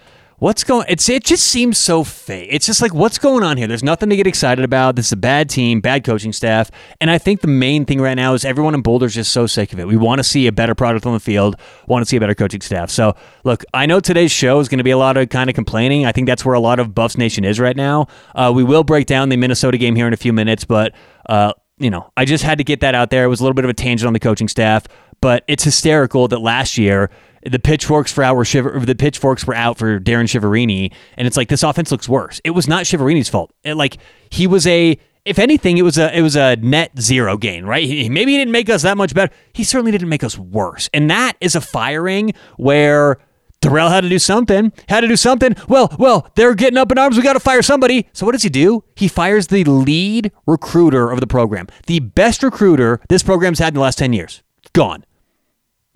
What's 0.43 0.65
going? 0.65 0.87
It's 0.89 1.09
it 1.09 1.23
just 1.23 1.45
seems 1.45 1.79
so 1.79 2.03
fake. 2.03 2.49
It's 2.51 2.67
just 2.67 2.83
like 2.83 2.93
what's 2.93 3.17
going 3.17 3.45
on 3.45 3.57
here. 3.57 3.69
There's 3.69 3.85
nothing 3.85 4.11
to 4.11 4.17
get 4.17 4.27
excited 4.27 4.65
about. 4.65 4.97
This 4.97 5.07
is 5.07 5.13
a 5.13 5.17
bad 5.17 5.49
team, 5.49 5.81
bad 5.81 6.03
coaching 6.03 6.33
staff, 6.33 6.69
and 7.01 7.13
I 7.13 7.19
think 7.19 7.43
the 7.43 7.47
main 7.47 7.85
thing 7.85 8.01
right 8.01 8.17
now 8.17 8.35
is 8.35 8.45
everyone 8.45 8.75
in 8.75 8.83
Boulder's 8.83 9.15
just 9.15 9.31
so 9.31 9.47
sick 9.47 9.73
of 9.73 9.79
it. 9.79 9.87
We 9.87 9.97
want 9.97 10.19
to 10.19 10.25
see 10.25 10.49
a 10.49 10.53
better 10.53 10.75
product 10.75 11.07
on 11.07 11.13
the 11.13 11.21
field, 11.21 11.55
want 11.87 12.05
to 12.05 12.09
see 12.09 12.17
a 12.17 12.21
better 12.21 12.35
coaching 12.35 12.61
staff. 12.61 12.91
So 12.91 13.15
look, 13.45 13.63
I 13.73 13.87
know 13.87 14.01
today's 14.01 14.33
show 14.33 14.59
is 14.59 14.69
going 14.69 14.79
to 14.79 14.85
be 14.85 14.91
a 14.91 14.99
lot 14.99 15.17
of 15.17 15.29
kind 15.29 15.49
of 15.49 15.55
complaining. 15.55 16.07
I 16.07 16.11
think 16.11 16.27
that's 16.27 16.45
where 16.45 16.57
a 16.57 16.61
lot 16.61 16.81
of 16.81 16.93
Buffs 16.93 17.17
Nation 17.17 17.45
is 17.45 17.61
right 17.61 17.77
now. 17.77 18.09
Uh, 18.35 18.51
we 18.53 18.65
will 18.65 18.83
break 18.83 19.07
down 19.07 19.29
the 19.29 19.37
Minnesota 19.37 19.79
game 19.79 19.95
here 19.95 20.09
in 20.09 20.13
a 20.13 20.17
few 20.17 20.33
minutes, 20.33 20.65
but. 20.65 20.93
Uh, 21.29 21.53
you 21.79 21.91
know, 21.91 22.13
I 22.17 22.27
just 22.27 22.45
had 22.45 22.59
to 22.59 22.65
get 22.65 22.81
that 22.81 22.95
out 22.95 23.11
there. 23.11 23.25
It 23.25 23.29
was 23.29 23.41
a 23.41 23.43
little 23.43 23.55
bit 23.55 23.65
of 23.65 23.71
a 23.71 23.75
tangent 23.75 24.07
on 24.07 24.13
the 24.13 24.21
coaching 24.21 24.47
staff, 24.47 24.87
but 25.21 25.43
it's 25.49 25.65
hysterical 25.65 26.29
that 26.29 26.39
last 26.39 26.79
year 26.79 27.11
the 27.45 27.59
pitchforks 27.59 28.13
for 28.13 28.35
were 28.35 28.45
Shiver, 28.45 28.79
the 28.81 28.95
pitchforks 28.95 29.47
were 29.47 29.55
out 29.55 29.79
for 29.79 29.99
Darrin 29.99 30.27
Chiaverini, 30.27 30.93
and 31.17 31.27
it's 31.27 31.37
like 31.37 31.49
this 31.49 31.63
offense 31.63 31.91
looks 31.91 32.09
worse. 32.09 32.41
It 32.45 32.51
was 32.51 32.69
not 32.69 32.85
Chiaverini's 32.85 33.29
fault. 33.29 33.53
It, 33.65 33.75
like 33.75 33.99
he 34.31 34.47
was 34.47 34.67
a, 34.67 34.99
if 35.25 35.39
anything, 35.39 35.79
it 35.79 35.83
was 35.83 35.99
a 35.99 36.17
it 36.17 36.23
was 36.23 36.37
a 36.37 36.57
net 36.57 36.99
zero 37.01 37.37
gain, 37.37 37.65
right? 37.65 37.85
He, 37.85 38.09
maybe 38.09 38.33
he 38.33 38.39
didn't 38.39 38.53
make 38.53 38.71
us 38.71 38.83
that 38.83 38.97
much 38.97 39.15
better. 39.15 39.33
He 39.53 39.65
certainly 39.65 39.93
didn't 39.93 40.09
make 40.09 40.25
us 40.25 40.39
worse, 40.39 40.89
and 40.93 41.11
that 41.11 41.37
is 41.41 41.55
a 41.55 41.61
firing 41.61 42.35
where. 42.57 43.19
Dorrell 43.63 43.91
had 43.91 44.01
to 44.01 44.09
do 44.09 44.19
something. 44.19 44.73
Had 44.89 45.03
to 45.03 45.07
do 45.07 45.15
something. 45.15 45.55
Well, 45.69 45.95
well, 45.97 46.29
they're 46.35 46.57
getting 46.57 46.77
up 46.77 46.91
in 46.91 46.99
arms. 46.99 47.17
We 47.17 47.23
got 47.23 47.35
to 47.35 47.39
fire 47.39 47.63
somebody. 47.63 48.09
So 48.13 48.27
what 48.27 48.33
does 48.33 48.43
he 48.43 48.49
do? 48.49 48.83
He 48.97 49.07
fires 49.07 49.47
the 49.47 49.63
lead 49.63 50.33
recruiter 50.49 51.13
of 51.13 51.21
the 51.21 51.29
program, 51.29 51.69
the 51.87 52.01
best 52.01 52.43
recruiter 52.43 53.01
this 53.09 53.23
program's 53.23 53.61
had 53.61 53.69
in 53.69 53.75
the 53.75 53.81
last 53.81 53.99
ten 53.99 54.13
years. 54.13 54.43
Gone 54.73 55.05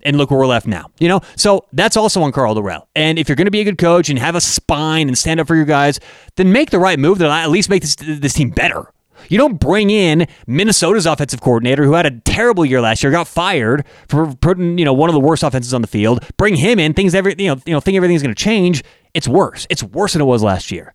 and 0.07 0.17
look 0.17 0.31
where 0.31 0.39
we're 0.39 0.47
left 0.47 0.65
now. 0.65 0.89
You 0.99 1.09
know, 1.09 1.21
so 1.35 1.65
that's 1.73 1.97
also 1.97 2.21
on 2.21 2.31
Karl 2.31 2.55
Dorrell. 2.55 2.87
And 2.95 3.19
if 3.19 3.27
you're 3.27 3.35
going 3.35 3.45
to 3.45 3.51
be 3.51 3.59
a 3.59 3.65
good 3.65 3.77
coach 3.77 4.09
and 4.09 4.17
have 4.17 4.35
a 4.35 4.41
spine 4.41 5.09
and 5.09 5.17
stand 5.17 5.39
up 5.39 5.47
for 5.47 5.55
your 5.55 5.65
guys, 5.65 5.99
then 6.37 6.51
make 6.51 6.71
the 6.71 6.79
right 6.79 6.97
move 6.97 7.17
that 7.19 7.29
at 7.29 7.51
least 7.51 7.69
make 7.69 7.81
this 7.81 7.95
this 7.95 8.33
team 8.33 8.49
better. 8.49 8.91
You 9.29 9.37
don't 9.37 9.59
bring 9.59 9.89
in 9.89 10.27
Minnesota's 10.45 11.05
offensive 11.05 11.41
coordinator 11.41 11.83
who 11.83 11.93
had 11.93 12.05
a 12.05 12.11
terrible 12.21 12.65
year 12.65 12.79
last 12.79 13.03
year, 13.03 13.11
got 13.11 13.27
fired 13.27 13.85
for 14.07 14.33
putting 14.35 14.77
you 14.77 14.85
know 14.85 14.93
one 14.93 15.09
of 15.09 15.13
the 15.13 15.19
worst 15.19 15.43
offenses 15.43 15.73
on 15.73 15.81
the 15.81 15.87
field. 15.87 16.23
Bring 16.37 16.55
him 16.55 16.79
in, 16.79 16.93
things 16.93 17.13
every 17.13 17.35
you 17.37 17.53
know 17.53 17.61
you 17.65 17.73
know 17.73 17.81
think 17.81 17.97
everything's 17.97 18.23
going 18.23 18.33
to 18.33 18.41
change. 18.41 18.83
It's 19.13 19.27
worse. 19.27 19.67
It's 19.69 19.83
worse 19.83 20.13
than 20.13 20.21
it 20.21 20.25
was 20.25 20.41
last 20.41 20.71
year. 20.71 20.93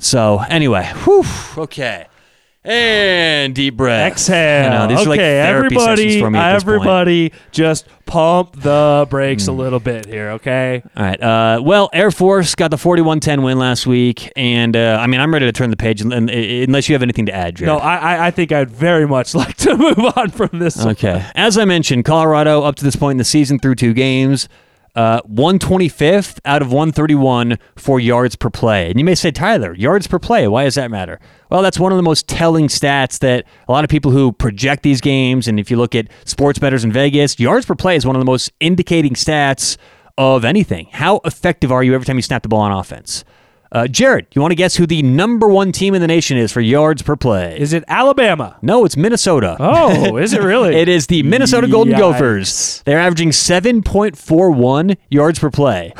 So 0.00 0.38
anyway, 0.48 0.84
whew, 1.04 1.24
okay. 1.56 2.06
And 2.68 3.54
deep 3.54 3.76
breath. 3.76 4.12
Exhale. 4.12 4.72
I 4.72 4.86
know, 4.86 4.94
okay, 5.00 5.06
like 5.08 5.20
everybody, 5.20 6.02
sessions 6.08 6.20
for 6.22 6.30
me 6.30 6.38
at 6.38 6.54
this 6.54 6.64
point. 6.64 6.74
everybody, 6.76 7.32
just 7.50 7.86
pump 8.06 8.60
the 8.60 9.06
brakes 9.10 9.48
a 9.48 9.52
little 9.52 9.80
bit 9.80 10.06
here, 10.06 10.30
okay? 10.30 10.82
All 10.96 11.02
right. 11.02 11.22
Uh, 11.22 11.60
well, 11.62 11.88
Air 11.92 12.10
Force 12.10 12.54
got 12.54 12.70
the 12.70 12.76
41-10 12.76 13.42
win 13.42 13.58
last 13.58 13.86
week, 13.86 14.30
and 14.36 14.76
uh, 14.76 14.98
I 15.00 15.06
mean, 15.06 15.20
I'm 15.20 15.32
ready 15.32 15.46
to 15.46 15.52
turn 15.52 15.70
the 15.70 15.76
page, 15.76 16.00
and, 16.02 16.12
and- 16.12 16.28
unless 16.30 16.88
you 16.88 16.94
have 16.94 17.02
anything 17.02 17.26
to 17.26 17.34
add, 17.34 17.56
Jared. 17.56 17.68
No, 17.68 17.78
I, 17.78 17.96
I- 17.96 18.26
I 18.26 18.30
think 18.30 18.52
I'd 18.52 18.70
very 18.70 19.06
much 19.06 19.34
like 19.34 19.56
to 19.58 19.76
move 19.76 19.98
on 20.16 20.30
from 20.30 20.58
this. 20.58 20.76
one. 20.76 20.88
Okay. 20.88 21.24
As 21.34 21.56
I 21.56 21.64
mentioned, 21.64 22.04
Colorado 22.04 22.62
up 22.62 22.74
to 22.76 22.84
this 22.84 22.96
point 22.96 23.12
in 23.12 23.18
the 23.18 23.24
season 23.24 23.58
through 23.58 23.76
two 23.76 23.94
games, 23.94 24.48
uh, 24.98 25.22
125th 25.22 26.40
out 26.44 26.60
of 26.60 26.72
131 26.72 27.56
for 27.76 28.00
yards 28.00 28.34
per 28.34 28.50
play. 28.50 28.90
And 28.90 28.98
you 28.98 29.04
may 29.04 29.14
say, 29.14 29.30
Tyler, 29.30 29.72
yards 29.76 30.08
per 30.08 30.18
play, 30.18 30.48
why 30.48 30.64
does 30.64 30.74
that 30.74 30.90
matter? 30.90 31.20
Well, 31.52 31.62
that's 31.62 31.78
one 31.78 31.92
of 31.92 31.96
the 31.96 32.02
most 32.02 32.26
telling 32.26 32.66
stats 32.66 33.20
that 33.20 33.44
a 33.68 33.72
lot 33.72 33.84
of 33.84 33.90
people 33.90 34.10
who 34.10 34.32
project 34.32 34.82
these 34.82 35.00
games, 35.00 35.46
and 35.46 35.60
if 35.60 35.70
you 35.70 35.76
look 35.76 35.94
at 35.94 36.08
sports 36.24 36.58
bettors 36.58 36.82
in 36.82 36.90
Vegas, 36.90 37.38
yards 37.38 37.64
per 37.64 37.76
play 37.76 37.94
is 37.94 38.04
one 38.04 38.16
of 38.16 38.20
the 38.20 38.26
most 38.26 38.50
indicating 38.58 39.14
stats 39.14 39.76
of 40.18 40.44
anything. 40.44 40.88
How 40.90 41.20
effective 41.24 41.70
are 41.70 41.84
you 41.84 41.94
every 41.94 42.04
time 42.04 42.16
you 42.16 42.22
snap 42.22 42.42
the 42.42 42.48
ball 42.48 42.62
on 42.62 42.72
offense? 42.72 43.24
Uh, 43.70 43.86
Jared, 43.86 44.26
you 44.32 44.40
want 44.40 44.50
to 44.52 44.56
guess 44.56 44.76
who 44.76 44.86
the 44.86 45.02
number 45.02 45.46
one 45.46 45.72
team 45.72 45.94
in 45.94 46.00
the 46.00 46.06
nation 46.06 46.38
is 46.38 46.50
for 46.50 46.60
yards 46.60 47.02
per 47.02 47.16
play? 47.16 47.58
Is 47.58 47.72
it 47.72 47.84
Alabama? 47.86 48.56
no, 48.62 48.84
it's 48.84 48.96
Minnesota. 48.96 49.56
Oh, 49.60 50.16
is 50.16 50.32
it 50.32 50.42
really? 50.42 50.74
It 50.78 50.88
is 50.88 51.06
the 51.08 51.22
Minnesota 51.22 51.66
Golden 51.68 51.94
Yikes. 51.94 51.98
Gophers. 51.98 52.82
They're 52.86 52.98
averaging 53.00 53.30
7.41 53.30 54.96
yards 55.10 55.38
per 55.38 55.50
play. 55.50 55.92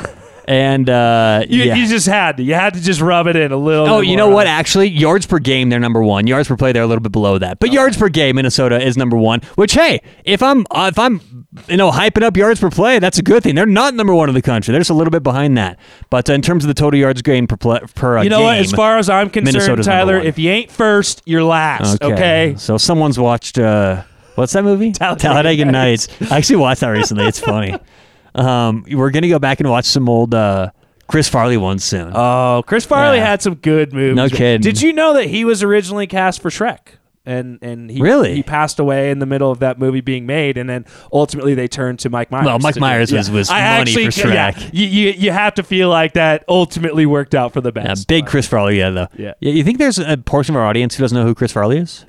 And 0.49 0.89
uh, 0.89 1.43
You, 1.47 1.61
yeah. 1.61 1.75
you 1.75 1.87
just 1.87 2.07
had 2.07 2.37
to. 2.37 2.43
You 2.43 2.55
had 2.55 2.73
to 2.73 2.81
just 2.81 3.01
rub 3.01 3.27
it 3.27 3.35
in 3.35 3.51
a 3.51 3.55
little. 3.55 3.87
Oh, 3.87 4.01
you 4.01 4.17
know 4.17 4.29
what? 4.29 4.47
Actually, 4.47 4.89
yards 4.89 5.27
per 5.27 5.37
game, 5.37 5.69
they're 5.69 5.79
number 5.79 6.01
one. 6.01 6.25
Yards 6.25 6.47
per 6.47 6.57
play, 6.57 6.71
they're 6.71 6.81
a 6.81 6.87
little 6.87 7.03
bit 7.03 7.11
below 7.11 7.37
that. 7.37 7.59
But 7.59 7.71
yards 7.71 7.95
per 7.97 8.09
game, 8.09 8.37
Minnesota 8.37 8.83
is 8.83 8.97
number 8.97 9.15
one. 9.15 9.41
Which, 9.53 9.73
hey, 9.73 10.01
if 10.25 10.41
I'm 10.41 10.65
uh, 10.71 10.89
if 10.91 10.97
I'm 10.97 11.45
you 11.67 11.77
know 11.77 11.91
hyping 11.91 12.23
up 12.23 12.35
yards 12.35 12.59
per 12.59 12.71
play, 12.71 12.97
that's 12.97 13.19
a 13.19 13.21
good 13.21 13.43
thing. 13.43 13.53
They're 13.53 13.67
not 13.67 13.93
number 13.93 14.15
one 14.15 14.27
in 14.27 14.33
the 14.33 14.41
country. 14.41 14.71
They're 14.71 14.81
just 14.81 14.89
a 14.89 14.95
little 14.95 15.11
bit 15.11 15.21
behind 15.21 15.55
that. 15.59 15.77
But 16.09 16.27
uh, 16.27 16.33
in 16.33 16.41
terms 16.41 16.63
of 16.63 16.67
the 16.67 16.73
total 16.73 16.99
yards 16.99 17.21
gained 17.21 17.47
per 17.47 17.55
play, 17.55 17.81
per 17.93 18.17
uh, 18.17 18.23
You 18.23 18.31
know 18.31 18.39
game, 18.39 18.45
what? 18.45 18.57
As 18.57 18.71
far 18.71 18.97
as 18.97 19.07
I'm 19.07 19.29
concerned, 19.29 19.53
Minnesota's 19.53 19.85
Tyler, 19.85 20.17
if 20.17 20.39
you 20.39 20.49
ain't 20.49 20.71
first, 20.71 21.21
you're 21.25 21.43
last. 21.43 22.01
Okay. 22.01 22.55
So 22.57 22.79
someone's 22.79 23.19
watched 23.19 23.59
uh, 23.59 24.01
what's 24.33 24.53
that 24.53 24.63
movie? 24.63 24.93
Talladega 24.93 25.65
Nights. 25.65 26.07
I 26.31 26.37
actually 26.37 26.55
watched 26.55 26.81
that 26.81 26.89
recently. 26.89 27.25
It's 27.25 27.39
funny. 27.39 27.77
Um, 28.35 28.85
we're 28.89 29.09
gonna 29.11 29.29
go 29.29 29.39
back 29.39 29.59
and 29.59 29.69
watch 29.69 29.85
some 29.85 30.07
old 30.09 30.33
uh, 30.33 30.71
Chris 31.07 31.27
Farley 31.27 31.57
ones 31.57 31.83
soon. 31.83 32.11
Oh, 32.15 32.63
Chris 32.67 32.85
Farley 32.85 33.17
Yeah. 33.17 33.25
had 33.25 33.41
some 33.41 33.55
good 33.55 33.93
movies. 33.93 34.15
No 34.15 34.29
kidding. 34.29 34.61
Did 34.61 34.81
you 34.81 34.93
know 34.93 35.13
that 35.13 35.25
he 35.25 35.45
was 35.45 35.63
originally 35.63 36.07
cast 36.07 36.41
for 36.41 36.49
Shrek? 36.49 36.79
And 37.25 37.59
and 37.61 37.91
he 37.91 38.01
Really? 38.01 38.33
he 38.35 38.43
passed 38.43 38.79
away 38.79 39.11
in 39.11 39.19
the 39.19 39.25
middle 39.25 39.51
of 39.51 39.59
that 39.59 39.77
movie 39.77 40.01
being 40.01 40.25
made, 40.25 40.57
and 40.57 40.67
then 40.69 40.85
ultimately 41.13 41.53
they 41.53 41.67
turned 41.67 41.99
to 41.99 42.09
Mike 42.09 42.31
Myers. 42.31 42.45
Well, 42.45 42.59
Mike 42.59 42.73
to 42.75 42.79
do 42.79 42.81
Myers 42.81 43.11
was- 43.11 43.29
was 43.29 43.49
money 43.51 43.93
for 43.93 43.99
Yeah, 44.29 44.51
Shrek. 44.51 44.69
you, 44.73 44.87
you 44.87 45.09
you 45.11 45.31
have 45.31 45.53
to 45.55 45.63
feel 45.63 45.89
like 45.89 46.13
that 46.13 46.43
ultimately 46.47 47.05
worked 47.05 47.35
out 47.35 47.53
for 47.53 47.61
the 47.61 47.71
yeah, 47.75 47.83
best. 47.83 48.07
big 48.07 48.25
Chris 48.25 48.47
Farley, 48.47 48.79
yeah, 48.79 48.89
though. 48.89 49.07
Yeah. 49.17 49.33
You 49.41 49.63
think 49.63 49.77
there's 49.77 49.99
a 49.99 50.17
portion 50.17 50.55
of 50.55 50.61
our 50.61 50.65
audience 50.67 50.95
who 50.95 51.03
doesn't 51.03 51.15
know 51.15 51.25
who 51.25 51.35
Chris 51.35 51.51
Farley 51.51 51.77
is? 51.77 52.05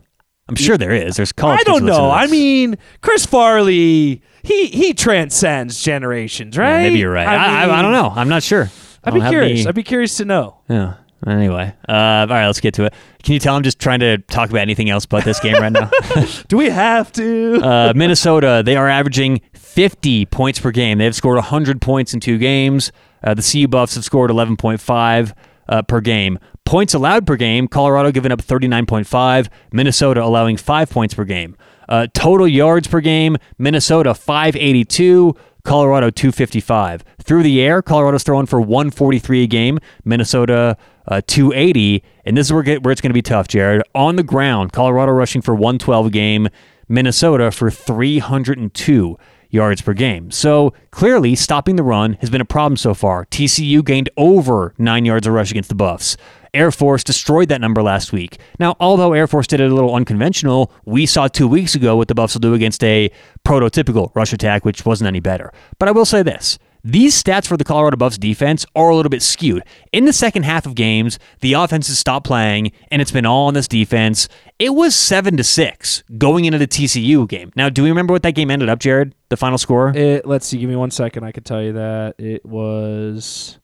I'm 0.50 0.56
sure 0.56 0.76
there 0.76 0.90
is. 0.92 1.16
There's 1.16 1.32
college. 1.32 1.60
I 1.60 1.62
don't 1.64 1.80
who 1.80 1.86
listen 1.86 2.02
to 2.02 2.08
know. 2.08 2.10
I 2.12 2.26
mean, 2.26 2.76
Chris 3.00 3.24
Farley, 3.24 4.20
he 4.42 4.66
he 4.66 4.92
transcends 4.94 5.82
generations, 5.82 6.56
Yeah, 6.56 6.62
right? 6.62 6.82
maybe 6.82 6.98
you're 6.98 7.12
right. 7.12 7.26
I, 7.26 7.34
I, 7.34 7.64
I 7.64 7.66
mean, 7.66 7.82
don't 7.82 7.92
know. 7.92 8.12
I'm 8.14 8.28
not 8.28 8.42
sure. 8.42 8.70
I 9.04 9.10
I'd 9.10 9.14
be 9.14 9.20
curious. 9.20 9.62
the- 9.62 9.68
I'd 9.70 9.74
be 9.74 9.82
curious 9.82 10.16
to 10.18 10.24
know. 10.24 10.58
yeah. 10.68 10.94
Anyway, 11.26 11.70
uh, 11.86 11.92
all 11.92 12.26
right, 12.28 12.46
let's 12.46 12.60
get 12.60 12.72
to 12.74 12.84
it. 12.86 12.94
Can 13.22 13.34
you 13.34 13.38
tell 13.40 13.54
I'm 13.54 13.62
just 13.62 13.78
trying 13.78 14.00
to 14.00 14.16
talk 14.18 14.48
about 14.48 14.62
anything 14.62 14.88
else 14.88 15.04
but 15.04 15.22
this 15.22 15.38
game 15.38 15.52
right 15.60 15.70
now? 15.70 15.90
Do 16.48 16.56
we 16.56 16.70
have 16.70 17.12
to? 17.12 17.60
uh, 17.62 17.92
Minnesota, 17.94 18.62
they 18.64 18.74
are 18.74 18.88
averaging 18.88 19.42
50 19.52 20.24
points 20.26 20.58
per 20.58 20.70
game. 20.70 20.96
They've 20.96 21.14
scored 21.14 21.36
100 21.36 21.82
points 21.82 22.14
in 22.14 22.20
two 22.20 22.38
games. 22.38 22.90
Uh, 23.22 23.34
the 23.34 23.42
CU 23.42 23.68
Buffs 23.68 23.96
have 23.96 24.04
scored 24.04 24.30
11.5 24.30 25.32
uh, 25.68 25.82
per 25.82 26.00
game. 26.00 26.38
Points 26.70 26.94
allowed 26.94 27.26
per 27.26 27.35
game, 27.35 27.66
Colorado 27.66 28.12
giving 28.12 28.30
up 28.30 28.40
39.5, 28.40 29.48
Minnesota 29.72 30.22
allowing 30.22 30.56
5 30.56 30.88
points 30.88 31.14
per 31.14 31.24
game. 31.24 31.56
Uh, 31.88 32.06
total 32.14 32.46
yards 32.46 32.87
per 32.87 33.00
game, 33.00 33.38
Minnesota 33.59 34.14
582, 34.14 35.35
Colorado 35.64 36.11
255. 36.11 37.02
Through 37.24 37.42
the 37.42 37.61
air, 37.61 37.83
Colorado's 37.83 38.22
throwing 38.22 38.46
for 38.46 38.61
143 38.61 39.42
a 39.42 39.46
game, 39.48 39.80
Minnesota 40.04 40.76
uh, 41.09 41.20
280. 41.26 42.04
And 42.24 42.37
this 42.37 42.46
is 42.46 42.52
where, 42.52 42.62
where 42.62 42.92
it's 42.92 43.00
going 43.00 43.11
to 43.11 43.14
be 43.14 43.20
tough, 43.20 43.48
Jared. 43.48 43.83
On 43.96 44.14
the 44.14 44.22
ground, 44.22 44.72
Colorado 44.72 45.11
rushing 45.11 45.42
for 45.42 45.56
112 45.56 46.06
a 46.06 46.11
game, 46.11 46.48
Minnesota 46.88 47.50
for 47.50 47.72
302 47.72 49.18
yards 49.50 49.82
per 49.82 49.92
game. 49.92 50.30
So 50.30 50.72
clearly, 50.90 51.34
stopping 51.34 51.76
the 51.76 51.82
run 51.82 52.14
has 52.20 52.30
been 52.30 52.40
a 52.40 52.46
problem 52.46 52.76
so 52.76 52.94
far. 52.94 53.26
TCU 53.26 53.84
gained 53.84 54.08
over 54.16 54.74
nine 54.78 55.04
yards 55.04 55.26
of 55.26 55.34
rush 55.34 55.50
against 55.50 55.68
the 55.68 55.74
Buffs. 55.74 56.16
Air 56.52 56.72
Force 56.72 57.04
destroyed 57.04 57.48
that 57.48 57.60
number 57.60 57.82
last 57.82 58.12
week. 58.12 58.38
Now, 58.58 58.76
although 58.80 59.12
Air 59.12 59.26
Force 59.26 59.46
did 59.46 59.60
it 59.60 59.70
a 59.70 59.74
little 59.74 59.94
unconventional, 59.94 60.72
we 60.84 61.06
saw 61.06 61.28
two 61.28 61.46
weeks 61.46 61.74
ago 61.74 61.96
what 61.96 62.08
the 62.08 62.14
Buffs 62.14 62.34
will 62.34 62.40
do 62.40 62.54
against 62.54 62.82
a 62.82 63.10
prototypical 63.44 64.10
rush 64.16 64.32
attack, 64.32 64.64
which 64.64 64.84
wasn't 64.84 65.06
any 65.08 65.20
better. 65.20 65.52
But 65.78 65.88
I 65.88 65.92
will 65.92 66.04
say 66.04 66.22
this. 66.22 66.58
These 66.82 67.22
stats 67.22 67.46
for 67.46 67.56
the 67.56 67.64
Colorado 67.64 67.96
Buffs 67.96 68.18
defense 68.18 68.66
are 68.74 68.88
a 68.88 68.96
little 68.96 69.10
bit 69.10 69.22
skewed. 69.22 69.62
In 69.92 70.06
the 70.06 70.12
second 70.12 70.44
half 70.44 70.66
of 70.66 70.74
games, 70.74 71.18
the 71.40 71.52
offense 71.52 71.88
has 71.88 71.98
stopped 71.98 72.26
playing, 72.26 72.72
and 72.90 73.02
it's 73.02 73.10
been 73.12 73.26
all 73.26 73.46
on 73.48 73.54
this 73.54 73.68
defense. 73.68 74.28
It 74.58 74.74
was 74.74 74.94
seven 74.94 75.36
to 75.36 75.44
six 75.44 76.02
going 76.18 76.46
into 76.46 76.58
the 76.58 76.66
TCU 76.66 77.28
game. 77.28 77.52
Now, 77.54 77.68
do 77.68 77.82
we 77.82 77.90
remember 77.90 78.12
what 78.12 78.22
that 78.22 78.34
game 78.34 78.50
ended 78.50 78.68
up, 78.68 78.78
Jared? 78.78 79.14
The 79.28 79.36
final 79.36 79.58
score? 79.58 79.92
It, 79.94 80.26
let's 80.26 80.46
see. 80.46 80.58
Give 80.58 80.68
me 80.68 80.76
one 80.76 80.90
second. 80.90 81.24
I 81.24 81.32
can 81.32 81.44
tell 81.44 81.62
you 81.62 81.74
that 81.74 82.16
it 82.18 82.44
was. 82.44 83.60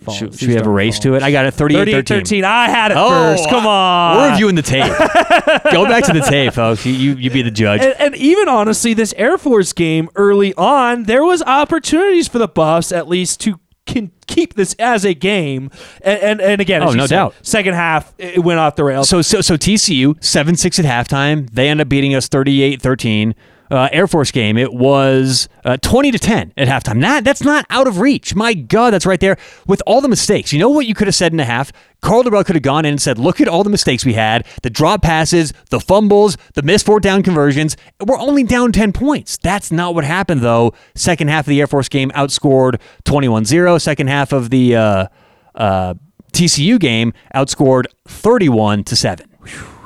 Phones. 0.00 0.18
Should, 0.18 0.34
should 0.38 0.48
we 0.48 0.54
have 0.54 0.66
a 0.66 0.70
race 0.70 0.98
to 1.00 1.14
it? 1.14 1.22
I 1.22 1.30
got 1.30 1.46
it 1.46 1.52
38 1.52 1.78
38 1.78 1.92
13. 2.08 2.18
13. 2.18 2.44
I 2.44 2.68
had 2.68 2.90
it 2.90 2.96
Oh, 2.96 3.08
first. 3.08 3.48
Come 3.50 3.66
on. 3.66 4.16
We're 4.16 4.30
reviewing 4.32 4.54
the 4.54 4.62
tape. 4.62 4.84
Go 5.72 5.84
back 5.86 6.04
to 6.04 6.12
the 6.12 6.24
tape, 6.28 6.54
folks. 6.54 6.84
You, 6.86 6.92
you, 6.92 7.14
you 7.14 7.30
be 7.30 7.42
the 7.42 7.50
judge. 7.50 7.82
And, 7.82 7.94
and 7.98 8.16
even 8.16 8.48
honestly, 8.48 8.94
this 8.94 9.12
Air 9.16 9.38
Force 9.38 9.72
game 9.72 10.08
early 10.16 10.54
on, 10.54 11.04
there 11.04 11.24
was 11.24 11.42
opportunities 11.42 12.28
for 12.28 12.38
the 12.38 12.48
Buffs 12.48 12.92
at 12.92 13.08
least 13.08 13.40
to 13.40 13.60
can 13.86 14.12
keep 14.28 14.54
this 14.54 14.74
as 14.78 15.04
a 15.04 15.14
game. 15.14 15.70
And 16.02 16.20
and, 16.20 16.40
and 16.40 16.60
again, 16.60 16.82
Oh, 16.82 16.92
no 16.92 17.06
said, 17.06 17.16
doubt. 17.16 17.34
second 17.42 17.74
half 17.74 18.14
it 18.18 18.38
went 18.44 18.60
off 18.60 18.76
the 18.76 18.84
rails. 18.84 19.08
So, 19.08 19.20
so, 19.20 19.40
so 19.40 19.56
TCU, 19.56 20.22
7 20.22 20.54
6 20.54 20.78
at 20.78 20.84
halftime. 20.84 21.50
They 21.50 21.68
end 21.68 21.80
up 21.80 21.88
beating 21.88 22.14
us 22.14 22.28
38 22.28 22.80
13. 22.80 23.34
Uh, 23.70 23.88
Air 23.92 24.06
Force 24.06 24.30
game, 24.32 24.58
it 24.58 24.72
was 24.72 25.48
uh, 25.64 25.76
20 25.76 26.10
to 26.10 26.18
10 26.18 26.52
at 26.56 26.66
halftime. 26.66 27.00
That, 27.00 27.22
that's 27.24 27.42
not 27.42 27.64
out 27.70 27.86
of 27.86 28.00
reach. 28.00 28.34
My 28.34 28.52
God, 28.52 28.92
that's 28.92 29.06
right 29.06 29.20
there 29.20 29.36
with 29.66 29.80
all 29.86 30.00
the 30.00 30.08
mistakes. 30.08 30.52
You 30.52 30.58
know 30.58 30.70
what 30.70 30.86
you 30.86 30.94
could 30.94 31.06
have 31.06 31.14
said 31.14 31.32
in 31.32 31.38
a 31.38 31.44
half? 31.44 31.72
Karl 32.00 32.24
Dorrell 32.24 32.44
could 32.44 32.56
have 32.56 32.62
gone 32.62 32.84
in 32.84 32.92
and 32.92 33.02
said, 33.02 33.18
look 33.18 33.40
at 33.40 33.48
all 33.48 33.62
the 33.62 33.70
mistakes 33.70 34.04
we 34.04 34.14
had, 34.14 34.46
the 34.62 34.70
drop 34.70 35.02
passes, 35.02 35.52
the 35.68 35.80
fumbles, 35.80 36.36
the 36.54 36.62
missed 36.62 36.86
fourth 36.86 37.02
down 37.02 37.22
conversions. 37.22 37.76
We're 38.04 38.18
only 38.18 38.42
down 38.42 38.72
10 38.72 38.92
points. 38.92 39.36
That's 39.36 39.70
not 39.70 39.94
what 39.94 40.04
happened, 40.04 40.40
though. 40.40 40.74
Second 40.94 41.28
half 41.28 41.46
of 41.46 41.50
the 41.50 41.60
Air 41.60 41.66
Force 41.66 41.88
game 41.88 42.10
outscored 42.10 42.80
21 43.04 43.44
0. 43.44 43.78
Second 43.78 44.08
half 44.08 44.32
of 44.32 44.50
the 44.50 44.76
uh, 44.76 45.06
uh, 45.54 45.94
TCU 46.32 46.78
game 46.78 47.12
outscored 47.34 47.84
31 48.06 48.84
to 48.84 48.96
7. 48.96 49.26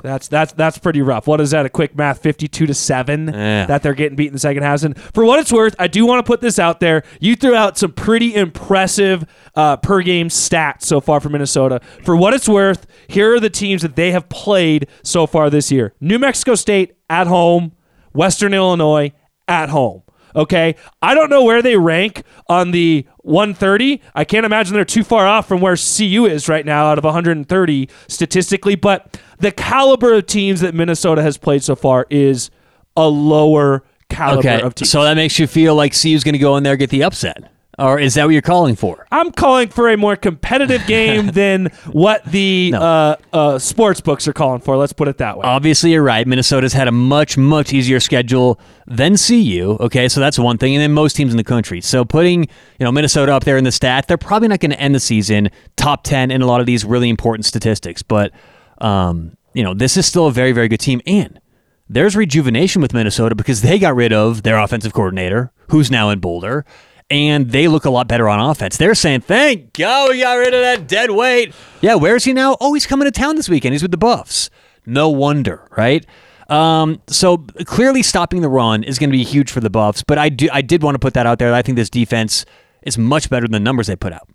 That's 0.05 0.29
that's 0.29 0.53
that's 0.53 0.77
pretty 0.77 1.01
rough. 1.01 1.27
What 1.27 1.41
is 1.41 1.53
that? 1.53 1.65
A 1.65 1.71
quick 1.71 1.97
math, 1.97 2.21
fifty-two 2.21 2.67
to 2.67 2.75
seven 2.75 3.29
Yeah. 3.29 3.65
that 3.65 3.83
they're 3.83 3.95
getting 3.95 4.17
beat 4.17 4.27
in 4.27 4.33
the 4.35 4.39
second 4.39 4.63
half. 4.63 4.83
And 4.83 4.97
for 5.15 5.25
what 5.25 5.41
it's 5.41 5.51
worth, 5.51 5.75
I 5.79 5.87
do 5.87 6.05
want 6.05 6.25
to 6.25 6.31
put 6.31 6.43
this 6.43 6.59
out 6.59 6.79
there. 6.79 7.05
You 7.21 7.35
threw 7.37 7.55
out 7.55 7.79
some 7.79 7.93
pretty 7.93 8.35
impressive 8.35 9.25
uh, 9.55 9.79
per 9.79 10.03
game 10.03 10.29
stats 10.29 10.83
so 10.83 11.01
far 11.01 11.21
for 11.21 11.31
Minnesota. 11.31 11.81
For 12.05 12.15
what 12.15 12.35
it's 12.35 12.49
worth, 12.49 12.87
here 13.09 13.35
are 13.35 13.41
the 13.41 13.49
teams 13.49 13.81
that 13.83 13.97
they 13.97 14.13
have 14.13 14.29
played 14.29 14.89
so 15.03 15.27
far 15.27 15.49
this 15.49 15.73
year: 15.73 15.95
New 16.01 16.19
Mexico 16.19 16.55
State 16.55 16.95
at 17.09 17.27
home, 17.27 17.73
Western 18.13 18.53
Illinois 18.55 19.11
at 19.49 19.71
home. 19.71 20.03
Okay. 20.37 20.75
I 21.03 21.15
don't 21.15 21.31
know 21.31 21.45
where 21.45 21.63
they 21.63 21.77
rank 21.77 22.23
on 22.49 22.71
the 22.73 23.07
130. 23.19 24.01
I 24.15 24.25
can't 24.25 24.45
imagine 24.45 24.75
they're 24.75 24.85
too 24.85 25.05
far 25.05 25.27
off 25.27 25.47
from 25.49 25.61
where 25.61 25.77
CU 25.77 26.27
is 26.27 26.49
right 26.49 26.67
now 26.67 26.87
out 26.87 26.99
of 26.99 27.05
130 27.05 27.89
statistically, 28.09 28.75
but 28.75 29.19
the 29.39 29.53
caliber 29.53 30.15
of 30.15 30.27
teams 30.27 30.61
that 30.61 30.75
Minnesota 30.75 31.23
has 31.23 31.37
played 31.39 31.63
so 31.63 31.77
far 31.77 32.07
is 32.11 32.51
a 32.97 33.09
lower 33.09 33.85
caliber 34.09 34.39
Okay, 34.41 34.61
of 34.61 34.75
teams. 34.75 34.91
so 34.91 35.03
that 35.05 35.15
makes 35.15 35.39
you 35.39 35.47
feel 35.47 35.75
like 35.75 35.93
CU's 35.93 36.25
going 36.25 36.33
to 36.35 36.39
go 36.39 36.57
in 36.57 36.63
there 36.63 36.73
and 36.75 36.81
get 36.81 36.91
the 36.91 37.03
upset. 37.05 37.51
Or 37.79 37.99
is 37.99 38.15
that 38.15 38.25
what 38.25 38.31
you're 38.31 38.43
calling 38.43 38.77
for? 38.77 39.07
I'm 39.11 39.33
calling 39.33 39.69
for 39.69 39.89
a 39.91 39.97
more 39.97 40.17
competitive 40.17 40.85
game 40.87 41.29
than 41.29 41.67
what 41.91 42.25
the 42.25 42.71
No. 42.71 42.81
uh, 42.81 43.17
uh, 43.33 43.59
sports 43.59 44.01
books 44.01 44.29
are 44.29 44.33
calling 44.33 44.61
for. 44.61 44.77
Let's 44.77 44.93
put 44.93 45.09
it 45.09 45.19
that 45.19 45.37
way. 45.39 45.45
Obviously, 45.45 45.93
you're 45.93 46.03
right. 46.03 46.27
Minnesota's 46.27 46.73
had 46.73 46.87
a 46.89 46.93
much, 46.93 47.37
much 47.37 47.73
easier 47.73 47.99
schedule 48.01 48.61
than 48.87 49.17
CU. 49.17 49.77
Okay, 49.81 50.09
so 50.09 50.21
that's 50.21 50.39
one 50.39 50.59
thing, 50.59 50.75
and 50.75 50.83
then 50.83 50.93
most 50.93 51.15
teams 51.17 51.33
in 51.33 51.37
the 51.37 51.45
country. 51.45 51.81
So 51.81 52.05
putting 52.05 52.43
you 52.79 52.85
know 52.85 52.93
Minnesota 52.93 53.33
up 53.33 53.45
there 53.45 53.57
in 53.57 53.65
the 53.65 53.71
stats, 53.71 54.07
they're 54.07 54.17
probably 54.19 54.49
not 54.49 54.61
going 54.61 54.71
to 54.73 54.81
end 54.81 54.95
the 54.95 55.01
season 55.01 55.51
top 55.77 56.05
ten 56.05 56.31
in 56.31 56.43
a 56.43 56.47
lot 56.47 56.61
of 56.61 56.67
these 56.67 56.85
really 56.85 57.09
important 57.09 57.45
statistics. 57.47 58.03
But 58.03 58.33
um, 58.79 59.37
you 59.53 59.63
know, 59.65 59.75
this 59.75 59.97
is 59.97 60.07
still 60.07 60.27
a 60.27 60.33
very, 60.33 60.53
very 60.53 60.69
good 60.69 60.81
team, 60.81 61.01
and 61.07 61.41
there's 61.89 62.17
rejuvenation 62.17 62.83
with 62.83 62.93
Minnesota 62.95 63.35
because 63.35 63.63
they 63.63 63.79
got 63.79 63.95
rid 63.95 64.13
of 64.13 64.43
their 64.43 64.59
offensive 64.59 64.93
coordinator, 64.93 65.53
who's 65.71 65.91
now 65.91 66.11
in 66.11 66.19
Boulder, 66.19 66.65
and 67.11 67.51
they 67.51 67.69
look 67.69 67.85
a 67.85 67.91
lot 67.91 68.09
better 68.09 68.29
on 68.29 68.41
offense. 68.41 68.77
They're 68.77 68.95
saying, 68.95 69.23
"Thank 69.23 69.73
God 69.73 70.11
we 70.11 70.21
got 70.21 70.35
rid 70.35 70.55
of 70.55 70.61
that 70.61 70.89
dead 70.89 71.11
weight." 71.11 71.55
Yeah, 71.81 71.95
where 71.95 72.17
is 72.17 72.25
he 72.25 72.33
now? 72.33 72.57
Oh, 72.61 72.75
he's 72.75 72.87
coming 72.87 73.07
to 73.07 73.13
town 73.13 73.37
this 73.37 73.49
weekend. 73.49 73.75
He's 73.75 73.83
with 73.83 73.91
the 73.91 73.97
Buffs. 73.99 74.51
No 74.87 75.09
wonder, 75.09 75.69
right? 75.77 76.05
Um, 76.49 77.01
so 77.07 77.39
clearly, 77.65 78.03
stopping 78.03 78.43
the 78.43 78.49
run 78.49 78.83
is 78.83 78.99
going 78.99 79.11
to 79.11 79.17
be 79.17 79.25
huge 79.25 79.51
for 79.51 79.61
the 79.61 79.71
Buffs. 79.71 80.03
But 80.03 80.19
I 80.19 80.29
do, 80.29 80.49
I 80.53 80.61
did 80.63 80.83
want 80.83 80.95
to 80.95 80.99
put 80.99 81.15
that 81.15 81.27
out 81.27 81.39
there. 81.39 81.55
I 81.55 81.63
think 81.63 81.77
this 81.77 81.91
defense 81.91 82.45
is 82.83 82.99
much 82.99 83.31
better 83.31 83.47
than 83.47 83.53
the 83.53 83.61
numbers 83.61 83.87
they 83.87 83.97
put 83.97 84.13
out. 84.13 84.29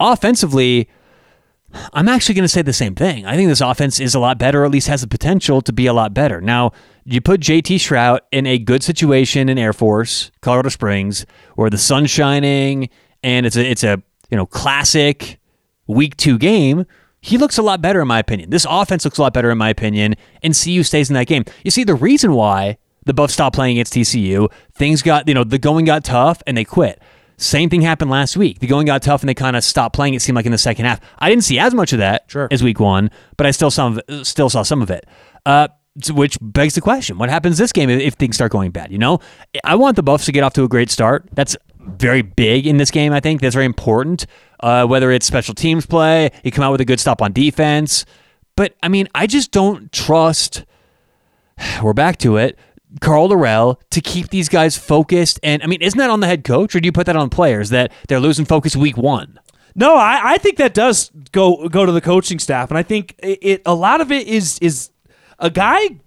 Offensively, 0.00 0.88
I'm 1.92 2.08
actually 2.08 2.34
going 2.34 2.44
to 2.44 2.48
say 2.48 2.62
the 2.62 2.72
same 2.72 2.94
thing. 2.94 3.26
I 3.26 3.36
think 3.36 3.48
this 3.48 3.60
offense 3.60 4.00
is 4.00 4.14
a 4.14 4.20
lot 4.20 4.38
better, 4.38 4.62
or 4.62 4.64
at 4.64 4.70
least 4.70 4.88
has 4.88 5.00
the 5.00 5.08
potential 5.08 5.60
to 5.62 5.72
be 5.72 5.86
a 5.86 5.92
lot 5.92 6.14
better. 6.14 6.40
Now, 6.40 6.72
you 7.04 7.20
put 7.20 7.40
JT 7.40 7.76
Shrout 7.76 8.20
in 8.32 8.46
a 8.46 8.58
good 8.58 8.82
situation 8.82 9.48
in 9.48 9.58
Air 9.58 9.72
Force, 9.72 10.30
Colorado 10.40 10.70
Springs, 10.70 11.26
where 11.54 11.70
the 11.70 11.78
sun's 11.78 12.10
shining 12.10 12.88
and 13.24 13.46
it's 13.46 13.56
a 13.56 13.68
it's 13.68 13.82
a 13.82 14.00
you 14.30 14.36
know 14.36 14.46
classic 14.46 15.40
week 15.88 16.16
two 16.16 16.38
game. 16.38 16.86
He 17.20 17.38
looks 17.38 17.56
a 17.56 17.62
lot 17.62 17.80
better 17.80 18.02
in 18.02 18.06
my 18.06 18.18
opinion. 18.18 18.50
This 18.50 18.66
offense 18.68 19.04
looks 19.04 19.18
a 19.18 19.22
lot 19.22 19.32
better 19.32 19.50
in 19.50 19.58
my 19.58 19.70
opinion, 19.70 20.14
and 20.42 20.54
CU 20.54 20.82
stays 20.82 21.08
in 21.08 21.14
that 21.14 21.26
game. 21.26 21.44
You 21.64 21.70
see, 21.70 21.82
the 21.82 21.94
reason 21.94 22.34
why 22.34 22.76
the 23.06 23.14
Buffs 23.14 23.32
stopped 23.32 23.56
playing 23.56 23.76
against 23.76 23.94
TCU, 23.94 24.52
things 24.74 25.02
got 25.02 25.26
you 25.26 25.34
know 25.34 25.42
the 25.42 25.58
going 25.58 25.86
got 25.86 26.04
tough 26.04 26.42
and 26.46 26.56
they 26.56 26.64
quit. 26.64 27.02
Same 27.36 27.68
thing 27.68 27.82
happened 27.82 28.10
last 28.10 28.36
week. 28.36 28.60
The 28.60 28.66
going 28.66 28.86
got 28.86 29.02
tough 29.02 29.22
and 29.22 29.28
they 29.28 29.34
kind 29.34 29.56
of 29.56 29.64
stopped 29.64 29.94
playing. 29.94 30.14
It 30.14 30.22
seemed 30.22 30.36
like 30.36 30.46
in 30.46 30.52
the 30.52 30.58
second 30.58 30.86
half. 30.86 31.00
I 31.18 31.28
didn't 31.28 31.44
see 31.44 31.58
as 31.58 31.74
much 31.74 31.92
of 31.92 31.98
that 31.98 32.24
Sure. 32.28 32.48
as 32.50 32.62
week 32.62 32.80
one, 32.80 33.10
but 33.36 33.46
I 33.46 33.50
still 33.50 33.70
saw 33.70 33.96
still 34.22 34.48
saw 34.50 34.62
some 34.62 34.82
of 34.82 34.90
it. 34.90 35.06
Uh, 35.44 35.68
which 36.12 36.38
begs 36.40 36.74
the 36.74 36.80
question: 36.80 37.18
What 37.18 37.30
happens 37.30 37.58
this 37.58 37.72
game 37.72 37.88
if, 37.90 38.14
things 38.14 38.36
start 38.36 38.52
going 38.52 38.70
bad? 38.70 38.90
You 38.90 38.98
know, 38.98 39.20
I 39.64 39.76
want 39.76 39.96
the 39.96 40.02
Buffs 40.02 40.24
to 40.26 40.32
get 40.32 40.42
off 40.42 40.52
to 40.54 40.64
a 40.64 40.68
great 40.68 40.90
start. 40.90 41.28
That's 41.32 41.56
very 41.78 42.22
big 42.22 42.66
in 42.66 42.78
this 42.78 42.90
game. 42.90 43.12
I 43.12 43.20
think 43.20 43.40
that's 43.40 43.54
very 43.54 43.66
important. 43.66 44.26
Uh, 44.60 44.86
whether 44.86 45.10
it's 45.12 45.26
special 45.26 45.54
teams 45.54 45.86
play, 45.86 46.30
you 46.42 46.50
come 46.50 46.64
out 46.64 46.72
with 46.72 46.80
a 46.80 46.84
good 46.84 46.98
stop 46.98 47.20
on 47.22 47.32
defense. 47.32 48.04
But 48.56 48.74
I 48.82 48.88
mean, 48.88 49.08
I 49.14 49.26
just 49.26 49.50
don't 49.50 49.92
trust 49.92 50.64
we're 51.82 51.92
back 51.92 52.18
to 52.18 52.36
it. 52.36 52.58
Karl 53.00 53.28
Dorrell 53.28 53.80
to 53.90 54.00
keep 54.00 54.28
these 54.30 54.48
guys 54.48 54.76
focused. 54.76 55.40
And 55.42 55.62
I 55.62 55.66
mean, 55.66 55.82
isn't 55.82 55.98
that 55.98 56.10
on 56.10 56.20
the 56.20 56.26
head 56.26 56.44
coach, 56.44 56.74
or 56.74 56.80
do 56.80 56.86
you 56.86 56.92
put 56.92 57.06
that 57.06 57.16
on 57.16 57.30
players 57.30 57.70
that 57.70 57.92
they're 58.08 58.20
losing 58.20 58.44
focus 58.44 58.76
week 58.76 58.96
one? 58.96 59.38
No, 59.74 59.96
I, 59.96 60.34
I 60.34 60.38
think 60.38 60.56
that 60.58 60.72
does 60.72 61.10
go 61.32 61.68
go 61.68 61.84
to 61.84 61.92
the 61.92 62.00
coaching 62.00 62.38
staff, 62.38 62.70
and 62.70 62.78
I 62.78 62.82
think 62.82 63.16
it, 63.18 63.38
it 63.42 63.62
a 63.66 63.74
lot 63.74 64.00
of 64.00 64.12
it 64.12 64.26
is 64.26 64.58
is 64.60 64.90
a 65.38 65.50
guy 65.50 66.00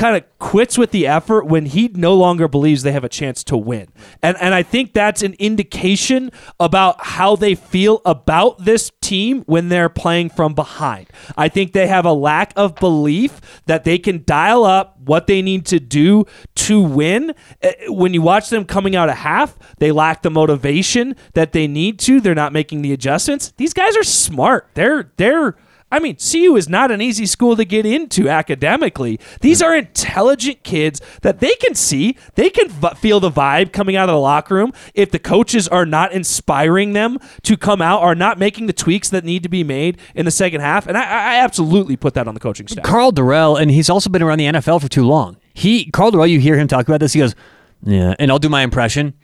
kind 0.00 0.16
of 0.16 0.24
quits 0.38 0.78
with 0.78 0.90
the 0.92 1.06
effort 1.06 1.44
when 1.46 1.66
he 1.66 1.88
no 1.94 2.14
longer 2.14 2.48
believes 2.48 2.82
they 2.82 2.92
have 2.92 3.04
a 3.04 3.08
chance 3.08 3.44
to 3.44 3.56
win, 3.56 3.88
and 4.22 4.36
and 4.40 4.54
I 4.54 4.62
think 4.62 4.94
that's 4.94 5.22
an 5.22 5.34
indication 5.38 6.32
about 6.58 7.04
how 7.04 7.36
they 7.36 7.54
feel 7.54 8.00
about 8.04 8.64
this 8.64 8.90
team 9.02 9.42
when 9.46 9.68
they're 9.68 9.88
playing 9.90 10.30
from 10.30 10.54
behind. 10.54 11.08
I 11.36 11.48
think 11.48 11.72
they 11.72 11.86
have 11.86 12.06
a 12.06 12.12
lack 12.12 12.52
of 12.56 12.76
belief 12.76 13.40
that 13.66 13.84
they 13.84 13.98
can 13.98 14.24
dial 14.24 14.64
up 14.64 14.98
what 15.04 15.26
they 15.26 15.42
need 15.42 15.66
to 15.66 15.78
do 15.78 16.24
to 16.54 16.80
win. 16.80 17.34
Uh, 17.62 17.72
When 17.88 18.14
you 18.14 18.22
watch 18.22 18.48
them 18.48 18.64
coming 18.64 18.96
out 18.96 19.08
of 19.08 19.16
half, 19.16 19.58
they 19.78 19.92
lack 19.92 20.22
the 20.22 20.30
motivation 20.30 21.14
that 21.34 21.52
they 21.52 21.66
need 21.66 21.98
to. 22.00 22.20
They're 22.20 22.34
not 22.34 22.52
making 22.52 22.82
the 22.82 22.92
adjustments. 22.92 23.52
These 23.56 23.74
guys 23.74 23.96
are 23.96 24.04
smart. 24.04 24.68
They're 24.74 25.12
they're 25.16 25.56
I 25.90 25.98
mean, 25.98 26.16
CU 26.16 26.54
is 26.56 26.68
not 26.68 26.90
an 26.90 27.00
easy 27.00 27.26
school 27.26 27.56
to 27.56 27.64
get 27.64 27.84
into 27.84 28.28
academically. 28.28 29.18
These 29.40 29.60
are 29.60 29.76
intelligent 29.76 30.62
kids 30.62 31.00
that 31.22 31.40
they 31.40 31.54
can 31.56 31.74
see. 31.74 32.16
They 32.36 32.48
can 32.50 32.68
v- 32.68 32.94
feel 32.96 33.18
the 33.20 33.30
vibe 33.30 33.72
coming 33.72 33.96
out 33.96 34.08
of 34.08 34.14
the 34.14 34.20
locker 34.20 34.54
room. 34.54 34.72
If 34.94 35.10
the 35.10 35.18
coaches 35.18 35.66
are 35.68 35.84
not 35.84 36.12
inspiring 36.12 36.92
them 36.92 37.18
to 37.42 37.56
come 37.56 37.82
out, 37.82 38.02
are 38.02 38.14
not 38.14 38.38
making 38.38 38.66
the 38.66 38.72
tweaks 38.72 39.08
that 39.10 39.24
need 39.24 39.42
to 39.42 39.48
be 39.48 39.64
made 39.64 39.98
in 40.14 40.24
the 40.24 40.30
second 40.30 40.60
half, 40.60 40.86
and 40.86 40.96
I, 40.96 41.02
I 41.02 41.36
absolutely 41.42 41.96
put 41.96 42.14
that 42.14 42.28
on 42.28 42.34
the 42.34 42.40
coaching 42.40 42.68
staff. 42.68 42.84
Karl 42.84 43.10
Dorrell, 43.12 43.60
and 43.60 43.70
he's 43.70 43.90
also 43.90 44.10
been 44.10 44.22
around 44.22 44.38
the 44.38 44.46
NFL 44.46 44.80
for 44.80 44.88
too 44.88 45.04
long. 45.06 45.36
He 45.54 45.90
Karl 45.90 46.12
Dorrell, 46.12 46.30
you 46.30 46.38
hear 46.38 46.56
him 46.56 46.68
talk 46.68 46.86
about 46.86 47.00
this. 47.00 47.12
He 47.12 47.18
goes, 47.18 47.34
"Yeah," 47.82 48.14
and 48.18 48.30
I'll 48.30 48.38
do 48.38 48.48
my 48.48 48.62
impression. 48.62 49.14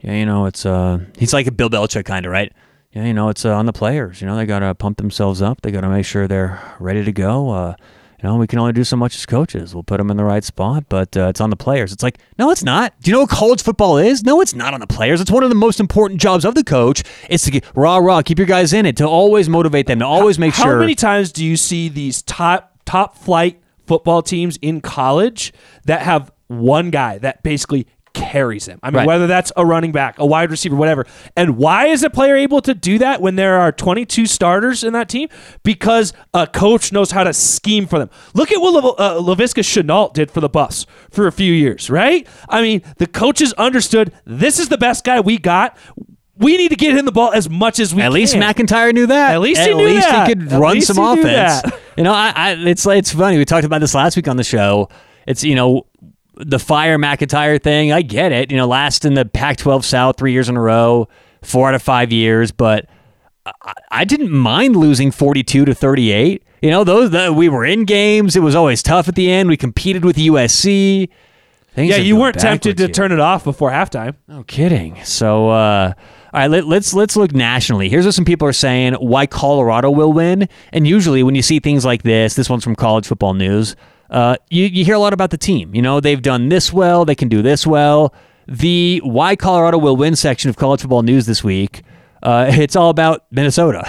Yeah, 0.00 0.14
you 0.14 0.26
know, 0.26 0.46
it's 0.46 0.66
uh, 0.66 0.98
he's 1.16 1.32
like 1.32 1.46
a 1.46 1.52
Bill 1.52 1.70
Belichick 1.70 2.04
kind 2.04 2.26
of, 2.26 2.32
right? 2.32 2.52
Yeah, 2.96 3.04
you 3.04 3.12
know, 3.12 3.28
it's 3.28 3.44
uh, 3.44 3.54
on 3.54 3.66
the 3.66 3.74
players. 3.74 4.22
You 4.22 4.26
know, 4.26 4.36
they 4.36 4.46
got 4.46 4.60
to 4.60 4.74
pump 4.74 4.96
themselves 4.96 5.42
up. 5.42 5.60
They 5.60 5.70
got 5.70 5.82
to 5.82 5.88
make 5.90 6.06
sure 6.06 6.26
they're 6.26 6.62
ready 6.80 7.04
to 7.04 7.12
go. 7.12 7.50
Uh, 7.50 7.74
you 8.22 8.26
know, 8.26 8.36
we 8.36 8.46
can 8.46 8.58
only 8.58 8.72
do 8.72 8.84
so 8.84 8.96
much 8.96 9.14
as 9.16 9.26
coaches. 9.26 9.74
We'll 9.74 9.82
put 9.82 9.98
them 9.98 10.10
in 10.10 10.16
the 10.16 10.24
right 10.24 10.42
spot, 10.42 10.84
but 10.88 11.14
uh, 11.14 11.26
it's 11.26 11.42
on 11.42 11.50
the 11.50 11.56
players. 11.56 11.92
It's 11.92 12.02
like, 12.02 12.18
no, 12.38 12.50
it's 12.50 12.64
not. 12.64 12.98
Do 13.02 13.10
you 13.10 13.14
know 13.14 13.20
what 13.20 13.28
college 13.28 13.62
football 13.62 13.98
is? 13.98 14.24
No, 14.24 14.40
it's 14.40 14.54
not 14.54 14.72
on 14.72 14.80
the 14.80 14.86
players. 14.86 15.20
It's 15.20 15.30
one 15.30 15.42
of 15.42 15.50
the 15.50 15.54
most 15.54 15.78
important 15.78 16.22
jobs 16.22 16.46
of 16.46 16.54
the 16.54 16.64
coach. 16.64 17.02
Is 17.28 17.42
to 17.42 17.50
get 17.50 17.66
rah 17.74 17.98
rah, 17.98 18.22
keep 18.22 18.38
your 18.38 18.46
guys 18.46 18.72
in 18.72 18.86
it, 18.86 18.96
to 18.96 19.06
always 19.06 19.46
motivate 19.46 19.88
them, 19.88 19.98
to 19.98 20.06
always 20.06 20.38
make 20.38 20.54
How 20.54 20.62
sure. 20.62 20.74
How 20.76 20.80
many 20.80 20.94
times 20.94 21.32
do 21.32 21.44
you 21.44 21.58
see 21.58 21.90
these 21.90 22.22
top 22.22 22.78
top 22.86 23.18
flight 23.18 23.60
football 23.86 24.22
teams 24.22 24.56
in 24.62 24.80
college 24.80 25.52
that 25.84 26.00
have 26.00 26.32
one 26.46 26.88
guy 26.88 27.18
that 27.18 27.42
basically 27.42 27.86
carries 28.16 28.66
him. 28.66 28.80
I 28.82 28.90
mean, 28.90 28.96
Right. 28.96 29.06
whether 29.06 29.26
that's 29.26 29.52
a 29.56 29.64
running 29.64 29.92
back, 29.92 30.18
a 30.18 30.24
wide 30.26 30.50
receiver, 30.50 30.74
whatever. 30.74 31.06
And 31.36 31.56
why 31.56 31.86
is 31.88 32.02
a 32.02 32.10
player 32.10 32.34
able 32.34 32.60
to 32.62 32.74
do 32.74 32.98
that 32.98 33.20
when 33.20 33.36
there 33.36 33.56
are 33.60 33.70
22 33.70 34.26
starters 34.26 34.82
in 34.82 34.92
that 34.94 35.08
team? 35.08 35.28
Because 35.62 36.12
a 36.34 36.46
coach 36.46 36.92
knows 36.92 37.10
how 37.10 37.22
to 37.24 37.32
scheme 37.32 37.86
for 37.86 37.98
them. 37.98 38.10
Look 38.34 38.50
at 38.50 38.60
what 38.60 38.72
Lev- 38.74 38.94
uh, 38.98 39.20
Laviska 39.20 39.62
Shenault 39.62 40.14
did 40.14 40.30
for 40.30 40.40
the 40.40 40.48
Buffs 40.48 40.86
for 41.10 41.26
a 41.26 41.32
few 41.32 41.52
years, 41.52 41.90
right? 41.90 42.26
I 42.48 42.62
mean, 42.62 42.82
the 42.96 43.06
coaches 43.06 43.52
understood 43.54 44.12
this 44.24 44.58
is 44.58 44.68
the 44.68 44.78
best 44.78 45.04
guy 45.04 45.20
we 45.20 45.38
got. 45.38 45.76
We 46.38 46.56
need 46.56 46.68
to 46.68 46.76
get 46.76 46.96
him 46.96 47.04
the 47.06 47.12
ball 47.12 47.32
as 47.32 47.48
much 47.48 47.78
as 47.78 47.94
we 47.94 48.00
At 48.02 48.06
can. 48.06 48.12
At 48.12 48.14
least 48.14 48.36
MacIntyre 48.36 48.92
knew 48.92 49.06
that. 49.06 49.32
At 49.34 49.40
least 49.40 49.60
At 49.60 49.68
he 49.68 49.74
knew 49.74 49.84
least 49.86 50.08
that. 50.08 50.28
he 50.28 50.34
could 50.34 50.52
At 50.52 50.60
run 50.60 50.80
some 50.80 50.98
offense. 50.98 51.62
You 51.96 52.04
know, 52.04 52.12
I, 52.12 52.32
I 52.34 52.50
it's 52.52 52.86
it's 52.86 53.12
funny. 53.12 53.38
We 53.38 53.44
talked 53.46 53.64
about 53.64 53.80
this 53.80 53.94
last 53.94 54.16
week 54.16 54.28
on 54.28 54.36
the 54.36 54.44
show. 54.44 54.88
It's 55.26 55.42
you 55.44 55.54
know 55.54 55.86
the 56.36 56.58
fire 56.58 56.98
MacIntyre 56.98 57.58
thing. 57.58 57.92
I 57.92 58.02
get 58.02 58.32
it. 58.32 58.50
You 58.50 58.56
know, 58.56 58.66
last 58.66 59.04
in 59.04 59.14
the 59.14 59.24
Pac-12 59.24 59.84
South 59.84 60.16
three 60.16 60.32
years 60.32 60.48
in 60.48 60.56
a 60.56 60.60
row, 60.60 61.08
four 61.42 61.68
out 61.68 61.74
of 61.74 61.82
five 61.82 62.12
years, 62.12 62.50
but. 62.52 62.86
I- 63.64 63.72
I 63.92 64.04
didn't 64.04 64.32
mind 64.32 64.74
losing 64.74 65.12
42 65.12 65.66
to 65.66 65.72
38. 65.74 66.42
You 66.62 66.70
know, 66.70 66.82
those 66.82 67.10
the, 67.10 67.32
we 67.32 67.48
were 67.48 67.64
in 67.64 67.84
games. 67.84 68.34
It 68.34 68.40
was 68.40 68.56
always 68.56 68.82
tough 68.82 69.06
at 69.06 69.14
the 69.14 69.30
end. 69.30 69.48
We 69.48 69.56
competed 69.56 70.04
with 70.04 70.16
USC. 70.16 71.08
Things 71.74 71.90
yeah, 71.90 71.96
you 71.98 72.16
weren't 72.16 72.40
tempted 72.40 72.76
to 72.78 72.84
here. 72.84 72.92
turn 72.92 73.12
it 73.12 73.20
off 73.20 73.44
before 73.44 73.70
halftime. 73.70 74.16
No 74.26 74.42
kidding. 74.42 74.96
So, 75.04 75.50
uh, 75.50 75.92
all 76.32 76.40
right, 76.40 76.50
let, 76.50 76.66
let's 76.66 76.92
let's 76.92 77.14
look 77.16 77.34
nationally. 77.34 77.88
Here's 77.88 78.04
what 78.04 78.14
some 78.14 78.24
people 78.24 78.48
are 78.48 78.52
saying: 78.52 78.94
why 78.94 79.26
Colorado 79.26 79.90
will 79.90 80.12
win. 80.12 80.48
And 80.72 80.84
usually, 80.86 81.22
when 81.22 81.36
you 81.36 81.42
see 81.42 81.60
things 81.60 81.84
like 81.84 82.02
this, 82.02 82.34
this 82.34 82.50
one's 82.50 82.64
from 82.64 82.74
College 82.74 83.06
Football 83.06 83.34
News. 83.34 83.76
Uh, 84.10 84.36
you 84.50 84.64
you 84.64 84.84
hear 84.84 84.94
a 84.94 84.98
lot 84.98 85.12
about 85.12 85.30
the 85.30 85.38
team. 85.38 85.74
You 85.74 85.82
know, 85.82 86.00
they've 86.00 86.22
done 86.22 86.48
this 86.48 86.72
well. 86.72 87.04
They 87.04 87.14
can 87.14 87.28
do 87.28 87.42
this 87.42 87.66
well. 87.66 88.14
The 88.46 89.00
why 89.04 89.36
Colorado 89.36 89.78
will 89.78 89.96
win 89.96 90.14
section 90.16 90.48
of 90.48 90.56
College 90.56 90.80
Football 90.80 91.02
News 91.02 91.26
this 91.26 91.42
week. 91.42 91.82
Uh, 92.22 92.46
it's 92.50 92.76
all 92.76 92.90
about 92.90 93.24
Minnesota. 93.30 93.82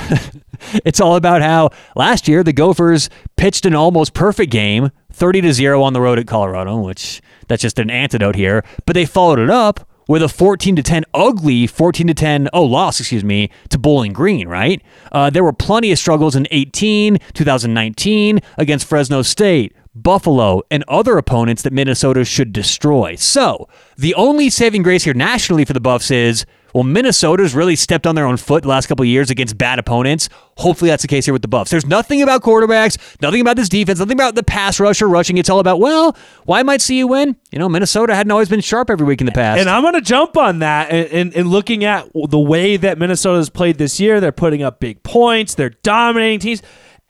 it's 0.86 1.00
all 1.00 1.16
about 1.16 1.42
how 1.42 1.70
last 1.96 2.28
year 2.28 2.44
the 2.44 2.54
Gophers 2.54 3.10
pitched 3.36 3.66
an 3.66 3.76
almost 3.76 4.14
perfect 4.14 4.52
game, 4.52 4.92
30 5.12 5.42
to 5.42 5.54
0 5.54 5.82
on 5.82 5.94
the 5.94 6.02
road 6.02 6.20
at 6.20 6.28
Colorado, 6.28 6.78
which 6.78 7.22
that's 7.48 7.62
just 7.62 7.80
an 7.80 7.90
antidote 7.90 8.36
here. 8.36 8.64
But 8.86 8.94
they 8.94 9.06
followed 9.06 9.40
it 9.40 9.50
up 9.50 9.88
with 10.08 10.24
a 10.24 10.30
14 10.30 10.78
to 10.78 10.84
10 10.84 11.04
ugly 11.14 11.68
14 11.68 12.08
to 12.08 12.14
10 12.14 12.48
oh 12.54 12.64
loss 12.64 13.00
excuse 13.00 13.26
me 13.26 13.50
to 13.68 13.78
Bowling 13.78 14.14
Green 14.14 14.48
right 14.48 14.82
uh, 15.12 15.30
there 15.30 15.44
were 15.44 15.52
plenty 15.52 15.92
of 15.92 16.00
struggles 16.00 16.34
in 16.34 16.48
18 16.50 17.18
2019 17.34 18.40
against 18.58 18.88
Fresno 18.88 19.22
State 19.22 19.76
Buffalo 20.04 20.62
and 20.72 20.84
other 20.88 21.18
opponents 21.18 21.62
that 21.64 21.74
Minnesota 21.74 22.24
should 22.26 22.54
destroy 22.54 23.16
so 23.16 23.68
the 23.98 24.14
only 24.16 24.50
saving 24.50 24.84
grace 24.84 25.04
here 25.04 25.14
nationally 25.14 25.66
for 25.66 25.74
the 25.74 25.80
Buffs 25.80 26.12
is 26.12 26.46
well 26.74 26.84
Minnesota's 26.84 27.56
really 27.56 27.76
stepped 27.76 28.06
on 28.06 28.16
their 28.16 28.26
own 28.26 28.38
foot 28.38 28.64
the 28.64 28.70
last 28.70 28.88
couple 28.88 29.04
years 29.06 29.30
against 29.30 29.58
bad 29.58 29.80
opponents 29.80 30.30
hopefully 30.58 30.90
that's 30.90 31.02
the 31.02 31.08
case 31.08 31.26
here 31.26 31.34
with 31.34 31.42
the 31.42 31.48
Buffs 31.48 31.72
there's 31.72 31.86
nothing 31.86 32.22
about 32.22 32.42
quarterbacks 32.42 32.98
nothing 33.22 33.42
about 33.42 33.56
this 33.56 33.70
defense 33.70 34.00
nothing 34.00 34.18
about 34.18 34.36
the 34.36 34.44
pass 34.44 34.80
rush 34.80 35.02
or 35.02 35.08
rushing 35.08 35.38
it's 35.38 35.50
all 35.50 35.60
about 35.60 35.80
well 35.80 36.16
why 36.46 36.64
might 36.64 36.84
CU 36.86 37.08
win 37.08 37.36
you 37.52 37.60
know 37.60 37.70
Minnesota 37.70 38.16
hadn't 38.16 38.32
always 38.32 38.50
been 38.50 38.62
sharp 38.62 38.90
every 38.90 39.06
week 39.06 39.22
in 39.22 39.26
the 39.26 39.32
past 39.32 39.60
And 39.60 39.70
I'm 39.70 39.82
going 39.82 39.94
to 39.96 40.02
jump 40.02 40.38
on 40.38 40.60
that 40.60 40.92
and, 40.92 41.12
and, 41.12 41.36
and 41.36 41.50
looking 41.50 41.84
at 41.84 42.08
the 42.14 42.40
way 42.40 42.78
that 42.78 42.98
Minnesota's 42.98 43.50
played 43.50 43.78
this 43.78 44.00
year. 44.00 44.20
They're 44.22 44.32
putting 44.32 44.64
up 44.64 44.80
big 44.80 45.04
points. 45.04 45.56
They're 45.56 45.70
dominating 45.70 46.40
teams. 46.40 46.62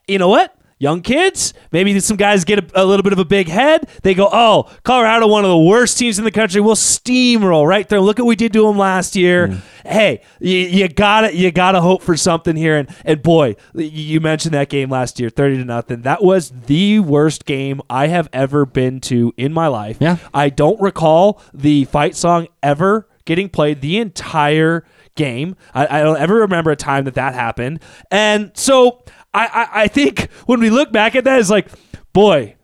You 0.07 0.17
know 0.19 0.29
what? 0.29 0.57
Young 0.80 1.01
kids, 1.01 1.55
maybe 1.71 1.99
some 1.99 2.17
guys 2.17 2.45
get 2.45 2.59
a, 2.59 2.84
a 2.84 2.86
little 2.86 3.01
bit 3.01 3.11
of 3.13 3.17
a 3.17 3.25
big 3.25 3.47
head. 3.47 3.89
They 4.03 4.13
go, 4.13 4.30
oh, 4.32 4.71
Colorado, 4.84 5.25
one 5.25 5.43
of 5.43 5.49
the 5.49 5.57
worst 5.57 5.97
teams 5.97 6.19
in 6.19 6.25
the 6.25 6.32
country. 6.32 6.61
We'll 6.61 6.75
steamroll 6.75 7.67
right 7.67 7.89
there. 7.89 7.99
Look 7.99 8.19
at 8.19 8.25
what 8.25 8.30
we 8.30 8.36
did 8.36 8.53
to 8.53 8.67
them 8.67 8.78
last 8.78 9.15
year. 9.15 9.47
Mm. 9.47 9.61
Hey, 9.86 10.21
you, 10.39 10.57
you 10.57 10.88
gotta 10.88 11.36
you 11.36 11.51
gotta 11.51 11.82
hope 11.82 12.03
for 12.03 12.15
something 12.15 12.55
here. 12.55 12.78
And 12.78 12.89
and 13.05 13.23
boy, 13.23 13.55
you 13.73 14.19
mentioned 14.19 14.53
that 14.53 14.69
game 14.69 14.91
last 14.91 15.19
year, 15.19 15.30
thirty 15.30 15.57
to 15.57 15.65
nothing. 15.65 16.01
That 16.01 16.23
was 16.23 16.51
the 16.51 16.99
worst 16.99 17.45
game 17.45 17.82
I 17.89 18.07
have 18.07 18.30
ever 18.32 18.65
been 18.65 18.99
to 19.01 19.34
in 19.36 19.53
my 19.53 19.67
life. 19.67 19.97
Yeah. 19.99 20.17
I 20.34 20.49
don't 20.49 20.80
recall 20.80 21.41
the 21.53 21.86
fight 21.86 22.15
song 22.15 22.47
ever 22.61 23.07
getting 23.25 23.49
played 23.49 23.82
the 23.82 23.97
entire 23.97 24.86
game. 25.15 25.55
I, 25.73 25.99
I 25.99 26.03
don't 26.03 26.17
ever 26.17 26.36
remember 26.36 26.71
a 26.71 26.75
time 26.75 27.05
that 27.05 27.15
that 27.15 27.34
happened. 27.34 27.82
And 28.09 28.51
so 28.55 29.03
I, 29.38 29.45
I, 29.45 29.67
I 29.83 29.88
think 29.88 30.31
when 30.45 30.59
we 30.59 30.69
look 30.69 30.91
back 30.91 31.15
at 31.15 31.23
that, 31.25 31.39
it's 31.39 31.49
like, 31.49 31.67
boy, 32.13 32.55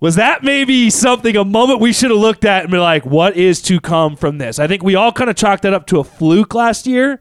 was 0.00 0.16
that 0.16 0.42
maybe 0.42 0.90
something, 0.90 1.36
a 1.36 1.44
moment 1.44 1.80
we 1.80 1.92
should 1.92 2.10
have 2.10 2.20
looked 2.20 2.44
at 2.44 2.62
and 2.64 2.70
be 2.70 2.78
like, 2.78 3.04
what 3.06 3.36
is 3.36 3.62
to 3.62 3.80
come 3.80 4.16
from 4.16 4.38
this? 4.38 4.58
I 4.58 4.66
think 4.66 4.82
we 4.82 4.94
all 4.94 5.12
kind 5.12 5.30
of 5.30 5.36
chalked 5.36 5.62
that 5.62 5.74
up 5.74 5.86
to 5.88 5.98
a 5.98 6.04
fluke 6.04 6.54
last 6.54 6.86
year. 6.86 7.20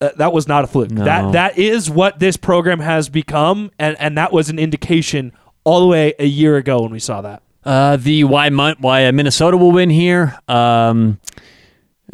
Uh, 0.00 0.10
that 0.16 0.32
was 0.32 0.48
not 0.48 0.64
a 0.64 0.66
fluke. 0.66 0.88
That 0.90 1.32
that 1.32 1.58
is 1.58 1.90
what 1.90 2.18
this 2.18 2.38
program 2.38 2.80
has 2.80 3.10
become, 3.10 3.70
and 3.78 3.96
and 4.00 4.16
that 4.16 4.32
was 4.32 4.48
an 4.48 4.58
indication 4.58 5.32
all 5.62 5.80
the 5.80 5.86
way 5.86 6.14
a 6.18 6.24
year 6.24 6.56
ago 6.56 6.80
when 6.82 6.90
we 6.90 6.98
saw 6.98 7.20
that. 7.20 7.42
Uh, 7.64 7.96
the 7.96 8.24
why 8.24 8.48
why 8.48 9.10
Minnesota 9.10 9.58
will 9.58 9.72
win 9.72 9.90
here. 9.90 10.38
Um, 10.48 11.20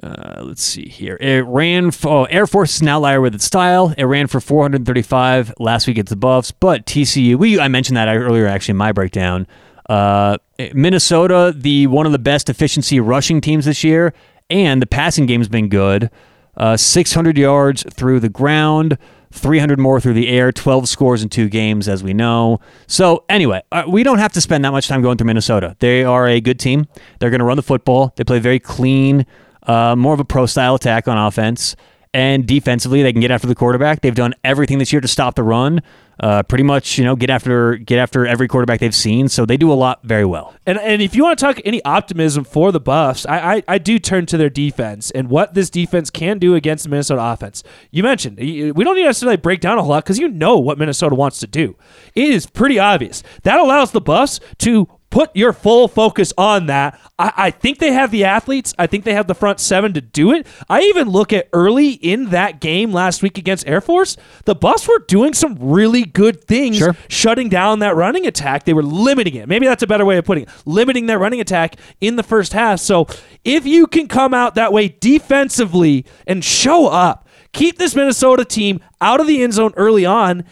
uh, 0.03 0.43
let's 0.45 0.63
see 0.63 0.89
here. 0.89 1.17
It 1.21 1.45
ran 1.47 1.91
for 1.91 2.09
oh, 2.09 2.25
Air 2.25 2.47
Force 2.47 2.77
is 2.77 2.83
now 2.83 2.97
outlier 2.97 3.21
with 3.21 3.35
its 3.35 3.45
style. 3.45 3.95
It 3.97 4.05
ran 4.05 4.27
for 4.27 4.41
435 4.41 5.55
last 5.59 5.87
week 5.87 5.99
at 5.99 6.07
the 6.07 6.17
Buffs, 6.17 6.51
but 6.51 6.87
TCU. 6.87 7.37
We 7.37 7.61
I 7.61 7.69
mentioned 7.69 7.97
that 7.97 8.09
earlier 8.09 8.47
actually 8.47 8.73
in 8.73 8.79
my 8.79 8.93
breakdown. 8.93 9.47
Uh, 9.89 10.39
Minnesota, 10.75 11.55
the 11.57 11.87
one 11.87 12.07
of 12.07 12.13
the 12.13 12.19
best 12.19 12.49
efficiency 12.49 13.01
rushing 13.01 13.41
teams 13.41 13.67
this 13.67 13.85
year, 13.85 14.13
and 14.51 14.83
the 14.83 14.87
passing 14.87 15.27
game's 15.27 15.49
been 15.49 15.69
good. 15.69 16.11
Uh, 16.57 16.77
600 16.77 17.37
yards 17.37 17.85
through 17.93 18.19
the 18.19 18.31
ground, 18.31 18.97
300 19.33 19.79
more 19.79 20.01
through 20.01 20.15
the 20.15 20.29
air, 20.29 20.51
12 20.51 20.89
scores 20.89 21.23
in 21.23 21.29
two 21.29 21.51
games, 21.51 21.87
as 21.87 22.03
we 22.03 22.15
know. 22.15 22.61
So, 22.87 23.25
anyway, 23.29 23.63
uh, 23.71 23.85
we 23.87 24.03
don't 24.03 24.19
have 24.19 24.33
to 24.33 24.41
spend 24.41 24.65
that 24.65 24.71
much 24.71 24.89
time 24.89 25.03
going 25.03 25.19
through 25.19 25.27
Minnesota. 25.27 25.77
They 25.81 26.03
are 26.03 26.27
a 26.27 26.41
good 26.41 26.59
team. 26.59 26.87
They're 27.19 27.29
going 27.29 27.41
to 27.41 27.45
run 27.45 27.59
the 27.59 27.63
football. 27.63 28.15
They 28.17 28.25
play 28.25 28.39
very 28.39 28.59
clean, 28.59 29.27
uh, 29.67 29.97
more 29.97 30.15
of 30.15 30.21
a 30.21 30.25
pro 30.25 30.47
style 30.47 30.75
attack 30.75 31.09
on 31.09 31.19
offense. 31.19 31.77
And 32.15 32.47
defensively, 32.47 33.03
they 33.03 33.13
can 33.13 33.21
get 33.21 33.31
after 33.31 33.47
the 33.47 33.55
quarterback. 33.55 34.01
They've 34.01 34.15
done 34.15 34.35
everything 34.43 34.79
this 34.79 34.91
year 34.91 35.03
to 35.03 35.09
stop 35.09 35.35
the 35.35 35.43
run. 35.43 35.83
Uh, 36.19 36.43
pretty 36.43 36.65
much, 36.65 36.97
you 36.97 37.05
know, 37.05 37.15
get 37.15 37.29
after 37.29 37.77
get 37.77 37.99
after 37.99 38.27
every 38.27 38.49
quarterback 38.49 38.81
they've 38.81 38.95
seen. 38.95 39.29
So 39.29 39.45
they 39.45 39.59
do 39.59 39.71
a 39.71 39.75
lot 39.75 40.01
very 40.03 40.25
well. 40.25 40.55
And 40.65 40.79
and 40.79 41.03
if 41.03 41.15
you 41.15 41.23
want 41.23 41.39
to 41.39 41.45
talk 41.45 41.61
any 41.67 41.85
optimism 41.85 42.45
for 42.45 42.73
the 42.73 42.81
Buffs, 42.81 43.27
I, 43.27 43.57
I 43.57 43.63
I 43.69 43.77
do 43.77 43.99
turn 43.99 44.25
to 44.27 44.39
their 44.39 44.49
defense 44.49 45.11
and 45.11 45.29
what 45.29 45.53
this 45.53 45.69
defense 45.69 46.09
can 46.09 46.39
do 46.39 46.55
against 46.55 46.85
the 46.85 46.91
Minnesota 46.91 47.23
offense. 47.23 47.63
You 47.91 48.03
mentioned 48.03 48.39
we 48.39 48.73
don't 48.73 48.97
need 48.97 49.03
to 49.03 49.09
necessarily 49.09 49.37
break 49.37 49.61
down 49.61 49.77
a 49.77 49.83
whole 49.83 49.91
lot 49.91 50.05
because 50.05 50.19
you 50.19 50.29
know 50.29 50.57
what 50.57 50.79
Minnesota 50.79 51.15
wants 51.15 51.39
to 51.41 51.47
do. 51.47 51.77
It 52.15 52.31
is 52.31 52.47
pretty 52.47 52.79
obvious 52.79 53.23
that 53.43 53.61
allows 53.61 53.93
the 53.93 54.01
Buffs 54.01 54.41
to 54.61 54.89
put 55.17 55.35
your 55.35 55.55
full 55.55 55.89
focus 55.89 56.31
on 56.37 56.67
that. 56.67 57.01
I, 57.19 57.33
I 57.37 57.51
think 57.51 57.79
they 57.79 57.93
have 57.93 58.11
the 58.11 58.25
athletes. 58.25 58.75
I 58.79 58.87
think 58.87 59.05
they 59.05 59.15
have 59.15 59.27
the 59.27 59.35
front 59.35 59.61
seven 59.61 59.95
to 59.95 60.03
do 60.03 60.31
it. 60.31 60.47
I 60.69 60.83
even 60.83 61.09
look 61.09 61.33
at 61.33 61.49
early 61.55 61.93
in 61.93 62.29
that 62.31 62.61
game 62.61 62.93
last 62.93 63.23
week 63.23 63.39
against 63.39 63.67
Air 63.67 63.81
Force, 63.81 64.19
the 64.45 64.55
Buffs 64.55 64.87
were 64.87 64.99
doing 65.09 65.33
some 65.33 65.57
really 65.59 66.05
good 66.05 66.45
things, 66.45 66.77
Sure. 66.77 66.95
shutting 67.09 67.49
down 67.49 67.79
that 67.79 67.97
running 67.97 68.27
attack. 68.27 68.65
They 68.65 68.75
were 68.75 68.83
limiting 68.83 69.37
it. 69.37 69.49
Maybe 69.49 69.67
that's 69.67 69.83
a 69.83 69.87
better 69.87 70.05
way 70.05 70.19
of 70.19 70.27
putting 70.27 70.43
it. 70.45 70.51
Limiting 70.67 71.07
that 71.07 71.19
running 71.19 71.41
attack 71.41 71.77
in 72.03 72.17
the 72.17 72.23
first 72.23 72.53
half. 72.53 72.79
So 72.81 73.07
if 73.43 73.65
you 73.65 73.87
can 73.87 74.09
come 74.09 74.35
out 74.35 74.55
that 74.57 74.71
way 74.71 74.89
defensively 75.01 76.05
and 76.27 76.45
show 76.45 76.89
up, 76.89 77.27
keep 77.55 77.79
this 77.79 77.97
Minnesota 77.97 78.45
team 78.45 78.81
out 79.01 79.21
of 79.21 79.27
the 79.27 79.43
end 79.43 79.55
zone 79.55 79.73
early 79.79 80.05
on 80.05 80.45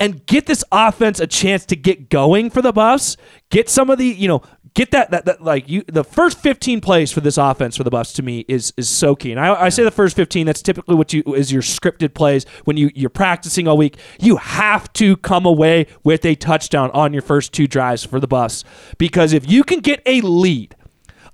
and 0.00 0.24
get 0.26 0.46
this 0.46 0.64
offense 0.72 1.20
a 1.20 1.26
chance 1.26 1.64
to 1.66 1.76
get 1.76 2.08
going 2.08 2.50
for 2.50 2.60
the 2.60 2.72
Buffs. 2.72 3.16
Get 3.50 3.68
some 3.68 3.88
of 3.90 3.98
the, 3.98 4.06
you 4.06 4.26
know, 4.28 4.42
get 4.74 4.90
that 4.92 5.10
that, 5.10 5.26
that 5.26 5.42
like 5.42 5.68
you 5.68 5.82
the 5.86 6.04
first 6.04 6.38
15 6.40 6.80
plays 6.80 7.12
for 7.12 7.20
this 7.20 7.36
offense 7.36 7.76
for 7.76 7.84
the 7.84 7.90
Buffs 7.90 8.12
to 8.14 8.22
me 8.22 8.44
is 8.48 8.72
is 8.76 8.88
so 8.88 9.14
key. 9.14 9.30
And 9.30 9.40
I, 9.40 9.64
I 9.64 9.68
say 9.68 9.84
the 9.84 9.90
first 9.90 10.16
15, 10.16 10.46
that's 10.46 10.62
typically 10.62 10.94
what 10.94 11.12
you 11.12 11.22
is 11.34 11.52
your 11.52 11.62
scripted 11.62 12.14
plays 12.14 12.44
when 12.64 12.76
you 12.76 12.90
you're 12.94 13.10
practicing 13.10 13.68
all 13.68 13.76
week. 13.76 13.96
You 14.20 14.36
have 14.36 14.92
to 14.94 15.16
come 15.18 15.46
away 15.46 15.86
with 16.04 16.24
a 16.24 16.34
touchdown 16.34 16.90
on 16.92 17.12
your 17.12 17.22
first 17.22 17.52
two 17.52 17.66
drives 17.66 18.04
for 18.04 18.20
the 18.20 18.28
Buffs 18.28 18.64
because 18.98 19.32
if 19.32 19.48
you 19.50 19.64
can 19.64 19.80
get 19.80 20.02
a 20.06 20.20
lead, 20.22 20.74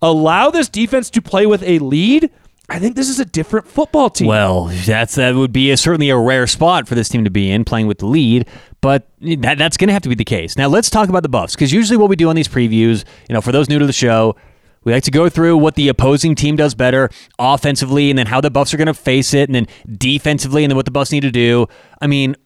allow 0.02 0.50
this 0.50 0.68
defense 0.68 1.10
to 1.10 1.22
play 1.22 1.46
with 1.46 1.62
a 1.62 1.78
lead, 1.78 2.30
I 2.70 2.78
think 2.78 2.96
this 2.96 3.08
is 3.08 3.18
a 3.18 3.24
different 3.24 3.66
football 3.66 4.10
team. 4.10 4.26
Well, 4.26 4.66
that's 4.66 5.14
that 5.14 5.34
would 5.34 5.52
be 5.52 5.70
a, 5.70 5.76
certainly 5.76 6.10
a 6.10 6.18
rare 6.18 6.46
spot 6.46 6.86
for 6.86 6.94
this 6.94 7.08
team 7.08 7.24
to 7.24 7.30
be 7.30 7.50
in, 7.50 7.64
playing 7.64 7.86
with 7.86 7.98
the 7.98 8.06
lead. 8.06 8.46
But 8.82 9.08
that, 9.20 9.56
that's 9.56 9.78
going 9.78 9.88
to 9.88 9.94
have 9.94 10.02
to 10.02 10.08
be 10.08 10.14
the 10.14 10.24
case. 10.24 10.56
Now 10.56 10.68
let's 10.68 10.90
talk 10.90 11.08
about 11.08 11.22
the 11.22 11.30
Buffs 11.30 11.54
because 11.54 11.72
usually 11.72 11.96
what 11.96 12.10
we 12.10 12.16
do 12.16 12.28
on 12.28 12.36
these 12.36 12.48
previews, 12.48 13.04
you 13.28 13.32
know, 13.32 13.40
for 13.40 13.52
those 13.52 13.70
new 13.70 13.78
to 13.78 13.86
the 13.86 13.92
show, 13.92 14.36
we 14.84 14.92
like 14.92 15.02
to 15.04 15.10
go 15.10 15.30
through 15.30 15.56
what 15.56 15.76
the 15.76 15.88
opposing 15.88 16.34
team 16.34 16.56
does 16.56 16.74
better 16.74 17.08
offensively, 17.38 18.10
and 18.10 18.18
then 18.18 18.26
how 18.26 18.40
the 18.40 18.50
Buffs 18.50 18.74
are 18.74 18.76
going 18.76 18.86
to 18.86 18.94
face 18.94 19.32
it, 19.32 19.48
and 19.48 19.54
then 19.54 19.66
defensively, 19.96 20.62
and 20.62 20.70
then 20.70 20.76
what 20.76 20.84
the 20.84 20.90
Buffs 20.90 21.10
need 21.12 21.22
to 21.22 21.30
do. 21.30 21.66
I 22.00 22.06
mean. 22.06 22.36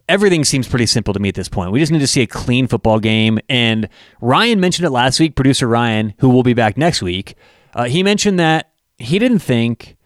Everything 0.10 0.44
seems 0.44 0.68
pretty 0.68 0.86
simple 0.86 1.14
to 1.14 1.20
me 1.22 1.30
at 1.30 1.36
this 1.36 1.48
point. 1.48 1.72
We 1.72 1.80
just 1.80 1.90
need 1.90 2.00
to 2.00 2.08
see 2.08 2.22
a 2.22 2.28
clean 2.28 2.68
football 2.68 3.00
game. 3.00 3.40
And 3.48 3.88
Ryan 4.20 4.60
mentioned 4.60 4.86
it 4.86 4.90
last 4.90 5.18
week, 5.18 5.34
producer 5.34 5.66
Ryan, 5.66 6.14
who 6.18 6.28
will 6.28 6.44
be 6.44 6.54
back 6.54 6.78
next 6.78 7.02
week. 7.02 7.36
Uh, 7.74 7.86
he 7.86 8.04
mentioned 8.04 8.38
that 8.38 8.73
he 9.04 9.20
didn't 9.20 9.40
think 9.40 9.98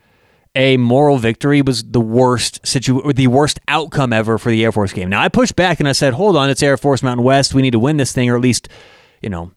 a 0.56 0.76
moral 0.78 1.18
victory 1.18 1.62
was 1.62 1.84
the 1.84 2.02
worst 2.02 2.66
situ- 2.66 3.14
the 3.14 3.28
worst 3.28 3.60
outcome 3.68 4.12
ever 4.12 4.38
for 4.38 4.50
the 4.50 4.64
Air 4.64 4.72
Force 4.72 4.92
game. 4.92 5.10
Now 5.10 5.22
I 5.22 5.30
pushed 5.30 5.56
back 5.56 5.80
and 5.80 5.88
I 5.88 5.92
said, 5.92 6.14
"Hold 6.14 6.36
on, 6.36 6.50
it's 6.50 6.64
Air 6.64 6.78
Force 6.78 7.04
Mountain 7.04 7.24
West. 7.24 7.54
We 7.54 7.62
need 7.62 7.72
to 7.72 7.80
win 7.80 7.98
this 7.98 8.12
thing, 8.12 8.30
or 8.30 8.36
at 8.36 8.42
least, 8.42 8.68
you 9.22 9.30
know, 9.30 9.52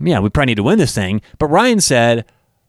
yeah, 0.00 0.20
we 0.20 0.28
probably 0.30 0.52
need 0.52 0.56
to 0.56 0.62
win 0.62 0.78
this 0.78 0.94
thing." 0.94 1.20
But 1.38 1.48
Ryan 1.48 1.80
said, 1.80 2.24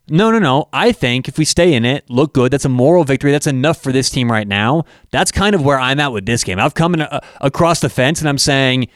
"No, 0.09 0.31
no, 0.31 0.39
no. 0.39 0.67
I 0.73 0.91
think 0.91 1.27
if 1.27 1.37
we 1.37 1.45
stay 1.45 1.73
in 1.73 1.85
it, 1.85 2.09
look 2.09 2.33
good. 2.33 2.51
That's 2.51 2.65
a 2.65 2.69
moral 2.69 3.03
victory. 3.03 3.31
That's 3.31 3.47
enough 3.47 3.81
for 3.81 3.91
this 3.91 4.09
team 4.09 4.31
right 4.31 4.47
now. 4.47 4.85
That's 5.11 5.31
kind 5.31 5.53
of 5.53 5.63
where 5.63 5.79
I'm 5.79 5.99
at 5.99 6.11
with 6.11 6.25
this 6.25 6.43
game. 6.43 6.59
I've 6.59 6.73
come 6.73 6.95
in, 6.95 7.01
uh, 7.01 7.19
across 7.39 7.81
the 7.81 7.89
fence 7.89 8.19
and 8.19 8.27
I'm 8.27 8.39
saying." 8.39 8.87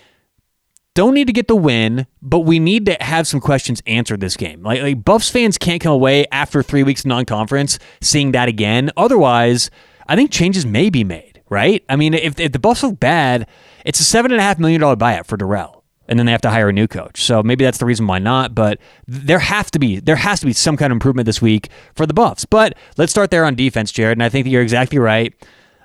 Don't 0.95 1.13
need 1.13 1.27
to 1.27 1.33
get 1.33 1.47
the 1.47 1.55
win, 1.55 2.05
but 2.21 2.41
we 2.41 2.59
need 2.59 2.85
to 2.85 2.95
have 3.01 3.27
some 3.27 3.39
questions 3.39 3.81
answered 3.87 4.19
this 4.19 4.37
game. 4.37 4.61
Like, 4.61 4.81
like 4.81 5.03
Buffs 5.03 5.29
fans 5.29 5.57
can't 5.57 5.81
come 5.81 5.93
away 5.93 6.25
after 6.31 6.61
three 6.61 6.83
weeks 6.83 7.05
non-conference 7.05 7.79
seeing 8.01 8.31
that 8.33 8.47
again. 8.47 8.91
Otherwise, 8.95 9.71
I 10.07 10.15
think 10.15 10.31
changes 10.31 10.65
may 10.65 10.89
be 10.89 11.03
made. 11.03 11.29
Right? 11.49 11.83
I 11.87 11.97
mean, 11.97 12.15
if, 12.15 12.39
if 12.39 12.51
the 12.51 12.57
Buffs 12.57 12.81
look 12.81 12.99
bad, 12.99 13.47
it's 13.85 13.99
a 13.99 14.03
seven 14.03 14.31
and 14.31 14.39
a 14.39 14.43
half 14.43 14.57
million 14.57 14.81
dollar 14.81 14.95
buyout 14.95 15.27
for 15.27 15.37
Dorrell. 15.37 15.83
and 16.07 16.17
then 16.17 16.25
they 16.25 16.31
have 16.31 16.41
to 16.41 16.49
hire 16.49 16.69
a 16.69 16.73
new 16.73 16.87
coach. 16.87 17.23
So 17.23 17.41
maybe 17.43 17.63
that's 17.63 17.77
the 17.77 17.85
reason 17.85 18.07
why 18.07 18.19
not. 18.19 18.53
But 18.53 18.79
there 19.07 19.39
have 19.39 19.71
to 19.71 19.79
be 19.79 19.99
there 19.99 20.15
has 20.15 20.39
to 20.41 20.45
be 20.45 20.53
some 20.53 20.77
kind 20.77 20.91
of 20.91 20.95
improvement 20.95 21.25
this 21.25 21.41
week 21.41 21.69
for 21.95 22.05
the 22.05 22.13
Buffs. 22.13 22.45
But 22.45 22.75
let's 22.97 23.11
start 23.11 23.31
there 23.31 23.45
on 23.45 23.55
defense, 23.55 23.91
Jared. 23.91 24.17
And 24.17 24.23
I 24.23 24.29
think 24.29 24.45
that 24.45 24.49
you're 24.49 24.61
exactly 24.61 24.99
right. 24.99 25.33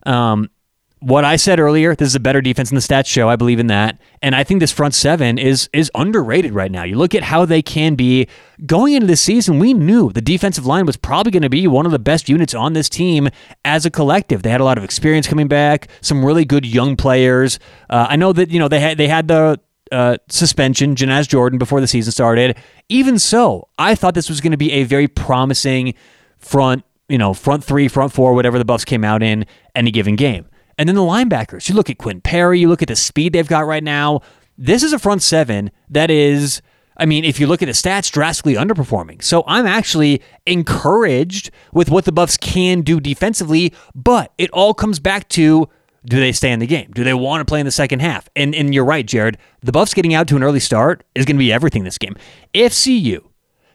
Um, 0.07 0.51
what 1.01 1.25
I 1.25 1.37
said 1.37 1.61
earlier, 1.61 1.95
this 1.95 2.09
is 2.09 2.15
a 2.15 2.21
better 2.21 2.41
defense 2.41 2.71
in 2.71 2.75
the 2.75 2.81
stats 2.81 3.07
show. 3.07 3.29
I 3.29 3.37
believe 3.37 3.61
in 3.61 3.69
that. 3.69 4.01
And 4.21 4.35
I 4.35 4.43
think 4.43 4.61
this 4.61 4.73
front 4.73 4.95
seven 4.95 5.39
is 5.39 5.69
is 5.73 5.91
underrated 5.95 6.53
right 6.53 6.71
now. 6.71 6.83
You 6.83 6.97
look 6.97 7.15
at 7.15 7.23
how 7.23 7.45
they 7.45 7.63
can 7.63 7.95
be 7.95 8.27
going 8.67 8.95
into 8.95 9.07
this 9.07 9.21
season, 9.21 9.59
we 9.59 9.75
knew 9.75 10.11
the 10.11 10.21
defensive 10.21 10.67
line 10.67 10.87
was 10.87 10.97
probably 10.97 11.31
going 11.31 11.43
to 11.43 11.49
be 11.49 11.67
one 11.67 11.87
of 11.87 11.93
the 11.93 11.99
best 11.99 12.29
units 12.29 12.55
on 12.55 12.73
this 12.73 12.89
team 12.89 13.29
as 13.65 13.87
a 13.87 13.91
collective. 13.91 14.43
They 14.43 14.51
had 14.51 14.61
a 14.61 14.65
lot 14.65 14.79
of 14.79 14.85
experience 14.85 15.27
coming 15.27 15.47
back, 15.47 15.89
some 16.01 16.25
really 16.25 16.45
good 16.45 16.67
young 16.67 16.97
players. 16.97 17.59
Uh, 17.89 18.07
I 18.09 18.17
know 18.17 18.33
that, 18.33 18.51
you 18.51 18.59
know, 18.59 18.69
they 18.69 18.81
had 18.81 18.99
they 18.99 19.09
had 19.09 19.29
the 19.29 19.61
uh, 19.93 20.17
suspension, 20.29 20.95
Janaz 20.95 21.29
Jordan, 21.29 21.59
before 21.59 21.81
the 21.81 21.87
season 21.87 22.13
started. 22.13 22.57
Even 22.89 23.19
so, 23.19 23.69
I 23.79 23.95
thought 23.95 24.15
this 24.15 24.29
was 24.29 24.41
going 24.41 24.53
to 24.53 24.59
be 24.59 24.73
a 24.73 24.85
very 24.85 25.09
promising 25.09 25.95
front, 26.39 26.85
you 27.09 27.19
know, 27.19 27.35
front 27.35 27.63
three, 27.63 27.89
front 27.89 28.13
four, 28.13 28.35
whatever 28.35 28.59
the 28.59 28.65
Buffs 28.65 28.85
came 28.85 29.05
out 29.05 29.23
in 29.23 29.47
any 29.75 29.91
given 29.91 30.17
game. 30.17 30.47
And 30.79 30.89
then 30.89 30.97
the 30.97 31.03
linebackers. 31.03 31.69
You 31.69 31.75
look 31.75 31.91
at 31.91 31.99
Quinn 31.99 32.21
Perry, 32.21 32.61
you 32.61 32.69
look 32.69 32.83
at 32.83 32.89
the 32.89 32.97
speed 32.97 33.33
they've 33.33 33.49
got 33.49 33.67
right 33.67 33.83
now. 33.83 34.21
This 34.57 34.83
is 34.83 34.93
a 34.93 34.99
front 34.99 35.23
seven 35.23 35.71
that 35.91 36.11
is, 36.11 36.63
I 36.97 37.05
mean, 37.05 37.25
if 37.25 37.39
you 37.41 37.47
look 37.47 37.63
at 37.63 37.67
the 37.67 37.73
stats, 37.73 38.11
drastically 38.11 38.55
underperforming. 38.55 39.23
So 39.23 39.45
I'm 39.47 39.67
actually 39.67 40.23
encouraged 40.47 41.51
with 41.73 41.91
what 41.91 42.05
the 42.05 42.13
Buffs 42.13 42.37
can 42.37 42.83
do 42.83 43.01
defensively, 43.01 43.75
but 43.95 44.33
it 44.39 44.51
all 44.51 44.73
comes 44.73 45.01
back 45.01 45.29
to 45.31 45.69
do 46.05 46.21
they 46.21 46.33
stay 46.33 46.53
in 46.53 46.61
the 46.61 46.67
game? 46.67 46.91
Do 46.95 47.05
they 47.05 47.13
want 47.13 47.41
to 47.41 47.45
play 47.45 47.61
in 47.61 47.67
the 47.67 47.73
second 47.73 48.01
half? 48.01 48.29
And 48.37 48.55
and 48.55 48.73
you're 48.73 48.85
right, 48.85 49.05
Jared. 49.05 49.37
The 49.63 49.73
Buffs 49.73 49.95
getting 49.95 50.15
out 50.15 50.29
to 50.29 50.37
an 50.37 50.43
early 50.43 50.61
start 50.61 51.05
is 51.15 51.25
going 51.25 51.37
to 51.37 51.39
be 51.39 51.53
everything 51.53 51.85
this 51.85 51.99
game. 51.99 52.17
If 52.55 52.73
CU, 52.83 53.29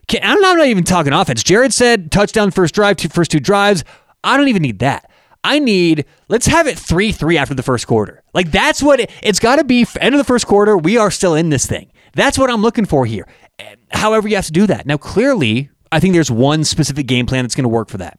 can, 0.08 0.22
I'm 0.24 0.40
not 0.40 0.66
even 0.66 0.84
talking 0.84 1.14
offense. 1.14 1.44
Jared 1.44 1.74
said 1.74 2.12
touchdown 2.12 2.52
first 2.52 2.74
drive, 2.74 2.98
two, 2.98 3.10
first 3.10 3.30
two 3.30 3.40
drives. 3.40 3.84
I 4.24 4.38
don't 4.38 4.48
even 4.48 4.62
need 4.62 4.80
that. 4.80 5.12
I 5.44 5.60
need 5.60 6.06
let's 6.30 6.48
have 6.48 6.68
it 6.68 6.78
three 6.78 7.12
three 7.12 7.38
after 7.38 7.54
the 7.54 7.64
first 7.64 7.88
quarter. 7.88 8.24
Like 8.34 8.52
that's 8.52 8.82
what 8.82 9.00
it, 9.00 9.12
has 9.24 9.40
got 9.40 9.58
to 9.58 9.64
be. 9.64 9.86
End 10.00 10.16
of 10.16 10.20
the 10.20 10.26
first 10.26 10.48
quarter, 10.48 10.78
we 10.78 10.98
are 10.98 11.12
still 11.12 11.36
in 11.36 11.50
this 11.50 11.66
thing. 11.66 11.92
That's 12.14 12.38
what 12.38 12.50
I'm 12.50 12.62
looking 12.62 12.86
for 12.86 13.06
here. 13.06 13.28
Eh, 13.60 13.76
however, 13.92 14.28
you 14.28 14.36
have 14.36 14.46
to 14.46 14.52
do 14.52 14.68
that. 14.68 14.86
Now, 14.86 14.98
clearly, 14.98 15.70
I 15.92 16.00
think 16.00 16.14
there's 16.14 16.32
one 16.32 16.64
specific 16.64 17.08
game 17.08 17.26
plan 17.26 17.44
that's 17.44 17.56
going 17.56 17.64
to 17.64 17.70
work 17.70 17.90
for 17.90 17.98
that. 17.98 18.18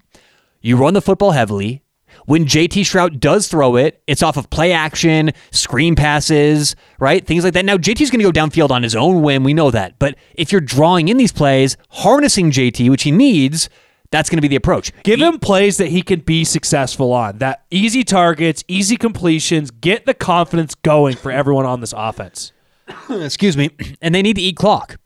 You 0.61 0.77
run 0.77 0.95
the 0.95 1.03
football 1.03 1.33
heavily. 1.33 1.83
When 2.27 2.47
JT 2.47 2.83
Shrout 2.83 3.20
does 3.20 3.49
throw 3.49 3.77
it, 3.77 4.03
it's 4.07 4.22
off 4.22 4.37
of 4.37 4.49
play 4.49 4.72
action, 4.72 5.33
screen 5.51 5.95
passes, 5.95 6.75
right? 6.99 7.27
Things 7.27 7.45
like 7.45 7.53
that. 7.55 7.64
Now, 7.64 7.77
JT's 7.77 8.11
going 8.11 8.25
to 8.25 8.31
go 8.31 8.33
downfield 8.33 8.70
on 8.70 8.83
his 8.83 8.97
own 8.97 9.22
whim. 9.22 9.45
We 9.45 9.53
know 9.53 9.70
that. 9.70 9.99
But 9.99 10.16
if 10.35 10.51
you're 10.51 10.61
drawing 10.61 11.09
in 11.09 11.16
these 11.16 11.33
plays, 11.33 11.77
harnessing 11.91 12.51
JT, 12.51 12.89
which 12.89 13.03
he 13.03 13.11
needs, 13.11 13.68
that's 14.11 14.30
going 14.30 14.38
to 14.38 14.42
be 14.42 14.48
the 14.48 14.57
approach. 14.57 14.92
Give 15.02 15.20
him 15.20 15.38
plays 15.38 15.76
that 15.78 15.88
he 15.88 16.02
can 16.02 16.20
be 16.20 16.44
successful 16.44 17.12
on. 17.12 17.38
That 17.38 17.64
easy 17.70 18.05
targets, 18.05 18.62
easy 18.68 18.96
completions, 18.96 19.70
get 19.70 20.07
the 20.07 20.14
confidence 20.14 20.74
going 20.74 21.16
for 21.16 21.32
everyone 21.32 21.66
on 21.66 21.80
this 21.80 21.92
offense. 21.96 22.52
Excuse 23.11 23.57
me. 23.57 23.70
And 24.00 24.14
they 24.14 24.22
need 24.22 24.36
to 24.36 24.42
eat 24.42 24.57
clock. 24.57 24.98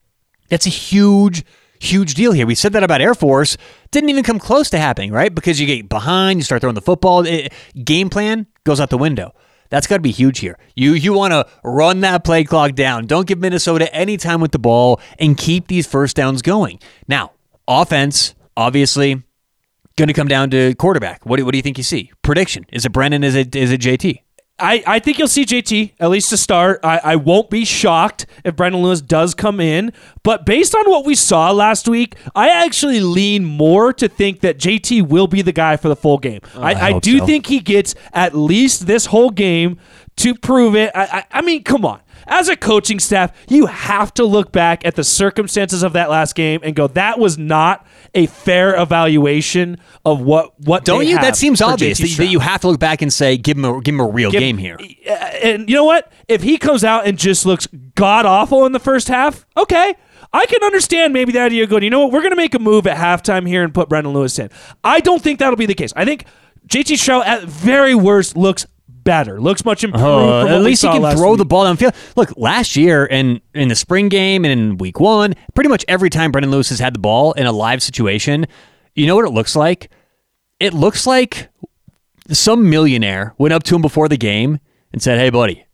That's 0.49 0.67
a 0.67 0.71
huge, 0.71 1.45
huge 1.81 2.15
deal 2.15 2.33
here. 2.33 2.47
We 2.47 2.55
said 2.55 2.73
that 2.73 2.83
about 2.83 3.01
Air 3.01 3.15
Force. 3.15 3.57
Didn't 3.91 4.11
even 4.11 4.25
come 4.25 4.39
close 4.39 4.71
to 4.71 4.79
happening, 4.79 5.13
right? 5.13 5.35
Because 5.35 5.61
you 5.61 5.67
get 5.67 5.89
behind, 5.89 6.39
you 6.39 6.45
start 6.45 6.61
throwing 6.61 6.75
the 6.75 6.81
football. 6.81 7.27
It, 7.27 7.53
game 7.85 8.11
plan 8.11 8.47
goes 8.65 8.81
out 8.81 8.91
the 8.91 8.99
window. 8.99 9.35
That's 9.71 9.87
got 9.87 9.97
to 9.97 10.03
be 10.03 10.11
huge 10.11 10.39
here. 10.39 10.59
You 10.75 10.93
you 10.93 11.13
want 11.13 11.33
to 11.33 11.47
run 11.63 12.01
that 12.01 12.25
play 12.25 12.45
clock 12.45 12.75
down. 12.75 13.07
Don't 13.07 13.27
give 13.27 13.39
Minnesota 13.39 13.95
any 13.95 14.17
time 14.17 14.41
with 14.41 14.53
the 14.53 14.59
ball 14.59 15.01
and 15.19 15.37
keep 15.37 15.69
these 15.69 15.87
first 15.87 16.17
downs 16.17 16.41
going. 16.41 16.81
Now, 17.07 17.33
offense, 17.67 18.35
obviously 18.59 19.23
going 19.97 20.09
to 20.09 20.15
come 20.15 20.29
down 20.29 20.51
to 20.51 20.75
quarterback. 20.75 21.25
What 21.25 21.39
do, 21.39 21.45
what 21.45 21.53
do 21.53 21.59
you 21.59 21.63
think 21.63 21.79
you 21.79 21.85
see? 21.85 22.13
Prediction. 22.23 22.67
Is 22.73 22.85
it 22.85 22.93
Brendan? 22.93 23.25
Is 23.25 23.35
it 23.35 23.55
is 23.57 23.71
it 23.71 23.81
JT? 23.81 24.21
I, 24.61 24.83
I 24.89 24.99
think 24.99 25.19
you'll 25.19 25.29
see 25.29 25.45
JT 25.45 25.93
at 26.01 26.11
least 26.11 26.31
to 26.31 26.37
start. 26.37 26.81
I, 26.83 26.99
I 27.05 27.17
won't 27.17 27.49
be 27.49 27.65
shocked 27.65 28.27
if 28.45 28.57
Brendan 28.57 28.83
Lewis 28.83 29.01
does 29.01 29.33
come 29.33 29.61
in. 29.61 29.93
But 30.25 30.45
based 30.45 30.75
on 30.75 30.91
what 30.91 31.07
we 31.07 31.15
saw 31.15 31.53
last 31.53 31.89
week, 31.89 32.17
I 32.35 32.49
actually 32.49 32.99
lean 32.99 33.45
more 33.45 33.93
to 33.93 34.09
think 34.09 34.41
that 34.41 34.59
JT 34.59 35.07
will 35.07 35.29
be 35.29 35.43
the 35.43 35.53
guy 35.53 35.77
for 35.77 35.89
the 35.89 35.95
full 35.95 36.19
game. 36.19 36.41
Oh, 36.57 36.63
I, 36.63 36.73
I, 36.73 36.87
I 36.87 36.99
do 36.99 37.19
so. 37.19 37.27
think 37.27 37.47
he 37.47 37.61
gets 37.61 37.95
at 38.13 38.35
least 38.35 38.89
this 38.89 39.07
whole 39.07 39.31
game 39.31 39.79
to 40.19 40.35
prove 40.35 40.77
it. 40.77 40.91
I, 40.95 41.05
I, 41.05 41.25
I 41.39 41.43
mean, 41.43 41.65
come 41.65 41.85
on 41.85 42.01
as 42.29 42.49
a 42.49 42.57
coaching 42.57 43.01
staff, 43.01 43.33
you 43.49 43.67
have 43.67 44.13
to 44.15 44.25
look 44.25 44.53
back 44.53 44.85
at 44.85 44.95
the 44.95 45.05
circumstances 45.05 45.83
of 45.83 45.95
that 45.95 46.11
last 46.11 46.35
game 46.35 46.61
and 46.63 46.77
go, 46.77 46.87
that 46.89 47.19
was 47.19 47.39
not 47.39 47.87
a 48.15 48.27
fair 48.27 48.81
evaluation 48.81 49.79
of 50.05 50.21
what 50.21 50.59
what. 50.61 50.85
Don't 50.85 51.07
you? 51.07 51.17
That 51.17 51.37
seems 51.37 51.61
obvious 51.61 51.99
that, 51.99 52.17
that, 52.17 52.27
you 52.27 52.41
have 52.41 52.61
to 52.63 52.69
look 52.69 52.81
back 52.81 53.03
and 53.03 53.13
say, 53.13 53.37
give 53.37 53.57
him 53.57 53.65
a 53.65 53.81
give 53.81 53.95
him 53.95 54.01
a 54.01 54.09
real 54.09 54.31
give, 54.31 54.41
game 54.41 54.59
here. 54.59 54.79
Uh, 54.79 55.13
and 55.13 55.69
you 55.69 55.75
know 55.75 55.85
what? 55.85 56.13
If 56.29 56.43
he 56.43 56.59
comes 56.59 56.85
out 56.85 57.07
and 57.07 57.19
just 57.19 57.45
looks 57.47 57.67
god 57.95 58.27
awful 58.27 58.67
in 58.67 58.73
the 58.73 58.81
first 58.81 59.09
half, 59.09 59.47
okay. 59.57 59.95
I 60.31 60.45
can 60.45 60.63
understand 60.63 61.15
maybe 61.15 61.33
the 61.33 61.41
idea 61.41 61.65
of 61.65 61.71
going, 61.71 61.83
you 61.83 61.89
know 61.89 62.01
what, 62.01 62.13
we're 62.13 62.21
going 62.21 62.33
to 62.33 62.37
make 62.37 62.55
a 62.55 62.59
move 62.59 62.87
at 62.87 62.99
halftime 62.99 63.49
here 63.49 63.65
and 63.65 63.73
put 63.73 63.89
Brendan 63.89 64.13
Lewis 64.13 64.39
in. 64.39 64.51
I 64.85 65.01
don't 65.01 65.23
think 65.23 65.39
that'll 65.39 65.57
be 65.57 65.65
the 65.65 65.75
case. 65.75 65.91
I 65.97 66.05
think 66.05 66.27
JT 66.67 66.97
Shrout 66.97 67.25
at 67.25 67.45
very 67.45 67.95
worst 67.95 68.37
looks 68.37 68.67
better. 69.05 69.41
Looks 69.41 69.65
much 69.65 69.85
improved. 69.85 70.05
Uh, 70.07 70.47
at 70.47 70.63
least 70.63 70.83
he 70.83 70.89
can 70.89 71.17
throw 71.17 71.31
week. 71.31 71.39
the 71.39 71.45
ball 71.45 71.65
downfield. 71.65 71.95
Look, 72.17 72.37
last 72.37 72.77
year 72.77 73.07
and 73.11 73.41
in, 73.55 73.63
in 73.63 73.69
the 73.69 73.75
spring 73.75 74.09
game 74.09 74.45
and 74.45 74.53
in 74.53 74.79
week 74.79 75.01
one, 75.01 75.35
pretty 75.55 75.69
much 75.69 75.85
every 75.89 76.11
time 76.11 76.33
Brendan 76.33 76.51
Lewis 76.51 76.69
has 76.69 76.79
had 76.79 76.95
the 76.95 76.99
ball 76.99 77.33
in 77.33 77.47
a 77.47 77.53
live 77.53 77.83
situation, 77.83 78.47
you 78.95 79.07
know 79.07 79.17
what 79.17 79.25
it 79.25 79.31
looks 79.31 79.57
like? 79.57 79.91
It 80.61 80.75
looks 80.75 81.07
like 81.07 81.49
some 82.31 82.69
millionaire 82.69 83.35
went 83.39 83.55
up 83.55 83.63
to 83.65 83.77
him 83.77 83.83
before 83.83 84.09
the 84.09 84.17
game 84.17 84.59
and 84.93 85.03
said, 85.03 85.19
Hey, 85.19 85.31
buddy, 85.31 85.65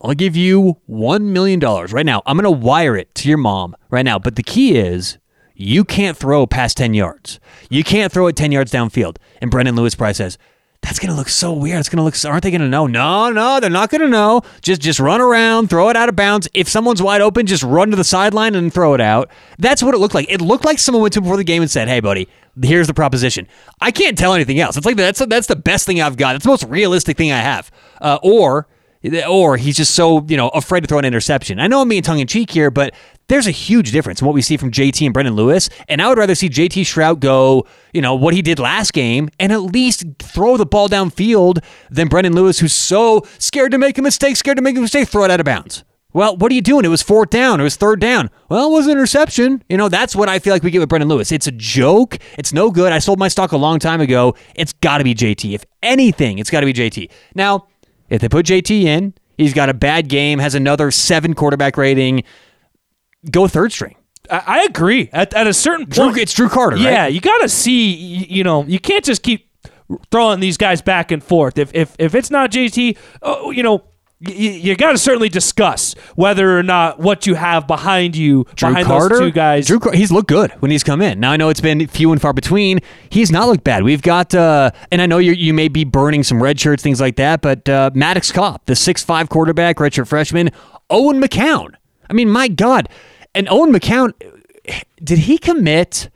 I'll 0.00 0.14
give 0.14 0.36
you 0.36 0.78
$1 0.90 1.22
million 1.22 1.60
right 1.60 2.04
now. 2.06 2.22
I'm 2.26 2.36
going 2.36 2.44
to 2.44 2.50
wire 2.50 2.96
it 2.96 3.14
to 3.16 3.28
your 3.28 3.38
mom 3.38 3.76
right 3.90 4.04
now. 4.04 4.18
But 4.18 4.36
the 4.36 4.42
key 4.42 4.76
is 4.76 5.18
you 5.54 5.84
can't 5.84 6.16
throw 6.16 6.46
past 6.46 6.76
10 6.76 6.94
yards. 6.94 7.38
You 7.70 7.84
can't 7.84 8.12
throw 8.12 8.26
it 8.26 8.36
10 8.36 8.50
yards 8.50 8.72
downfield. 8.72 9.18
And 9.40 9.50
Brendan 9.50 9.76
Lewis 9.76 9.94
probably 9.94 10.14
says, 10.14 10.38
that's 10.82 10.98
gonna 10.98 11.14
look 11.14 11.28
so 11.28 11.52
weird. 11.52 11.78
It's 11.78 11.88
gonna 11.88 12.02
look. 12.02 12.16
So, 12.16 12.28
aren't 12.28 12.42
they 12.42 12.50
gonna 12.50 12.68
know? 12.68 12.86
No, 12.86 13.30
no, 13.30 13.60
they're 13.60 13.70
not 13.70 13.88
gonna 13.88 14.08
know. 14.08 14.42
Just, 14.62 14.80
just 14.80 14.98
run 14.98 15.20
around, 15.20 15.70
throw 15.70 15.88
it 15.88 15.96
out 15.96 16.08
of 16.08 16.16
bounds. 16.16 16.48
If 16.54 16.68
someone's 16.68 17.00
wide 17.00 17.20
open, 17.20 17.46
just 17.46 17.62
run 17.62 17.90
to 17.90 17.96
the 17.96 18.04
sideline 18.04 18.56
and 18.56 18.72
throw 18.74 18.92
it 18.94 19.00
out. 19.00 19.30
That's 19.58 19.82
what 19.82 19.94
it 19.94 19.98
looked 19.98 20.14
like. 20.14 20.26
It 20.28 20.40
looked 20.40 20.64
like 20.64 20.80
someone 20.80 21.02
went 21.02 21.14
to 21.14 21.20
before 21.20 21.36
the 21.36 21.44
game 21.44 21.62
and 21.62 21.70
said, 21.70 21.88
"Hey, 21.88 22.00
buddy, 22.00 22.28
here's 22.60 22.88
the 22.88 22.94
proposition." 22.94 23.46
I 23.80 23.92
can't 23.92 24.18
tell 24.18 24.34
anything 24.34 24.58
else. 24.58 24.76
It's 24.76 24.84
like 24.84 24.96
that's 24.96 25.24
that's 25.26 25.46
the 25.46 25.56
best 25.56 25.86
thing 25.86 26.00
I've 26.00 26.16
got. 26.16 26.34
It's 26.34 26.44
the 26.44 26.50
most 26.50 26.64
realistic 26.64 27.16
thing 27.16 27.30
I 27.30 27.38
have. 27.38 27.70
Uh, 28.00 28.18
or 28.22 28.66
or 29.28 29.56
he's 29.56 29.76
just 29.76 29.94
so 29.94 30.24
you 30.28 30.36
know 30.36 30.48
afraid 30.48 30.80
to 30.80 30.86
throw 30.86 30.98
an 30.98 31.04
interception. 31.04 31.60
I 31.60 31.68
know 31.68 31.80
I'm 31.80 31.88
being 31.88 32.02
tongue 32.02 32.18
in 32.18 32.26
cheek 32.26 32.50
here, 32.50 32.70
but 32.70 32.92
there's 33.32 33.46
a 33.46 33.50
huge 33.50 33.92
difference 33.92 34.20
in 34.20 34.26
what 34.26 34.34
we 34.34 34.42
see 34.42 34.58
from 34.58 34.70
JT 34.70 35.06
and 35.06 35.14
Brendan 35.14 35.34
Lewis. 35.34 35.70
And 35.88 36.02
I 36.02 36.08
would 36.10 36.18
rather 36.18 36.34
see 36.34 36.50
JT 36.50 36.82
Shrout 36.82 37.18
go, 37.18 37.66
you 37.94 38.02
know, 38.02 38.14
what 38.14 38.34
he 38.34 38.42
did 38.42 38.58
last 38.58 38.92
game 38.92 39.30
and 39.40 39.50
at 39.50 39.62
least 39.62 40.04
throw 40.18 40.58
the 40.58 40.66
ball 40.66 40.86
downfield 40.86 41.64
than 41.90 42.08
Brendan 42.08 42.34
Lewis, 42.34 42.58
who's 42.58 42.74
so 42.74 43.22
scared 43.38 43.72
to 43.72 43.78
make 43.78 43.96
a 43.96 44.02
mistake, 44.02 44.36
scared 44.36 44.58
to 44.58 44.62
make 44.62 44.76
a 44.76 44.82
mistake, 44.82 45.08
throw 45.08 45.24
it 45.24 45.30
out 45.30 45.40
of 45.40 45.46
bounds. 45.46 45.82
Well, 46.12 46.36
what 46.36 46.52
are 46.52 46.54
you 46.54 46.60
doing? 46.60 46.84
It 46.84 46.88
was 46.88 47.00
fourth 47.00 47.30
down. 47.30 47.58
It 47.58 47.62
was 47.62 47.76
third 47.76 48.00
down. 48.00 48.28
Well, 48.50 48.68
it 48.68 48.72
was 48.72 48.84
an 48.84 48.92
interception. 48.92 49.64
You 49.70 49.78
know, 49.78 49.88
that's 49.88 50.14
what 50.14 50.28
I 50.28 50.38
feel 50.38 50.52
like 50.52 50.62
we 50.62 50.70
get 50.70 50.80
with 50.80 50.90
Brendan 50.90 51.08
Lewis. 51.08 51.32
It's 51.32 51.46
a 51.46 51.52
joke. 51.52 52.18
It's 52.36 52.52
no 52.52 52.70
good. 52.70 52.92
I 52.92 52.98
sold 52.98 53.18
my 53.18 53.28
stock 53.28 53.52
a 53.52 53.56
long 53.56 53.78
time 53.78 54.02
ago. 54.02 54.34
It's 54.54 54.74
got 54.74 54.98
to 54.98 55.04
be 55.04 55.14
JT. 55.14 55.54
If 55.54 55.64
anything, 55.82 56.38
it's 56.38 56.50
got 56.50 56.60
to 56.60 56.66
be 56.66 56.74
JT. 56.74 57.10
Now, 57.34 57.66
if 58.10 58.20
they 58.20 58.28
put 58.28 58.44
JT 58.44 58.82
in, 58.82 59.14
he's 59.38 59.54
got 59.54 59.70
a 59.70 59.74
bad 59.74 60.08
game, 60.08 60.38
has 60.38 60.54
another 60.54 60.90
seven 60.90 61.32
quarterback 61.32 61.78
rating, 61.78 62.24
go 63.30 63.48
third 63.48 63.72
string. 63.72 63.96
I, 64.30 64.64
agree. 64.64 65.10
At, 65.12 65.34
at 65.34 65.46
a 65.46 65.52
certain 65.52 65.86
point, 65.86 66.14
Drew, 66.14 66.22
it's 66.22 66.32
Drew 66.32 66.48
Carter. 66.48 66.76
Yeah, 66.76 67.02
right? 67.02 67.12
you 67.12 67.20
got 67.20 67.38
to 67.38 67.48
see. 67.48 67.92
You 67.94 68.44
know, 68.44 68.64
you 68.64 68.78
can't 68.78 69.04
just 69.04 69.22
keep 69.22 69.50
throwing 70.10 70.40
these 70.40 70.56
guys 70.56 70.80
back 70.80 71.10
and 71.10 71.22
forth. 71.22 71.58
If 71.58 71.74
if 71.74 71.94
if 71.98 72.14
it's 72.14 72.30
not 72.30 72.50
JT, 72.50 72.96
oh, 73.22 73.50
you 73.50 73.62
know, 73.62 73.84
you, 74.20 74.50
you 74.50 74.76
got 74.76 74.92
to 74.92 74.98
certainly 74.98 75.28
discuss 75.28 75.94
whether 76.14 76.56
or 76.56 76.62
not 76.62 77.00
what 77.00 77.26
you 77.26 77.34
have 77.34 77.66
behind 77.66 78.16
you, 78.16 78.44
Drew 78.54 78.70
behind 78.70 78.86
Carter, 78.86 79.08
those 79.08 79.18
two 79.18 79.30
guys. 79.32 79.66
Drew, 79.66 79.80
Carter, 79.80 79.98
he's 79.98 80.12
looked 80.12 80.28
good 80.28 80.52
when 80.60 80.70
he's 80.70 80.84
come 80.84 81.02
in. 81.02 81.20
Now 81.20 81.32
I 81.32 81.36
know 81.36 81.48
it's 81.48 81.60
been 81.60 81.86
few 81.88 82.12
and 82.12 82.22
far 82.22 82.32
between. 82.32 82.78
He's 83.10 83.32
not 83.32 83.48
looked 83.48 83.64
bad. 83.64 83.82
We've 83.82 84.02
got, 84.02 84.34
uh, 84.34 84.70
and 84.90 85.02
I 85.02 85.06
know 85.06 85.18
you 85.18 85.32
you 85.32 85.52
may 85.52 85.68
be 85.68 85.84
burning 85.84 86.22
some 86.22 86.42
red 86.42 86.58
shirts, 86.60 86.82
things 86.82 87.00
like 87.00 87.16
that, 87.16 87.42
but 87.42 87.68
uh, 87.68 87.90
Maddox 87.94 88.30
Kopp, 88.30 88.66
the 88.66 88.76
six 88.76 89.02
five 89.02 89.28
quarterback, 89.28 89.76
redshirt 89.76 90.06
freshman, 90.06 90.50
Owen 90.88 91.20
McCown. 91.20 91.74
I 92.08 92.14
mean, 92.14 92.28
my 92.28 92.48
God, 92.48 92.88
and 93.34 93.48
Owen 93.48 93.72
McCown, 93.72 94.12
did 95.02 95.20
he 95.20 95.38
commit 95.38 96.08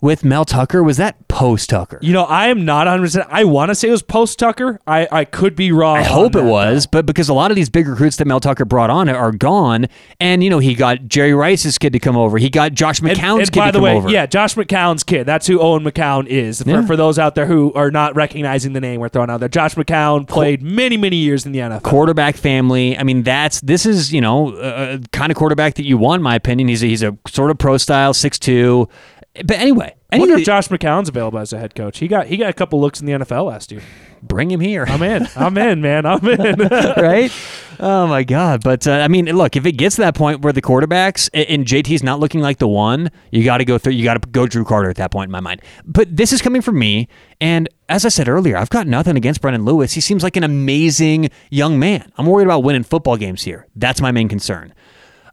with 0.00 0.24
Mel 0.24 0.44
Tucker? 0.44 0.82
Was 0.82 0.96
that 0.98 1.28
post 1.28 1.70
Tucker. 1.70 1.98
You 2.02 2.12
know, 2.12 2.24
I 2.24 2.48
am 2.48 2.64
not 2.64 2.86
100%. 2.86 3.26
I 3.30 3.44
want 3.44 3.70
to 3.70 3.74
say 3.74 3.88
it 3.88 3.92
was 3.92 4.02
post 4.02 4.38
Tucker. 4.38 4.80
I, 4.86 5.06
I 5.10 5.24
could 5.24 5.54
be 5.54 5.70
wrong. 5.72 5.96
I 5.98 6.02
hope 6.02 6.34
it 6.34 6.42
was, 6.44 6.86
but 6.86 7.06
because 7.06 7.28
a 7.28 7.34
lot 7.34 7.50
of 7.50 7.54
these 7.54 7.68
big 7.70 7.86
recruits 7.86 8.16
that 8.16 8.26
Mel 8.26 8.40
Tucker 8.40 8.64
brought 8.64 8.90
on 8.90 9.08
are 9.08 9.32
gone, 9.32 9.86
and 10.18 10.42
you 10.42 10.50
know 10.50 10.58
he 10.58 10.74
got 10.74 11.06
Jerry 11.06 11.32
Rice's 11.32 11.78
kid 11.78 11.92
to 11.92 11.98
come 11.98 12.16
over, 12.16 12.36
he 12.38 12.50
got 12.50 12.72
Josh 12.72 13.00
McCown's 13.00 13.18
and, 13.20 13.40
and 13.40 13.52
kid 13.52 13.58
by 13.60 13.66
to 13.66 13.72
the 13.72 13.78
come 13.78 13.82
way, 13.84 13.96
over. 13.96 14.10
yeah, 14.10 14.26
Josh 14.26 14.54
McCown's 14.56 15.04
kid. 15.04 15.24
That's 15.24 15.46
who 15.46 15.60
Owen 15.60 15.84
McCown 15.84 16.26
is. 16.26 16.62
For, 16.62 16.68
Yeah. 16.68 16.84
for 16.86 16.96
those 16.96 17.18
out 17.18 17.34
there 17.36 17.46
who 17.46 17.72
are 17.74 17.90
not 17.90 18.16
recognizing 18.16 18.72
the 18.72 18.80
name 18.80 19.00
we're 19.00 19.08
throwing 19.08 19.30
out 19.30 19.40
there, 19.40 19.48
Josh 19.48 19.76
McCown 19.76 20.26
played 20.28 20.62
many, 20.62 20.96
many 20.96 21.16
years 21.16 21.46
in 21.46 21.52
the 21.52 21.60
NFL. 21.60 21.82
quarterback 21.84 22.36
family. 22.36 22.98
I 22.98 23.02
mean, 23.04 23.22
that's 23.22 23.60
this 23.60 23.86
is 23.86 24.12
you 24.12 24.20
know 24.20 24.50
uh, 24.56 24.98
kind 25.12 25.30
of 25.30 25.36
quarterback 25.38 25.74
that 25.74 25.84
you 25.84 25.96
want, 25.96 26.18
in 26.20 26.24
my 26.24 26.34
opinion. 26.34 26.68
He's 26.68 26.82
a, 26.82 26.86
he's 26.86 27.02
a 27.02 27.16
sort 27.28 27.50
of 27.50 27.58
pro 27.58 27.76
style 27.76 28.12
six 28.14 28.38
two, 28.38 28.88
but 29.34 29.58
anyway, 29.58 29.94
I 30.12 30.18
wonder 30.18 30.36
if 30.36 30.44
Josh 30.44 30.68
McCown's 30.68 31.08
available 31.08 31.38
as 31.38 31.52
a 31.52 31.58
head 31.58 31.74
coach. 31.74 31.98
He 31.98 32.08
got 32.08 32.26
he 32.26 32.36
got 32.36 32.50
a 32.50 32.52
couple 32.52 32.80
looks 32.80 33.00
in 33.00 33.06
the 33.06 33.12
NFL 33.12 33.46
last 33.46 33.70
year. 33.70 33.80
bring 34.22 34.50
him 34.50 34.58
here. 34.60 34.84
I'm 34.88 35.02
in. 35.02 35.28
I'm 35.36 35.56
in, 35.70 35.80
man. 35.80 36.04
I'm 36.04 36.26
in. 36.26 36.58
right? 36.96 37.32
Oh 37.78 38.08
my 38.08 38.24
God! 38.24 38.62
But 38.64 38.86
uh, 38.88 38.92
I 38.92 39.08
mean, 39.08 39.26
look, 39.26 39.54
if 39.56 39.66
it 39.66 39.72
gets 39.72 39.96
to 39.96 40.02
that 40.02 40.16
point 40.16 40.42
where 40.42 40.52
the 40.52 40.60
quarterbacks 40.60 41.30
and 41.32 41.64
JT's 41.64 42.02
not 42.02 42.18
looking 42.18 42.40
like 42.40 42.58
the 42.58 42.68
one, 42.68 43.10
you 43.30 43.44
got 43.44 43.58
to 43.58 43.64
go 43.64 43.78
through. 43.78 43.92
You 43.92 44.04
got 44.04 44.20
to 44.20 44.28
go 44.28 44.46
Drew 44.46 44.64
Carter 44.64 44.90
at 44.90 44.96
that 44.96 45.12
point 45.12 45.28
in 45.28 45.32
my 45.32 45.40
mind. 45.40 45.62
But 45.84 46.14
this 46.14 46.32
is 46.32 46.42
coming 46.42 46.60
from 46.60 46.78
me, 46.78 47.08
and 47.40 47.68
as 47.88 48.04
I 48.04 48.08
said 48.08 48.28
earlier, 48.28 48.56
I've 48.56 48.70
got 48.70 48.88
nothing 48.88 49.16
against 49.16 49.40
Brendan 49.40 49.64
Lewis. 49.64 49.92
He 49.92 50.00
seems 50.00 50.24
like 50.24 50.36
an 50.36 50.44
amazing 50.44 51.30
young 51.50 51.78
man. 51.78 52.12
I'm 52.18 52.26
worried 52.26 52.44
about 52.46 52.64
winning 52.64 52.82
football 52.82 53.16
games 53.16 53.44
here. 53.44 53.66
That's 53.76 54.00
my 54.00 54.10
main 54.10 54.28
concern. 54.28 54.74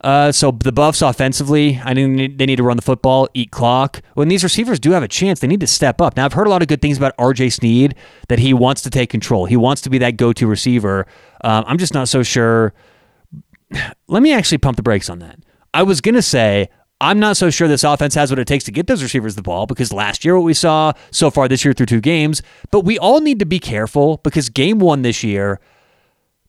Uh, 0.01 0.31
so 0.31 0.51
the 0.51 0.71
Buffs 0.71 1.01
offensively, 1.01 1.81
I 1.83 1.93
think 1.93 2.37
they 2.37 2.45
need 2.45 2.57
to 2.57 2.63
run 2.63 2.77
the 2.77 2.83
football, 2.83 3.27
eat 3.33 3.51
clock. 3.51 4.01
When 4.13 4.27
these 4.27 4.43
receivers 4.43 4.79
do 4.79 4.91
have 4.91 5.03
a 5.03 5.07
chance, 5.07 5.39
they 5.39 5.47
need 5.47 5.59
to 5.61 5.67
step 5.67 6.01
up. 6.01 6.15
Now 6.15 6.25
I've 6.25 6.33
heard 6.33 6.47
a 6.47 6.49
lot 6.49 6.61
of 6.61 6.67
good 6.67 6.81
things 6.81 6.97
about 6.97 7.13
R.J. 7.17 7.49
Sneed 7.49 7.95
that 8.27 8.39
he 8.39 8.53
wants 8.53 8.81
to 8.83 8.89
take 8.89 9.09
control. 9.09 9.45
He 9.45 9.57
wants 9.57 9.81
to 9.81 9.89
be 9.89 9.97
that 9.99 10.17
go-to 10.17 10.47
receiver. 10.47 11.07
Um, 11.43 11.63
I'm 11.67 11.77
just 11.77 11.93
not 11.93 12.07
so 12.07 12.23
sure. 12.23 12.73
Let 14.07 14.23
me 14.23 14.33
actually 14.33 14.59
pump 14.59 14.77
the 14.77 14.83
brakes 14.83 15.09
on 15.09 15.19
that. 15.19 15.39
I 15.73 15.83
was 15.83 15.99
gonna 16.01 16.21
say 16.21 16.69
I'm 16.99 17.19
not 17.19 17.37
so 17.37 17.49
sure 17.49 17.67
this 17.67 17.83
offense 17.83 18.15
has 18.15 18.31
what 18.31 18.39
it 18.39 18.47
takes 18.47 18.63
to 18.65 18.71
get 18.71 18.87
those 18.87 19.03
receivers 19.03 19.35
the 19.35 19.43
ball 19.43 19.67
because 19.67 19.93
last 19.93 20.25
year 20.25 20.35
what 20.35 20.45
we 20.45 20.53
saw 20.53 20.93
so 21.11 21.29
far 21.29 21.47
this 21.47 21.63
year 21.63 21.73
through 21.73 21.85
two 21.85 22.01
games. 22.01 22.41
But 22.71 22.81
we 22.81 22.97
all 22.97 23.21
need 23.21 23.39
to 23.39 23.45
be 23.45 23.59
careful 23.59 24.17
because 24.23 24.49
game 24.49 24.79
one 24.79 25.03
this 25.03 25.23
year 25.23 25.59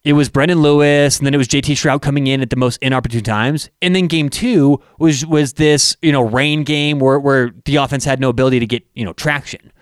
it 0.08 0.14
was 0.14 0.28
Brendan 0.28 0.62
Lewis, 0.62 1.18
and 1.18 1.26
then 1.26 1.34
it 1.34 1.38
was 1.38 1.48
JT 1.48 1.74
Shrout 1.74 2.02
coming 2.02 2.26
in 2.26 2.40
at 2.40 2.50
the 2.50 2.56
most 2.56 2.78
inopportune 2.82 3.24
times. 3.24 3.70
And 3.82 3.94
then 3.94 4.06
game 4.06 4.28
two 4.28 4.80
was 4.98 5.26
was 5.26 5.54
this, 5.54 5.96
you 6.02 6.12
know, 6.12 6.22
rain 6.22 6.64
game 6.64 6.98
where, 6.98 7.18
where 7.18 7.52
the 7.64 7.76
offense 7.76 8.04
had 8.04 8.20
no 8.20 8.28
ability 8.28 8.60
to 8.60 8.66
get, 8.66 8.86
you 8.94 9.04
know, 9.04 9.12
traction. 9.12 9.72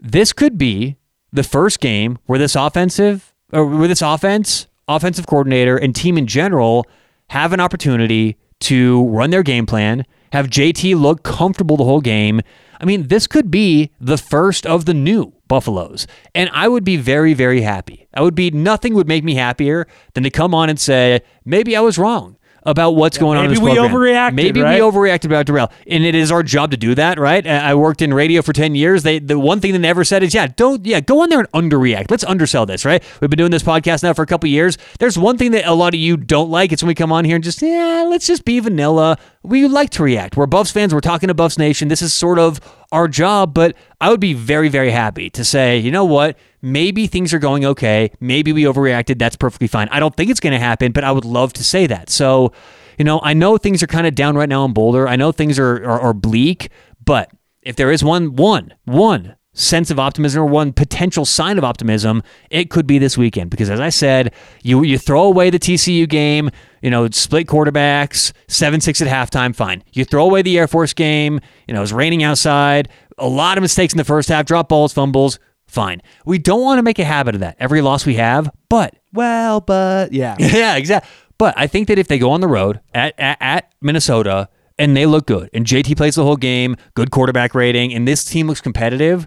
This 0.00 0.32
could 0.32 0.58
be 0.58 0.96
the 1.32 1.42
first 1.42 1.80
game 1.80 2.18
where 2.26 2.38
this 2.38 2.56
offensive 2.56 3.32
or 3.52 3.66
where 3.66 3.88
this 3.88 4.02
offense, 4.02 4.66
offensive 4.88 5.26
coordinator, 5.26 5.76
and 5.76 5.94
team 5.94 6.18
in 6.18 6.26
general 6.26 6.86
have 7.30 7.52
an 7.52 7.60
opportunity 7.60 8.36
to 8.60 9.06
run 9.08 9.30
their 9.30 9.42
game 9.42 9.66
plan, 9.66 10.04
have 10.32 10.48
JT 10.48 10.98
look 11.00 11.22
comfortable 11.22 11.76
the 11.76 11.84
whole 11.84 12.00
game. 12.00 12.40
I 12.82 12.84
mean, 12.84 13.06
this 13.06 13.28
could 13.28 13.50
be 13.50 13.92
the 14.00 14.18
first 14.18 14.66
of 14.66 14.84
the 14.84 14.94
new 14.94 15.32
Buffaloes. 15.46 16.06
And 16.34 16.50
I 16.52 16.66
would 16.66 16.82
be 16.82 16.96
very, 16.96 17.32
very 17.32 17.60
happy. 17.60 18.08
I 18.12 18.22
would 18.22 18.34
be, 18.34 18.50
nothing 18.50 18.94
would 18.94 19.06
make 19.06 19.22
me 19.22 19.34
happier 19.34 19.86
than 20.14 20.24
to 20.24 20.30
come 20.30 20.54
on 20.54 20.68
and 20.68 20.80
say, 20.80 21.20
maybe 21.44 21.76
I 21.76 21.80
was 21.80 21.96
wrong 21.96 22.36
about 22.64 22.92
what's 22.92 23.18
going 23.18 23.36
on 23.38 23.44
in 23.46 23.50
maybe 23.50 23.62
we 23.62 23.70
overreacted, 23.76 24.34
Maybe 24.34 24.62
right? 24.62 24.80
we 24.80 24.80
overreacted 24.80 25.24
about 25.26 25.46
Dorrell. 25.46 25.70
And 25.86 26.04
it 26.04 26.14
is 26.14 26.30
our 26.30 26.42
job 26.42 26.70
to 26.70 26.76
do 26.76 26.94
that, 26.94 27.18
right? 27.18 27.44
I 27.46 27.74
worked 27.74 28.02
in 28.02 28.14
radio 28.14 28.40
for 28.40 28.52
10 28.52 28.74
years. 28.74 29.02
They 29.02 29.18
The 29.18 29.38
one 29.38 29.60
thing 29.60 29.72
they 29.72 29.78
never 29.78 30.04
said 30.04 30.22
is, 30.22 30.32
yeah, 30.32 30.46
don't, 30.46 30.84
yeah, 30.86 31.00
go 31.00 31.22
on 31.22 31.28
there 31.28 31.40
and 31.40 31.50
underreact. 31.52 32.10
Let's 32.10 32.24
undersell 32.24 32.66
this, 32.66 32.84
right? 32.84 33.02
We've 33.20 33.30
been 33.30 33.38
doing 33.38 33.50
this 33.50 33.64
podcast 33.64 34.02
now 34.02 34.12
for 34.12 34.22
a 34.22 34.26
couple 34.26 34.48
years. 34.48 34.78
There's 34.98 35.18
one 35.18 35.38
thing 35.38 35.50
that 35.52 35.66
a 35.66 35.74
lot 35.74 35.94
of 35.94 36.00
you 36.00 36.16
don't 36.16 36.50
like. 36.50 36.72
It's 36.72 36.82
when 36.82 36.88
we 36.88 36.94
come 36.94 37.12
on 37.12 37.24
here 37.24 37.34
and 37.34 37.44
just, 37.44 37.60
yeah, 37.62 38.06
let's 38.08 38.26
just 38.26 38.44
be 38.44 38.60
vanilla. 38.60 39.18
We 39.44 39.66
like 39.66 39.90
to 39.90 40.04
react. 40.04 40.36
We're 40.36 40.46
Buffs 40.46 40.70
fans. 40.70 40.94
We're 40.94 41.00
talking 41.00 41.26
to 41.26 41.34
Buffs 41.34 41.58
Nation. 41.58 41.88
This 41.88 42.00
is 42.00 42.12
sort 42.12 42.38
of 42.38 42.60
our 42.92 43.08
job, 43.08 43.54
but 43.54 43.76
I 44.00 44.08
would 44.10 44.20
be 44.20 44.34
very, 44.34 44.68
very 44.68 44.90
happy 44.90 45.30
to 45.30 45.44
say, 45.44 45.78
you 45.78 45.90
know 45.90 46.04
what? 46.04 46.38
Maybe 46.60 47.08
things 47.08 47.34
are 47.34 47.40
going 47.40 47.64
okay. 47.64 48.12
Maybe 48.20 48.52
we 48.52 48.62
overreacted. 48.62 49.18
That's 49.18 49.34
perfectly 49.34 49.66
fine. 49.66 49.88
I 49.90 49.98
don't 49.98 50.14
think 50.16 50.30
it's 50.30 50.38
going 50.38 50.52
to 50.52 50.60
happen, 50.60 50.92
but 50.92 51.02
I 51.02 51.10
would 51.10 51.24
love 51.24 51.52
to 51.54 51.64
say 51.64 51.88
that. 51.88 52.08
So, 52.08 52.52
you 52.98 53.04
know, 53.04 53.20
I 53.24 53.34
know 53.34 53.58
things 53.58 53.82
are 53.82 53.88
kind 53.88 54.06
of 54.06 54.14
down 54.14 54.36
right 54.36 54.48
now 54.48 54.64
in 54.64 54.72
Boulder. 54.72 55.08
I 55.08 55.16
know 55.16 55.32
things 55.32 55.58
are, 55.58 55.84
are, 55.84 56.00
are 56.00 56.14
bleak, 56.14 56.70
but 57.04 57.30
if 57.62 57.74
there 57.74 57.90
is 57.90 58.04
one, 58.04 58.36
one, 58.36 58.74
one 58.84 59.34
sense 59.54 59.90
of 59.90 59.98
optimism 59.98 60.42
or 60.42 60.46
one 60.46 60.72
potential 60.72 61.24
sign 61.24 61.58
of 61.58 61.64
optimism, 61.64 62.22
it 62.50 62.70
could 62.70 62.86
be 62.86 62.98
this 62.98 63.18
weekend. 63.18 63.50
Because 63.50 63.68
as 63.68 63.80
I 63.80 63.90
said, 63.90 64.32
you 64.62 64.82
you 64.82 64.98
throw 64.98 65.24
away 65.24 65.50
the 65.50 65.58
TCU 65.58 66.08
game, 66.08 66.50
you 66.80 66.90
know, 66.90 67.08
split 67.10 67.46
quarterbacks, 67.46 68.32
seven 68.48 68.80
six 68.80 69.02
at 69.02 69.08
halftime, 69.08 69.54
fine. 69.54 69.82
You 69.92 70.04
throw 70.04 70.24
away 70.24 70.42
the 70.42 70.58
Air 70.58 70.68
Force 70.68 70.92
game, 70.92 71.40
you 71.66 71.74
know, 71.74 71.80
it 71.80 71.82
was 71.82 71.92
raining 71.92 72.22
outside, 72.22 72.88
a 73.18 73.28
lot 73.28 73.58
of 73.58 73.62
mistakes 73.62 73.92
in 73.92 73.98
the 73.98 74.04
first 74.04 74.28
half, 74.28 74.46
drop 74.46 74.68
balls, 74.68 74.92
fumbles, 74.92 75.38
fine. 75.66 76.02
We 76.24 76.38
don't 76.38 76.62
want 76.62 76.78
to 76.78 76.82
make 76.82 76.98
a 76.98 77.04
habit 77.04 77.34
of 77.34 77.40
that. 77.40 77.56
Every 77.58 77.80
loss 77.82 78.06
we 78.06 78.14
have, 78.14 78.50
but 78.68 78.96
well, 79.12 79.60
but 79.60 80.12
yeah. 80.12 80.36
yeah, 80.40 80.76
exactly. 80.76 81.10
But 81.38 81.54
I 81.56 81.66
think 81.66 81.88
that 81.88 81.98
if 81.98 82.08
they 82.08 82.18
go 82.18 82.30
on 82.30 82.40
the 82.40 82.48
road 82.48 82.80
at, 82.94 83.18
at, 83.18 83.36
at 83.40 83.72
Minnesota 83.80 84.48
and 84.78 84.96
they 84.96 85.06
look 85.06 85.26
good 85.26 85.50
and 85.52 85.66
JT 85.66 85.96
plays 85.96 86.14
the 86.14 86.24
whole 86.24 86.36
game, 86.36 86.76
good 86.94 87.10
quarterback 87.10 87.54
rating, 87.54 87.92
and 87.92 88.06
this 88.06 88.24
team 88.24 88.46
looks 88.46 88.60
competitive, 88.60 89.26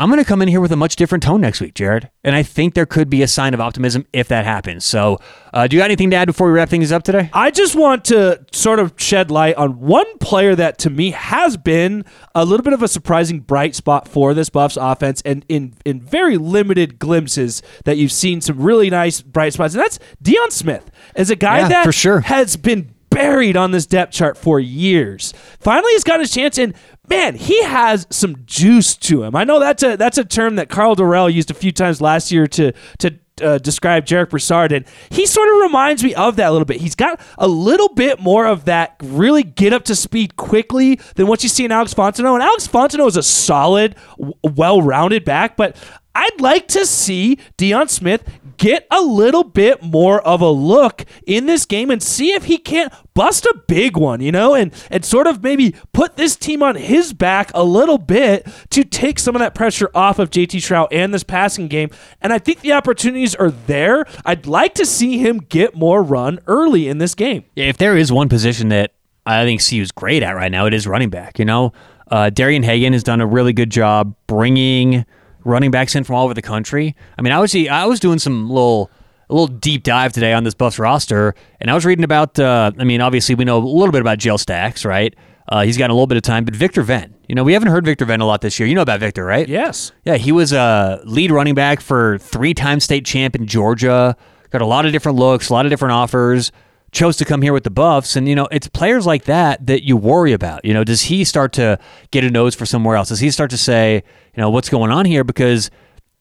I'm 0.00 0.08
going 0.10 0.22
to 0.22 0.24
come 0.24 0.40
in 0.42 0.48
here 0.48 0.60
with 0.60 0.70
a 0.70 0.76
much 0.76 0.94
different 0.94 1.24
tone 1.24 1.40
next 1.40 1.60
week, 1.60 1.74
Jared. 1.74 2.08
And 2.22 2.36
I 2.36 2.44
think 2.44 2.74
there 2.74 2.86
could 2.86 3.10
be 3.10 3.22
a 3.22 3.26
sign 3.26 3.52
of 3.52 3.60
optimism 3.60 4.06
if 4.12 4.28
that 4.28 4.44
happens. 4.44 4.84
So, 4.84 5.18
uh, 5.52 5.66
do 5.66 5.74
you 5.74 5.80
got 5.82 5.86
anything 5.86 6.10
to 6.10 6.16
add 6.16 6.26
before 6.26 6.46
we 6.46 6.52
wrap 6.52 6.68
things 6.68 6.92
up 6.92 7.02
today? 7.02 7.30
I 7.32 7.50
just 7.50 7.74
want 7.74 8.04
to 8.06 8.44
sort 8.52 8.78
of 8.78 8.94
shed 8.96 9.30
light 9.32 9.56
on 9.56 9.80
one 9.80 10.06
player 10.18 10.54
that 10.54 10.78
to 10.78 10.90
me 10.90 11.10
has 11.10 11.56
been 11.56 12.04
a 12.34 12.44
little 12.44 12.62
bit 12.62 12.74
of 12.74 12.82
a 12.82 12.88
surprising 12.88 13.40
bright 13.40 13.74
spot 13.74 14.06
for 14.06 14.34
this 14.34 14.50
Buffs 14.50 14.76
offense 14.80 15.20
and 15.24 15.44
in 15.48 15.74
in 15.84 16.00
very 16.00 16.36
limited 16.36 17.00
glimpses 17.00 17.60
that 17.84 17.96
you've 17.96 18.12
seen 18.12 18.40
some 18.40 18.60
really 18.60 18.90
nice 18.90 19.20
bright 19.20 19.52
spots. 19.54 19.74
And 19.74 19.82
that's 19.82 19.98
Deion 20.22 20.52
Smith 20.52 20.90
as 21.16 21.30
a 21.30 21.36
guy 21.36 21.58
Yeah, 21.60 21.68
that 21.70 21.84
for 21.84 21.92
sure. 21.92 22.20
has 22.20 22.56
been 22.56 22.94
buried 23.10 23.56
on 23.56 23.72
this 23.72 23.86
depth 23.86 24.12
chart 24.12 24.36
for 24.36 24.60
years. 24.60 25.32
Finally 25.58 25.90
he's 25.92 26.04
got 26.04 26.20
his 26.20 26.30
chance 26.32 26.56
and 26.58 26.72
man, 27.08 27.34
he 27.34 27.62
has 27.64 28.06
some 28.10 28.44
juice 28.46 28.96
to 28.96 29.22
him. 29.22 29.34
I 29.36 29.44
know 29.44 29.58
that's 29.58 29.82
a 29.82 29.96
that's 29.96 30.18
a 30.18 30.24
term 30.24 30.56
that 30.56 30.68
Karl 30.68 30.96
Dorrell 30.96 31.32
used 31.32 31.50
a 31.50 31.54
few 31.54 31.72
times 31.72 32.00
last 32.00 32.30
year 32.30 32.46
to 32.48 32.72
to 32.98 33.14
uh, 33.42 33.58
describe 33.58 34.04
Jarek 34.04 34.30
Broussard, 34.30 34.72
and 34.72 34.84
he 35.10 35.26
sort 35.26 35.48
of 35.48 35.60
reminds 35.62 36.02
me 36.02 36.14
of 36.14 36.36
that 36.36 36.48
a 36.48 36.52
little 36.52 36.64
bit. 36.64 36.80
He's 36.80 36.94
got 36.94 37.20
a 37.38 37.48
little 37.48 37.88
bit 37.88 38.20
more 38.20 38.46
of 38.46 38.64
that 38.66 38.96
really 39.02 39.42
get 39.42 39.72
up 39.72 39.84
to 39.84 39.94
speed 39.94 40.36
quickly 40.36 41.00
than 41.14 41.26
what 41.26 41.42
you 41.42 41.48
see 41.48 41.64
in 41.64 41.72
Alex 41.72 41.94
Fontenot. 41.94 42.34
And 42.34 42.42
Alex 42.42 42.66
Fontenot 42.66 43.08
is 43.08 43.16
a 43.16 43.22
solid, 43.22 43.94
w- 44.16 44.34
well-rounded 44.42 45.24
back, 45.24 45.56
but 45.56 45.76
I'd 46.14 46.40
like 46.40 46.68
to 46.68 46.84
see 46.84 47.38
Deion 47.56 47.88
Smith 47.88 48.24
get 48.58 48.86
a 48.90 49.00
little 49.00 49.44
bit 49.44 49.82
more 49.82 50.20
of 50.20 50.40
a 50.40 50.50
look 50.50 51.04
in 51.26 51.46
this 51.46 51.64
game 51.64 51.90
and 51.90 52.02
see 52.02 52.32
if 52.32 52.44
he 52.44 52.58
can't 52.58 52.92
bust 53.14 53.46
a 53.46 53.62
big 53.66 53.96
one, 53.96 54.20
you 54.20 54.30
know, 54.30 54.54
and 54.54 54.72
and 54.90 55.04
sort 55.04 55.26
of 55.26 55.42
maybe 55.42 55.74
put 55.92 56.16
this 56.16 56.36
team 56.36 56.62
on 56.62 56.74
his 56.74 57.12
back 57.12 57.50
a 57.54 57.64
little 57.64 57.98
bit 57.98 58.46
to 58.70 58.84
take 58.84 59.18
some 59.18 59.34
of 59.34 59.40
that 59.40 59.54
pressure 59.54 59.90
off 59.94 60.18
of 60.18 60.30
JT 60.30 60.58
Shrout 60.58 60.88
and 60.92 61.14
this 61.14 61.24
passing 61.24 61.68
game. 61.68 61.90
And 62.20 62.32
I 62.32 62.38
think 62.38 62.60
the 62.60 62.72
opportunities 62.72 63.34
are 63.34 63.50
there. 63.50 64.04
I'd 64.24 64.46
like 64.46 64.74
to 64.74 64.84
see 64.86 65.18
him 65.18 65.38
get 65.38 65.74
more 65.74 66.02
run 66.02 66.40
early 66.46 66.88
in 66.88 66.98
this 66.98 67.14
game. 67.14 67.44
If 67.56 67.78
there 67.78 67.96
is 67.96 68.12
one 68.12 68.28
position 68.28 68.68
that 68.68 68.92
I 69.24 69.44
think 69.44 69.62
CU's 69.66 69.92
great 69.92 70.22
at 70.22 70.32
right 70.32 70.50
now, 70.50 70.66
it 70.66 70.74
is 70.74 70.86
running 70.86 71.10
back. 71.10 71.38
You 71.38 71.44
know, 71.44 71.72
uh, 72.10 72.30
Darian 72.30 72.62
Hagan 72.62 72.92
has 72.92 73.02
done 73.02 73.20
a 73.20 73.26
really 73.26 73.52
good 73.52 73.70
job 73.70 74.14
bringing 74.26 75.04
running 75.48 75.70
backs 75.70 75.94
in 75.94 76.04
from 76.04 76.14
all 76.14 76.24
over 76.24 76.34
the 76.34 76.42
country. 76.42 76.94
I 77.18 77.22
mean, 77.22 77.32
I 77.32 77.40
was 77.40 77.54
I 77.54 77.86
was 77.86 77.98
doing 77.98 78.18
some 78.18 78.48
little 78.48 78.90
a 79.30 79.34
little 79.34 79.48
deep 79.48 79.82
dive 79.82 80.12
today 80.12 80.32
on 80.32 80.44
this 80.44 80.54
Buffs 80.54 80.78
roster, 80.78 81.34
and 81.60 81.70
I 81.70 81.74
was 81.74 81.84
reading 81.84 82.04
about. 82.04 82.38
Uh, 82.38 82.72
I 82.78 82.84
mean, 82.84 83.00
obviously 83.00 83.34
we 83.34 83.44
know 83.44 83.58
a 83.58 83.64
little 83.64 83.92
bit 83.92 84.00
about 84.00 84.18
Jayle 84.18 84.38
Stacks, 84.38 84.84
right? 84.84 85.14
Uh, 85.48 85.62
he's 85.62 85.78
got 85.78 85.88
a 85.88 85.94
little 85.94 86.06
bit 86.06 86.18
of 86.18 86.22
time, 86.22 86.44
but 86.44 86.54
Victor 86.54 86.82
Venn. 86.82 87.14
You 87.26 87.34
know, 87.34 87.42
we 87.42 87.54
haven't 87.54 87.68
heard 87.68 87.84
Victor 87.84 88.04
Venn 88.04 88.20
a 88.20 88.26
lot 88.26 88.42
this 88.42 88.58
year. 88.58 88.68
You 88.68 88.74
know 88.74 88.82
about 88.82 89.00
Victor, 89.00 89.24
right? 89.24 89.48
Yes. 89.48 89.92
Yeah, 90.04 90.16
he 90.16 90.30
was 90.30 90.52
a 90.52 91.00
lead 91.04 91.30
running 91.30 91.54
back 91.54 91.80
for 91.80 92.18
three-time 92.18 92.80
state 92.80 93.06
champ 93.06 93.34
in 93.34 93.46
Georgia. 93.46 94.14
Got 94.50 94.60
a 94.60 94.66
lot 94.66 94.84
of 94.84 94.92
different 94.92 95.16
looks, 95.16 95.48
a 95.48 95.54
lot 95.54 95.64
of 95.64 95.70
different 95.70 95.92
offers. 95.92 96.52
Chose 96.90 97.16
to 97.18 97.24
come 97.26 97.42
here 97.42 97.52
with 97.52 97.64
the 97.64 97.70
Buffs, 97.70 98.16
and 98.16 98.26
you 98.28 98.34
know 98.34 98.48
it's 98.50 98.66
players 98.66 99.04
like 99.06 99.24
that 99.24 99.66
that 99.66 99.82
you 99.84 99.96
worry 99.96 100.32
about. 100.32 100.64
You 100.64 100.72
know, 100.72 100.84
does 100.84 101.02
he 101.02 101.22
start 101.24 101.52
to 101.54 101.78
get 102.10 102.24
a 102.24 102.30
nose 102.30 102.54
for 102.54 102.64
somewhere 102.64 102.96
else? 102.96 103.10
Does 103.10 103.20
he 103.20 103.30
start 103.30 103.50
to 103.50 103.58
say, 103.58 104.02
you 104.34 104.40
know, 104.40 104.48
what's 104.48 104.70
going 104.70 104.90
on 104.90 105.04
here? 105.04 105.22
Because 105.22 105.70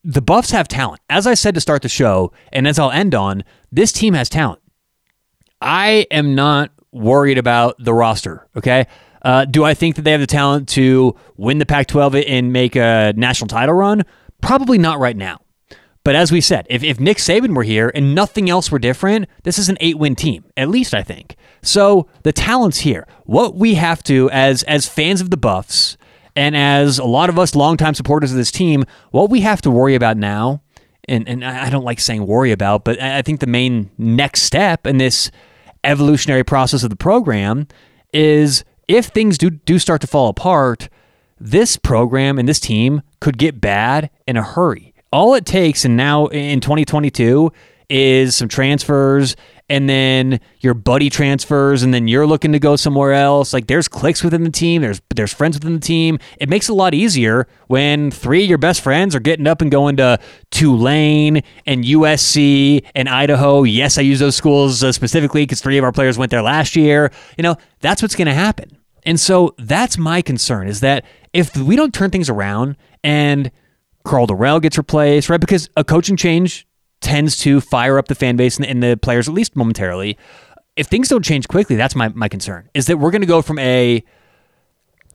the 0.03 0.21
Buffs 0.21 0.51
have 0.51 0.67
talent. 0.67 1.01
As 1.09 1.25
I 1.25 1.35
said 1.35 1.53
to 1.55 1.61
start 1.61 1.83
the 1.83 1.89
show, 1.89 2.33
and 2.51 2.67
as 2.67 2.79
I'll 2.79 2.91
end 2.91 3.15
on, 3.15 3.43
this 3.71 3.91
team 3.93 4.13
has 4.13 4.27
talent. 4.29 4.61
I 5.61 6.05
am 6.11 6.35
not 6.35 6.71
worried 6.91 7.37
about 7.37 7.75
the 7.79 7.93
roster. 7.93 8.47
Okay, 8.55 8.87
Uh, 9.23 9.45
do 9.45 9.63
I 9.63 9.73
think 9.73 9.95
that 9.95 10.03
they 10.03 10.11
have 10.11 10.21
the 10.21 10.27
talent 10.27 10.69
to 10.69 11.15
win 11.37 11.57
the 11.57 11.65
Pac 11.65 11.87
12 11.87 12.15
and 12.15 12.53
make 12.53 12.75
a 12.75 13.13
national 13.17 13.47
title 13.47 13.73
run? 13.75 14.03
Probably 14.41 14.77
not 14.77 14.99
right 14.99 15.17
now. 15.17 15.39
But 16.07 16.15
as 16.15 16.31
we 16.31 16.39
said, 16.39 16.65
if, 16.69 16.85
if 16.85 17.01
Nick 17.01 17.17
Saban 17.17 17.53
were 17.53 17.63
here 17.63 17.91
and 17.93 18.15
nothing 18.15 18.49
else 18.49 18.71
were 18.71 18.79
different, 18.79 19.27
this 19.43 19.59
is 19.59 19.67
an 19.67 19.75
eight 19.81 19.97
win 19.97 20.15
team, 20.15 20.45
at 20.55 20.69
least 20.69 20.93
I 20.93 21.03
think. 21.03 21.35
So 21.61 22.07
the 22.23 22.31
talent's 22.31 22.77
here. 22.77 23.05
What 23.25 23.55
we 23.55 23.73
have 23.73 24.01
to, 24.03 24.29
as 24.29 24.63
as 24.63 24.87
fans 24.87 25.19
of 25.19 25.31
the 25.31 25.35
Buffs, 25.35 25.97
and 26.33 26.55
as 26.55 26.97
a 26.97 27.03
lot 27.03 27.27
of 27.27 27.37
us 27.37 27.55
longtime 27.55 27.93
supporters 27.93 28.31
of 28.31 28.37
this 28.37 28.53
team, 28.53 28.85
what 29.11 29.29
we 29.29 29.41
have 29.41 29.61
to 29.63 29.69
worry 29.69 29.95
about 29.95 30.15
now, 30.15 30.61
and, 31.09 31.27
and 31.27 31.43
I 31.43 31.69
don't 31.69 31.83
like 31.83 31.99
saying 31.99 32.25
worry 32.25 32.53
about, 32.53 32.85
but 32.85 33.01
I 33.01 33.21
think 33.21 33.41
the 33.41 33.45
main 33.45 33.91
next 33.97 34.43
step 34.43 34.87
in 34.87 34.99
this 34.99 35.29
evolutionary 35.83 36.45
process 36.45 36.83
of 36.83 36.89
the 36.89 36.95
program 36.95 37.67
is 38.13 38.63
if 38.87 39.07
things 39.07 39.37
do, 39.37 39.49
do 39.49 39.77
start 39.77 39.99
to 39.99 40.07
fall 40.07 40.29
apart, 40.29 40.87
this 41.37 41.75
program 41.75 42.39
and 42.39 42.47
this 42.47 42.61
team 42.61 43.01
could 43.19 43.37
get 43.37 43.59
bad 43.59 44.09
in 44.25 44.37
a 44.37 44.41
hurry 44.41 44.86
all 45.11 45.35
it 45.35 45.45
takes, 45.45 45.85
and 45.85 45.97
now 45.97 46.27
in 46.27 46.59
2022, 46.59 47.51
is 47.89 48.35
some 48.35 48.49
transfers 48.49 49.35
and 49.69 49.89
then 49.89 50.39
your 50.59 50.73
buddy 50.73 51.09
transfers 51.09 51.83
and 51.83 51.93
then 51.93 52.07
you're 52.07 52.27
looking 52.27 52.51
to 52.51 52.59
go 52.59 52.75
somewhere 52.75 53.13
else. 53.13 53.53
Like 53.53 53.67
there's 53.67 53.87
clicks 53.87 54.23
within 54.23 54.43
the 54.43 54.49
team. 54.49 54.81
There's 54.81 55.01
there's 55.15 55.33
friends 55.33 55.55
within 55.57 55.73
the 55.73 55.79
team. 55.79 56.19
It 56.39 56.49
makes 56.49 56.69
it 56.69 56.73
a 56.73 56.75
lot 56.75 56.93
easier 56.93 57.47
when 57.67 58.11
three 58.11 58.43
of 58.43 58.49
your 58.49 58.57
best 58.57 58.81
friends 58.81 59.15
are 59.15 59.19
getting 59.19 59.47
up 59.47 59.61
and 59.61 59.71
going 59.71 59.97
to 59.97 60.19
Tulane 60.51 61.41
and 61.65 61.83
USC 61.83 62.85
and 62.95 63.07
Idaho. 63.07 63.63
Yes 63.63 63.97
I 63.97 64.01
use 64.01 64.19
those 64.19 64.35
schools 64.35 64.83
uh, 64.83 64.91
specifically 64.91 65.45
cuz 65.45 65.61
three 65.61 65.77
of 65.77 65.83
our 65.83 65.91
players 65.91 66.17
went 66.17 66.31
there 66.31 66.41
last 66.41 66.75
year. 66.75 67.11
You 67.37 67.43
know 67.43 67.55
that's 67.79 68.01
what's 68.01 68.15
going 68.15 68.27
to 68.27 68.33
happen. 68.33 68.77
And 69.05 69.17
so 69.17 69.55
that's 69.57 69.97
my 69.97 70.21
concern 70.21 70.67
is 70.67 70.81
that 70.81 71.05
if 71.31 71.55
we 71.55 71.77
don't 71.77 71.93
turn 71.93 72.09
things 72.09 72.29
around 72.29 72.75
and 73.03 73.51
Karl 74.07 74.27
Dorrell 74.27 74.61
gets 74.61 74.77
replaced, 74.77 75.29
right? 75.29 75.39
Because 75.39 75.69
a 75.75 75.83
coaching 75.83 76.15
change 76.15 76.65
tends 77.01 77.37
to 77.37 77.61
fire 77.61 77.97
up 77.97 78.07
the 78.07 78.15
fan 78.15 78.35
base 78.35 78.57
and, 78.57 78.65
and 78.65 78.81
the 78.81 78.97
players, 78.97 79.27
at 79.27 79.33
least 79.33 79.55
momentarily. 79.55 80.17
If 80.75 80.87
things 80.87 81.09
don't 81.09 81.23
change 81.23 81.47
quickly, 81.47 81.75
that's 81.75 81.95
my, 81.95 82.09
my 82.09 82.27
concern, 82.27 82.69
is 82.73 82.85
that 82.87 82.97
we're 82.97 83.11
going 83.11 83.21
to 83.21 83.27
go 83.27 83.41
from 83.41 83.59
a 83.59 84.03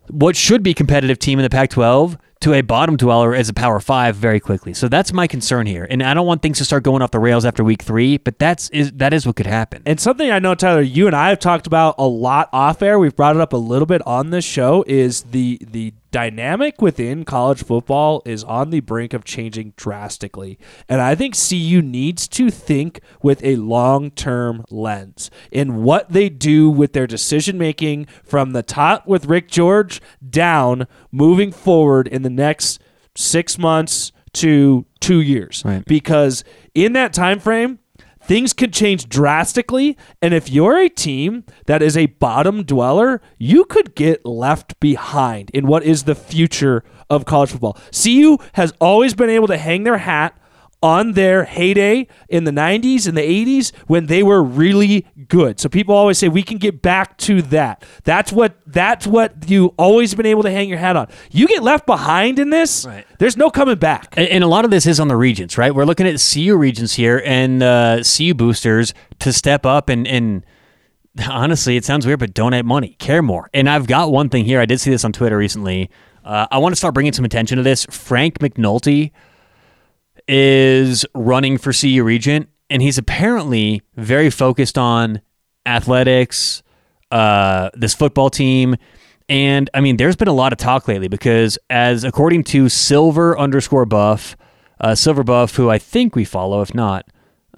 what 0.08 0.36
should 0.36 0.62
be 0.62 0.74
competitive 0.74 1.18
team 1.18 1.38
in 1.38 1.42
the 1.44 1.50
Pac 1.50 1.70
12 1.70 2.18
to 2.40 2.54
a 2.54 2.60
bottom 2.60 2.96
dweller 2.96 3.34
as 3.34 3.48
a 3.48 3.54
Power 3.54 3.78
Five 3.78 4.16
very 4.16 4.40
quickly. 4.40 4.74
So 4.74 4.88
that's 4.88 5.12
my 5.12 5.28
concern 5.28 5.66
here, 5.66 5.86
and 5.88 6.02
I 6.02 6.12
don't 6.12 6.26
want 6.26 6.42
things 6.42 6.58
to 6.58 6.64
start 6.64 6.82
going 6.82 7.00
off 7.00 7.12
the 7.12 7.20
rails 7.20 7.44
after 7.44 7.62
Week 7.62 7.82
Three. 7.82 8.18
But 8.18 8.38
that's 8.40 8.68
is 8.70 8.92
that 8.92 9.14
is 9.14 9.24
what 9.24 9.36
could 9.36 9.46
happen. 9.46 9.82
And 9.86 10.00
something 10.00 10.28
I 10.30 10.40
know, 10.40 10.56
Tyler, 10.56 10.82
you 10.82 11.06
and 11.06 11.14
I 11.14 11.28
have 11.28 11.38
talked 11.38 11.68
about 11.68 11.94
a 11.98 12.06
lot 12.06 12.48
off 12.52 12.82
air. 12.82 12.98
We've 12.98 13.14
brought 13.14 13.36
it 13.36 13.40
up 13.40 13.52
a 13.52 13.56
little 13.56 13.86
bit 13.86 14.02
on 14.04 14.30
this 14.30 14.44
show. 14.44 14.84
Is 14.88 15.22
the 15.22 15.60
the 15.70 15.94
dynamic 16.12 16.80
within 16.80 17.24
college 17.24 17.64
football 17.64 18.22
is 18.24 18.44
on 18.44 18.70
the 18.70 18.78
brink 18.78 19.12
of 19.12 19.24
changing 19.24 19.72
drastically. 19.76 20.58
And 20.88 21.00
I 21.00 21.16
think 21.16 21.34
CU 21.34 21.82
needs 21.82 22.28
to 22.28 22.50
think 22.50 23.00
with 23.20 23.42
a 23.42 23.56
long 23.56 24.12
term 24.12 24.64
lens 24.70 25.30
in 25.50 25.82
what 25.82 26.10
they 26.10 26.28
do 26.28 26.70
with 26.70 26.92
their 26.92 27.08
decision 27.08 27.58
making 27.58 28.06
from 28.22 28.52
the 28.52 28.62
top 28.62 29.08
with 29.08 29.26
Rick 29.26 29.48
George 29.48 30.00
down 30.28 30.86
moving 31.10 31.50
forward 31.50 32.06
in 32.06 32.22
the 32.22 32.30
next 32.30 32.80
six 33.16 33.58
months 33.58 34.12
to 34.34 34.86
two 35.00 35.20
years. 35.20 35.62
Right. 35.64 35.84
Because 35.84 36.44
in 36.74 36.92
that 36.92 37.12
time 37.12 37.40
frame, 37.40 37.78
things 38.24 38.52
could 38.52 38.72
change 38.72 39.08
drastically. 39.08 39.96
And 40.20 40.34
if 40.34 40.50
you're 40.50 40.78
a 40.78 40.88
team 40.88 41.44
that 41.66 41.82
is 41.82 41.96
a 41.96 42.06
bottom 42.06 42.62
dweller, 42.64 43.20
you 43.38 43.64
could 43.64 43.94
get 43.94 44.24
left 44.24 44.78
behind 44.80 45.50
in 45.50 45.66
what 45.66 45.82
is 45.84 46.04
the 46.04 46.14
future 46.14 46.84
of 47.10 47.24
college 47.24 47.50
football. 47.50 47.78
CU 47.92 48.38
has 48.54 48.72
always 48.80 49.14
been 49.14 49.30
able 49.30 49.48
to 49.48 49.58
hang 49.58 49.84
their 49.84 49.98
hat 49.98 50.38
on 50.82 51.12
their 51.12 51.44
heyday 51.44 52.06
in 52.28 52.44
the 52.44 52.50
90s 52.50 53.06
and 53.06 53.16
the 53.16 53.22
80s 53.22 53.74
when 53.86 54.06
they 54.06 54.22
were 54.22 54.42
really 54.42 55.06
good. 55.28 55.60
So 55.60 55.68
people 55.68 55.94
always 55.94 56.18
say 56.18 56.28
we 56.28 56.42
can 56.42 56.58
get 56.58 56.82
back 56.82 57.16
to 57.18 57.40
that. 57.42 57.84
That's 58.04 58.32
what 58.32 58.56
that's 58.66 59.06
what 59.06 59.48
you 59.48 59.74
always 59.76 60.14
been 60.14 60.26
able 60.26 60.42
to 60.42 60.50
hang 60.50 60.68
your 60.68 60.78
hat 60.78 60.96
on. 60.96 61.08
You 61.30 61.46
get 61.46 61.62
left 61.62 61.86
behind 61.86 62.38
in 62.38 62.50
this, 62.50 62.84
right. 62.84 63.06
there's 63.18 63.36
no 63.36 63.50
coming 63.50 63.76
back. 63.76 64.14
And, 64.16 64.28
and, 64.28 64.44
a 64.44 64.46
lot 64.46 64.64
of 64.64 64.70
this 64.70 64.86
is 64.86 64.98
on 64.98 65.08
the 65.08 65.16
regents, 65.16 65.56
right? 65.56 65.74
We're 65.74 65.84
looking 65.84 66.06
at 66.06 66.20
CU 66.20 66.56
regents 66.56 66.94
here 66.94 67.22
and 67.24 67.62
uh, 67.62 68.02
CU 68.02 68.34
boosters 68.34 68.92
to 69.20 69.32
step 69.32 69.64
up 69.64 69.88
and 69.88 70.06
and 70.06 70.44
honestly, 71.28 71.76
it 71.76 71.84
sounds 71.84 72.06
weird, 72.06 72.18
but 72.18 72.34
donate 72.34 72.64
money, 72.64 72.96
care 72.98 73.22
more. 73.22 73.48
And 73.54 73.68
I've 73.68 73.86
got 73.86 74.10
one 74.10 74.28
thing 74.28 74.44
here. 74.44 74.60
I 74.60 74.66
did 74.66 74.80
see 74.80 74.90
this 74.90 75.04
on 75.04 75.12
Twitter 75.12 75.36
recently. 75.36 75.90
Uh, 76.24 76.46
I 76.50 76.58
want 76.58 76.72
to 76.72 76.76
start 76.76 76.94
bringing 76.94 77.12
some 77.12 77.24
attention 77.24 77.56
to 77.56 77.62
this. 77.62 77.84
Frank 77.90 78.38
McNulty 78.38 79.12
is 80.34 81.04
running 81.14 81.58
for 81.58 81.74
CU 81.74 82.02
Regent, 82.02 82.48
and 82.70 82.80
he's 82.80 82.96
apparently 82.96 83.82
very 83.96 84.30
focused 84.30 84.78
on 84.78 85.20
athletics, 85.66 86.62
uh, 87.10 87.68
this 87.74 87.94
football 87.94 88.30
team. 88.30 88.76
And 89.28 89.68
I 89.74 89.82
mean, 89.82 89.98
there's 89.98 90.16
been 90.16 90.28
a 90.28 90.32
lot 90.32 90.52
of 90.52 90.58
talk 90.58 90.88
lately 90.88 91.06
because, 91.08 91.58
as 91.68 92.02
according 92.02 92.44
to 92.44 92.70
Silver 92.70 93.38
underscore 93.38 93.84
Buff, 93.84 94.34
uh, 94.80 94.94
Silver 94.94 95.22
Buff, 95.22 95.56
who 95.56 95.68
I 95.68 95.76
think 95.76 96.16
we 96.16 96.24
follow, 96.24 96.62
if 96.62 96.74
not, 96.74 97.06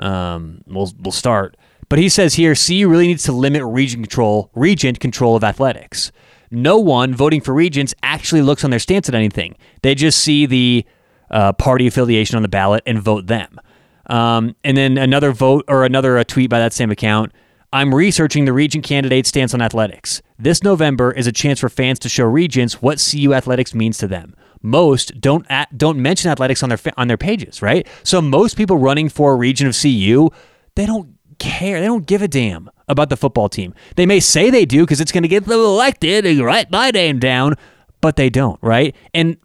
um, 0.01 0.63
we'll 0.67 0.93
we'll 0.99 1.13
start. 1.13 1.57
But 1.89 2.01
he 2.01 2.09
says 2.09 2.35
here, 2.35 2.57
CU 2.57 2.89
really 2.89 3.07
needs 3.07 3.23
to 3.25 3.33
limit 3.33 3.63
region 3.63 4.03
control, 4.03 4.51
regent 4.53 4.99
control 4.99 5.37
of 5.37 5.45
athletics. 5.45 6.11
No 6.51 6.81
one 6.81 7.15
voting 7.15 7.41
for 7.41 7.55
regents 7.55 7.95
actually 8.03 8.43
looks 8.43 8.65
on 8.65 8.71
their 8.71 8.81
stance 8.81 9.09
at 9.09 9.15
anything. 9.15 9.55
They 9.83 9.95
just 9.95 10.19
see 10.19 10.45
the 10.45 10.85
uh, 11.31 11.53
party 11.53 11.87
affiliation 11.87 12.37
on 12.37 12.43
the 12.43 12.49
ballot 12.49 12.83
and 12.87 13.01
vote 13.01 13.27
them. 13.27 13.61
Um, 14.07 14.55
and 14.65 14.77
then 14.77 14.99
another 14.99 15.33
vote 15.33 15.65
or 15.69 15.85
another 15.85 16.19
uh, 16.19 16.25
tweet 16.25 16.51
by 16.51 16.59
that 16.59 16.73
same 16.73 16.91
account. 16.91 17.33
I'm 17.73 17.93
researching 17.93 18.45
the 18.45 18.53
region 18.53 18.83
candidate's 18.83 19.31
stance 19.31 19.53
on 19.53 19.61
athletics. 19.61 20.23
This 20.39 20.63
November 20.63 21.11
is 21.11 21.27
a 21.27 21.33
chance 21.33 21.59
for 21.59 21.69
fans 21.69 21.99
to 22.01 22.09
show 22.09 22.25
Regents 22.25 22.81
what 22.81 23.05
CU 23.11 23.35
athletics 23.35 23.75
means 23.75 23.99
to 23.99 24.07
them. 24.07 24.37
Most 24.63 25.21
don't 25.21 25.45
at, 25.51 25.77
don't 25.77 25.99
mention 25.99 26.31
athletics 26.31 26.63
on 26.63 26.69
their 26.69 26.79
on 26.97 27.09
their 27.09 27.17
pages, 27.17 27.61
right? 27.61 27.87
So 28.03 28.23
most 28.23 28.57
people 28.57 28.79
running 28.79 29.09
for 29.09 29.33
a 29.33 29.37
region 29.37 29.67
of 29.67 29.77
CU, 29.77 30.31
they 30.77 30.87
don't 30.87 31.15
care. 31.39 31.81
They 31.81 31.87
don't 31.87 32.07
give 32.07 32.23
a 32.23 32.29
damn 32.29 32.71
about 32.89 33.11
the 33.11 33.17
football 33.17 33.49
team. 33.49 33.75
They 33.97 34.07
may 34.07 34.21
say 34.21 34.51
they 34.51 34.65
do 34.65 34.83
because 34.83 35.01
it's 35.01 35.13
going 35.13 35.23
to 35.23 35.29
get 35.29 35.45
them 35.45 35.59
elected 35.59 36.25
and 36.25 36.41
write 36.41 36.71
my 36.71 36.91
name 36.91 37.19
down, 37.19 37.57
but 38.01 38.17
they 38.17 38.31
don't, 38.31 38.59
right? 38.63 38.95
And 39.13 39.37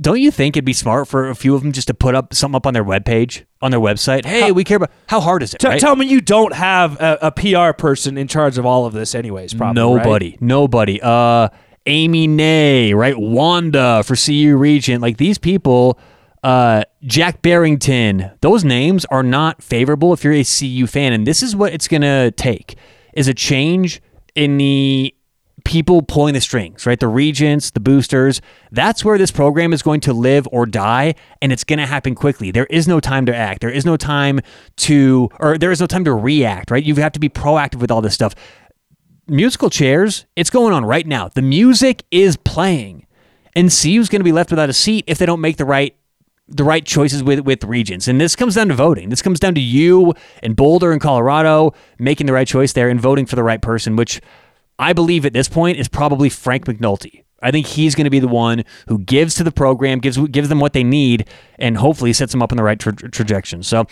don't 0.00 0.20
you 0.20 0.30
think 0.30 0.56
it'd 0.56 0.64
be 0.64 0.72
smart 0.72 1.06
for 1.06 1.28
a 1.28 1.34
few 1.34 1.54
of 1.54 1.62
them 1.62 1.72
just 1.72 1.88
to 1.88 1.94
put 1.94 2.14
up 2.14 2.32
something 2.32 2.56
up 2.56 2.66
on 2.66 2.72
their 2.72 2.84
webpage, 2.84 3.44
on 3.60 3.70
their 3.70 3.80
website? 3.80 4.24
Hey, 4.24 4.42
how, 4.42 4.52
we 4.52 4.64
care 4.64 4.78
about 4.78 4.90
how 5.06 5.20
hard 5.20 5.42
is 5.42 5.52
it? 5.52 5.58
T- 5.58 5.68
right? 5.68 5.80
Tell 5.80 5.96
me 5.96 6.06
you 6.06 6.20
don't 6.20 6.54
have 6.54 6.98
a, 7.00 7.18
a, 7.22 7.32
PR 7.32 7.76
person 7.76 8.16
in 8.16 8.26
charge 8.26 8.56
of 8.56 8.64
all 8.64 8.86
of 8.86 8.94
this, 8.94 9.14
anyways. 9.14 9.52
Probably 9.52 9.80
nobody, 9.80 10.30
right? 10.30 10.42
nobody. 10.42 11.00
Uh, 11.02 11.48
Amy 11.84 12.26
Nay, 12.26 12.94
right? 12.94 13.16
Wanda 13.18 14.02
for 14.02 14.16
CU 14.16 14.56
Regent, 14.56 15.02
like 15.02 15.18
these 15.18 15.38
people. 15.38 15.98
Uh, 16.42 16.84
Jack 17.02 17.42
Barrington. 17.42 18.30
Those 18.40 18.64
names 18.64 19.04
are 19.06 19.22
not 19.22 19.62
favorable 19.62 20.12
if 20.12 20.22
you're 20.22 20.32
a 20.32 20.44
CU 20.44 20.86
fan, 20.86 21.12
and 21.12 21.26
this 21.26 21.42
is 21.42 21.54
what 21.54 21.72
it's 21.72 21.88
gonna 21.88 22.30
take: 22.30 22.76
is 23.14 23.28
a 23.28 23.34
change 23.34 24.00
in 24.34 24.56
the 24.58 25.14
people 25.66 26.00
pulling 26.00 26.32
the 26.32 26.40
strings, 26.40 26.86
right? 26.86 27.00
The 27.00 27.08
regents, 27.08 27.72
the 27.72 27.80
boosters. 27.80 28.40
That's 28.70 29.04
where 29.04 29.18
this 29.18 29.32
program 29.32 29.72
is 29.72 29.82
going 29.82 30.00
to 30.02 30.12
live 30.12 30.46
or 30.52 30.64
die, 30.64 31.16
and 31.42 31.52
it's 31.52 31.64
going 31.64 31.80
to 31.80 31.86
happen 31.86 32.14
quickly. 32.14 32.52
There 32.52 32.66
is 32.66 32.86
no 32.86 33.00
time 33.00 33.26
to 33.26 33.34
act. 33.34 33.62
There 33.62 33.70
is 33.70 33.84
no 33.84 33.96
time 33.96 34.40
to, 34.76 35.28
or 35.40 35.58
there 35.58 35.72
is 35.72 35.80
no 35.80 35.88
time 35.88 36.04
to 36.04 36.14
react, 36.14 36.70
right? 36.70 36.84
You 36.84 36.94
have 36.94 37.12
to 37.12 37.20
be 37.20 37.28
proactive 37.28 37.80
with 37.80 37.90
all 37.90 38.00
this 38.00 38.14
stuff. 38.14 38.34
Musical 39.26 39.68
chairs, 39.68 40.24
it's 40.36 40.50
going 40.50 40.72
on 40.72 40.84
right 40.84 41.04
now. 41.04 41.28
The 41.28 41.42
music 41.42 42.04
is 42.12 42.36
playing, 42.36 43.04
and 43.56 43.66
CU's 43.66 44.08
going 44.08 44.20
to 44.20 44.24
be 44.24 44.32
left 44.32 44.50
without 44.50 44.70
a 44.70 44.72
seat 44.72 45.04
if 45.08 45.18
they 45.18 45.26
don't 45.26 45.40
make 45.40 45.56
the 45.56 45.64
right 45.64 45.96
the 46.48 46.62
right 46.62 46.84
choices 46.84 47.24
with 47.24 47.40
with 47.40 47.64
regents. 47.64 48.06
And 48.06 48.20
this 48.20 48.36
comes 48.36 48.54
down 48.54 48.68
to 48.68 48.74
voting. 48.74 49.08
This 49.08 49.20
comes 49.20 49.40
down 49.40 49.56
to 49.56 49.60
you 49.60 50.14
and 50.44 50.54
Boulder 50.54 50.92
and 50.92 51.00
Colorado 51.00 51.74
making 51.98 52.28
the 52.28 52.32
right 52.32 52.46
choice 52.46 52.72
there 52.72 52.88
and 52.88 53.00
voting 53.00 53.26
for 53.26 53.34
the 53.34 53.42
right 53.42 53.60
person, 53.60 53.96
which 53.96 54.20
I 54.78 54.92
believe 54.92 55.24
at 55.24 55.32
this 55.32 55.48
point 55.48 55.78
is 55.78 55.88
probably 55.88 56.28
Frank 56.28 56.66
McNulty. 56.66 57.24
I 57.42 57.50
think 57.50 57.66
he's 57.66 57.94
going 57.94 58.04
to 58.04 58.10
be 58.10 58.18
the 58.18 58.28
one 58.28 58.64
who 58.88 58.98
gives 58.98 59.34
to 59.36 59.44
the 59.44 59.52
program, 59.52 59.98
gives 59.98 60.16
gives 60.28 60.48
them 60.48 60.58
what 60.60 60.72
they 60.72 60.84
need, 60.84 61.28
and 61.58 61.76
hopefully 61.76 62.12
sets 62.12 62.32
them 62.32 62.42
up 62.42 62.50
in 62.50 62.56
the 62.56 62.62
right 62.62 62.78
tra- 62.78 62.94
trajectory. 62.94 63.62
So, 63.62 63.86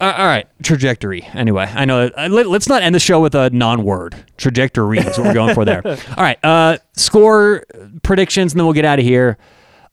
uh, 0.00 0.14
all 0.16 0.26
right, 0.26 0.46
trajectory. 0.62 1.22
Anyway, 1.34 1.70
I 1.72 1.84
know. 1.84 2.10
Uh, 2.16 2.28
let, 2.30 2.46
us 2.46 2.68
not 2.68 2.82
end 2.82 2.94
the 2.94 3.00
show 3.00 3.20
with 3.20 3.34
a 3.34 3.50
non-word. 3.50 4.16
Trajectory 4.38 4.98
is 4.98 5.18
what 5.18 5.28
we're 5.28 5.34
going 5.34 5.54
for 5.54 5.64
there. 5.64 5.82
All 5.86 6.24
right, 6.24 6.42
uh, 6.42 6.78
score 6.96 7.64
predictions, 8.02 8.52
and 8.52 8.60
then 8.60 8.66
we'll 8.66 8.74
get 8.74 8.86
out 8.86 8.98
of 8.98 9.04
here. 9.04 9.36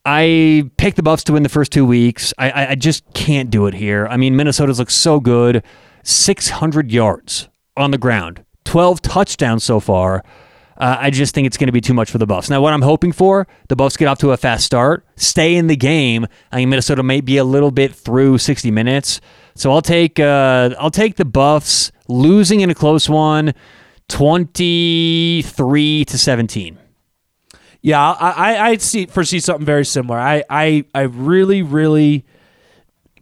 I 0.05 0.69
picked 0.77 0.95
the 0.95 1.03
Buffs 1.03 1.25
to 1.25 1.33
win 1.33 1.43
the 1.43 1.49
first 1.49 1.73
two 1.73 1.85
weeks. 1.85 2.33
I, 2.37 2.49
I, 2.49 2.69
I 2.71 2.75
just 2.75 3.03
can't 3.13 3.49
do 3.49 3.67
it 3.67 3.73
here. 3.73 4.07
I 4.07 4.15
mean, 4.15 4.37
Minnesota's 4.37 4.79
look 4.79 4.89
so 4.89 5.19
good. 5.19 5.61
600 6.03 6.89
yards 6.89 7.49
on 7.75 7.91
the 7.91 7.97
ground. 7.97 8.45
12 8.67 9.01
touchdowns 9.01 9.63
so 9.63 9.79
far. 9.79 10.23
Uh, 10.77 10.97
I 10.99 11.09
just 11.09 11.33
think 11.33 11.47
it's 11.47 11.57
going 11.57 11.69
to 11.69 11.73
be 11.73 11.81
too 11.81 11.93
much 11.93 12.11
for 12.11 12.19
the 12.19 12.27
Buffs. 12.27 12.49
Now, 12.49 12.61
what 12.61 12.73
I'm 12.73 12.83
hoping 12.83 13.11
for, 13.11 13.47
the 13.69 13.75
Buffs 13.75 13.97
get 13.97 14.07
off 14.07 14.19
to 14.19 14.31
a 14.31 14.37
fast 14.37 14.65
start, 14.65 15.05
stay 15.15 15.55
in 15.55 15.67
the 15.67 15.75
game. 15.75 16.27
I 16.51 16.57
think 16.57 16.69
Minnesota 16.69 17.01
may 17.01 17.21
be 17.21 17.37
a 17.37 17.43
little 17.43 17.71
bit 17.71 17.95
through 17.95 18.37
60 18.37 18.69
minutes, 18.69 19.21
so 19.55 19.71
I'll 19.71 19.81
take 19.81 20.19
uh, 20.19 20.75
I'll 20.77 20.91
take 20.91 21.15
the 21.15 21.25
Buffs 21.25 21.91
losing 22.07 22.59
in 22.59 22.69
a 22.69 22.75
close 22.75 23.09
one, 23.09 23.55
23 24.09 26.05
to 26.05 26.17
17. 26.17 26.77
Yeah, 27.81 28.11
I, 28.11 28.31
I, 28.31 28.69
I 28.69 28.77
see 28.77 29.05
foresee 29.07 29.39
something 29.39 29.65
very 29.65 29.85
similar. 29.85 30.19
I, 30.19 30.43
I, 30.49 30.85
I 30.93 31.01
really, 31.03 31.63
really 31.63 32.25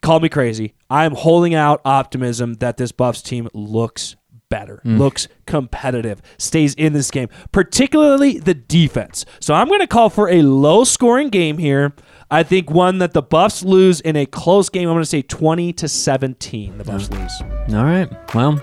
call 0.02 0.20
me 0.20 0.28
crazy. 0.28 0.74
I'm 0.90 1.14
holding 1.14 1.54
out 1.54 1.82
optimism 1.86 2.56
that 2.56 2.78
this 2.78 2.92
Buffs 2.92 3.22
team 3.22 3.48
looks 3.54 4.16
better, 4.50 4.82
looks 4.84 5.28
competitive, 5.46 6.22
stays 6.38 6.74
in 6.76 6.94
this 6.94 7.12
game, 7.12 7.30
particularly 7.52 8.40
the 8.40 8.54
defense. 8.54 9.26
So 9.40 9.54
I'm 9.54 9.68
going 9.68 9.80
to 9.82 9.88
call 9.88 10.10
for 10.10 10.30
a 10.30 10.42
low 10.42 10.84
scoring 10.84 11.30
game 11.30 11.58
here. 11.58 11.94
I 12.32 12.44
think 12.44 12.72
one 12.72 12.98
that 13.00 13.14
the 13.14 13.22
Buffs 13.22 13.64
lose 13.64 14.02
in 14.02 14.16
a 14.16 14.26
close 14.26 14.70
game. 14.70 14.90
I'm 14.90 14.96
going 14.96 15.04
to 15.04 15.10
say 15.10 15.22
20 15.22 15.74
to 15.74 15.88
17. 15.88 16.78
The 16.78 16.84
Buffs 16.84 17.10
lose. 17.10 17.42
All 17.74 17.84
right. 17.84 18.10
Well, 18.34 18.62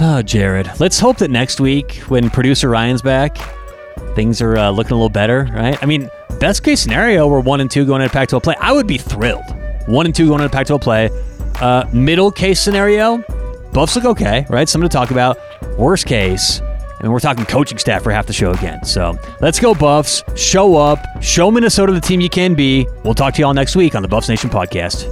oh, 0.00 0.22
Jared, 0.22 0.70
let's 0.80 0.98
hope 0.98 1.18
that 1.18 1.30
next 1.30 1.60
week 1.60 1.96
when 2.08 2.30
producer 2.30 2.68
Ryan's 2.68 3.02
back, 3.02 3.38
things 4.14 4.40
are 4.40 4.56
uh, 4.56 4.70
looking 4.70 4.92
a 4.92 4.96
little 4.96 5.08
better, 5.08 5.48
right? 5.52 5.80
I 5.82 5.86
mean, 5.86 6.08
best 6.38 6.62
case 6.62 6.80
scenario, 6.80 7.26
we're 7.26 7.40
one 7.40 7.60
and 7.60 7.70
two 7.70 7.84
going 7.86 8.02
into 8.02 8.12
Pac-12 8.12 8.42
play. 8.42 8.54
I 8.60 8.72
would 8.72 8.86
be 8.86 8.98
thrilled. 8.98 9.44
One 9.86 10.06
and 10.06 10.14
two 10.14 10.28
going 10.28 10.42
into 10.42 10.54
Pac-12 10.54 10.80
play. 10.80 11.10
Uh, 11.60 11.84
middle 11.92 12.30
case 12.30 12.60
scenario, 12.60 13.18
Buffs 13.72 13.96
look 13.96 14.04
okay, 14.04 14.46
right? 14.48 14.68
Something 14.68 14.88
to 14.88 14.92
talk 14.92 15.10
about. 15.10 15.38
Worst 15.78 16.06
case, 16.06 16.60
and 17.00 17.12
we're 17.12 17.20
talking 17.20 17.44
coaching 17.44 17.78
staff 17.78 18.02
for 18.02 18.10
half 18.10 18.26
the 18.26 18.32
show 18.32 18.52
again. 18.52 18.84
So 18.84 19.16
let's 19.40 19.60
go, 19.60 19.74
Buffs. 19.74 20.22
Show 20.36 20.76
up. 20.76 20.98
Show 21.22 21.50
Minnesota 21.50 21.92
the 21.92 22.00
team 22.00 22.20
you 22.20 22.30
can 22.30 22.54
be. 22.54 22.86
We'll 23.04 23.14
talk 23.14 23.34
to 23.34 23.40
you 23.40 23.46
all 23.46 23.54
next 23.54 23.76
week 23.76 23.94
on 23.94 24.02
the 24.02 24.08
Buffs 24.08 24.28
Nation 24.28 24.50
podcast. 24.50 25.06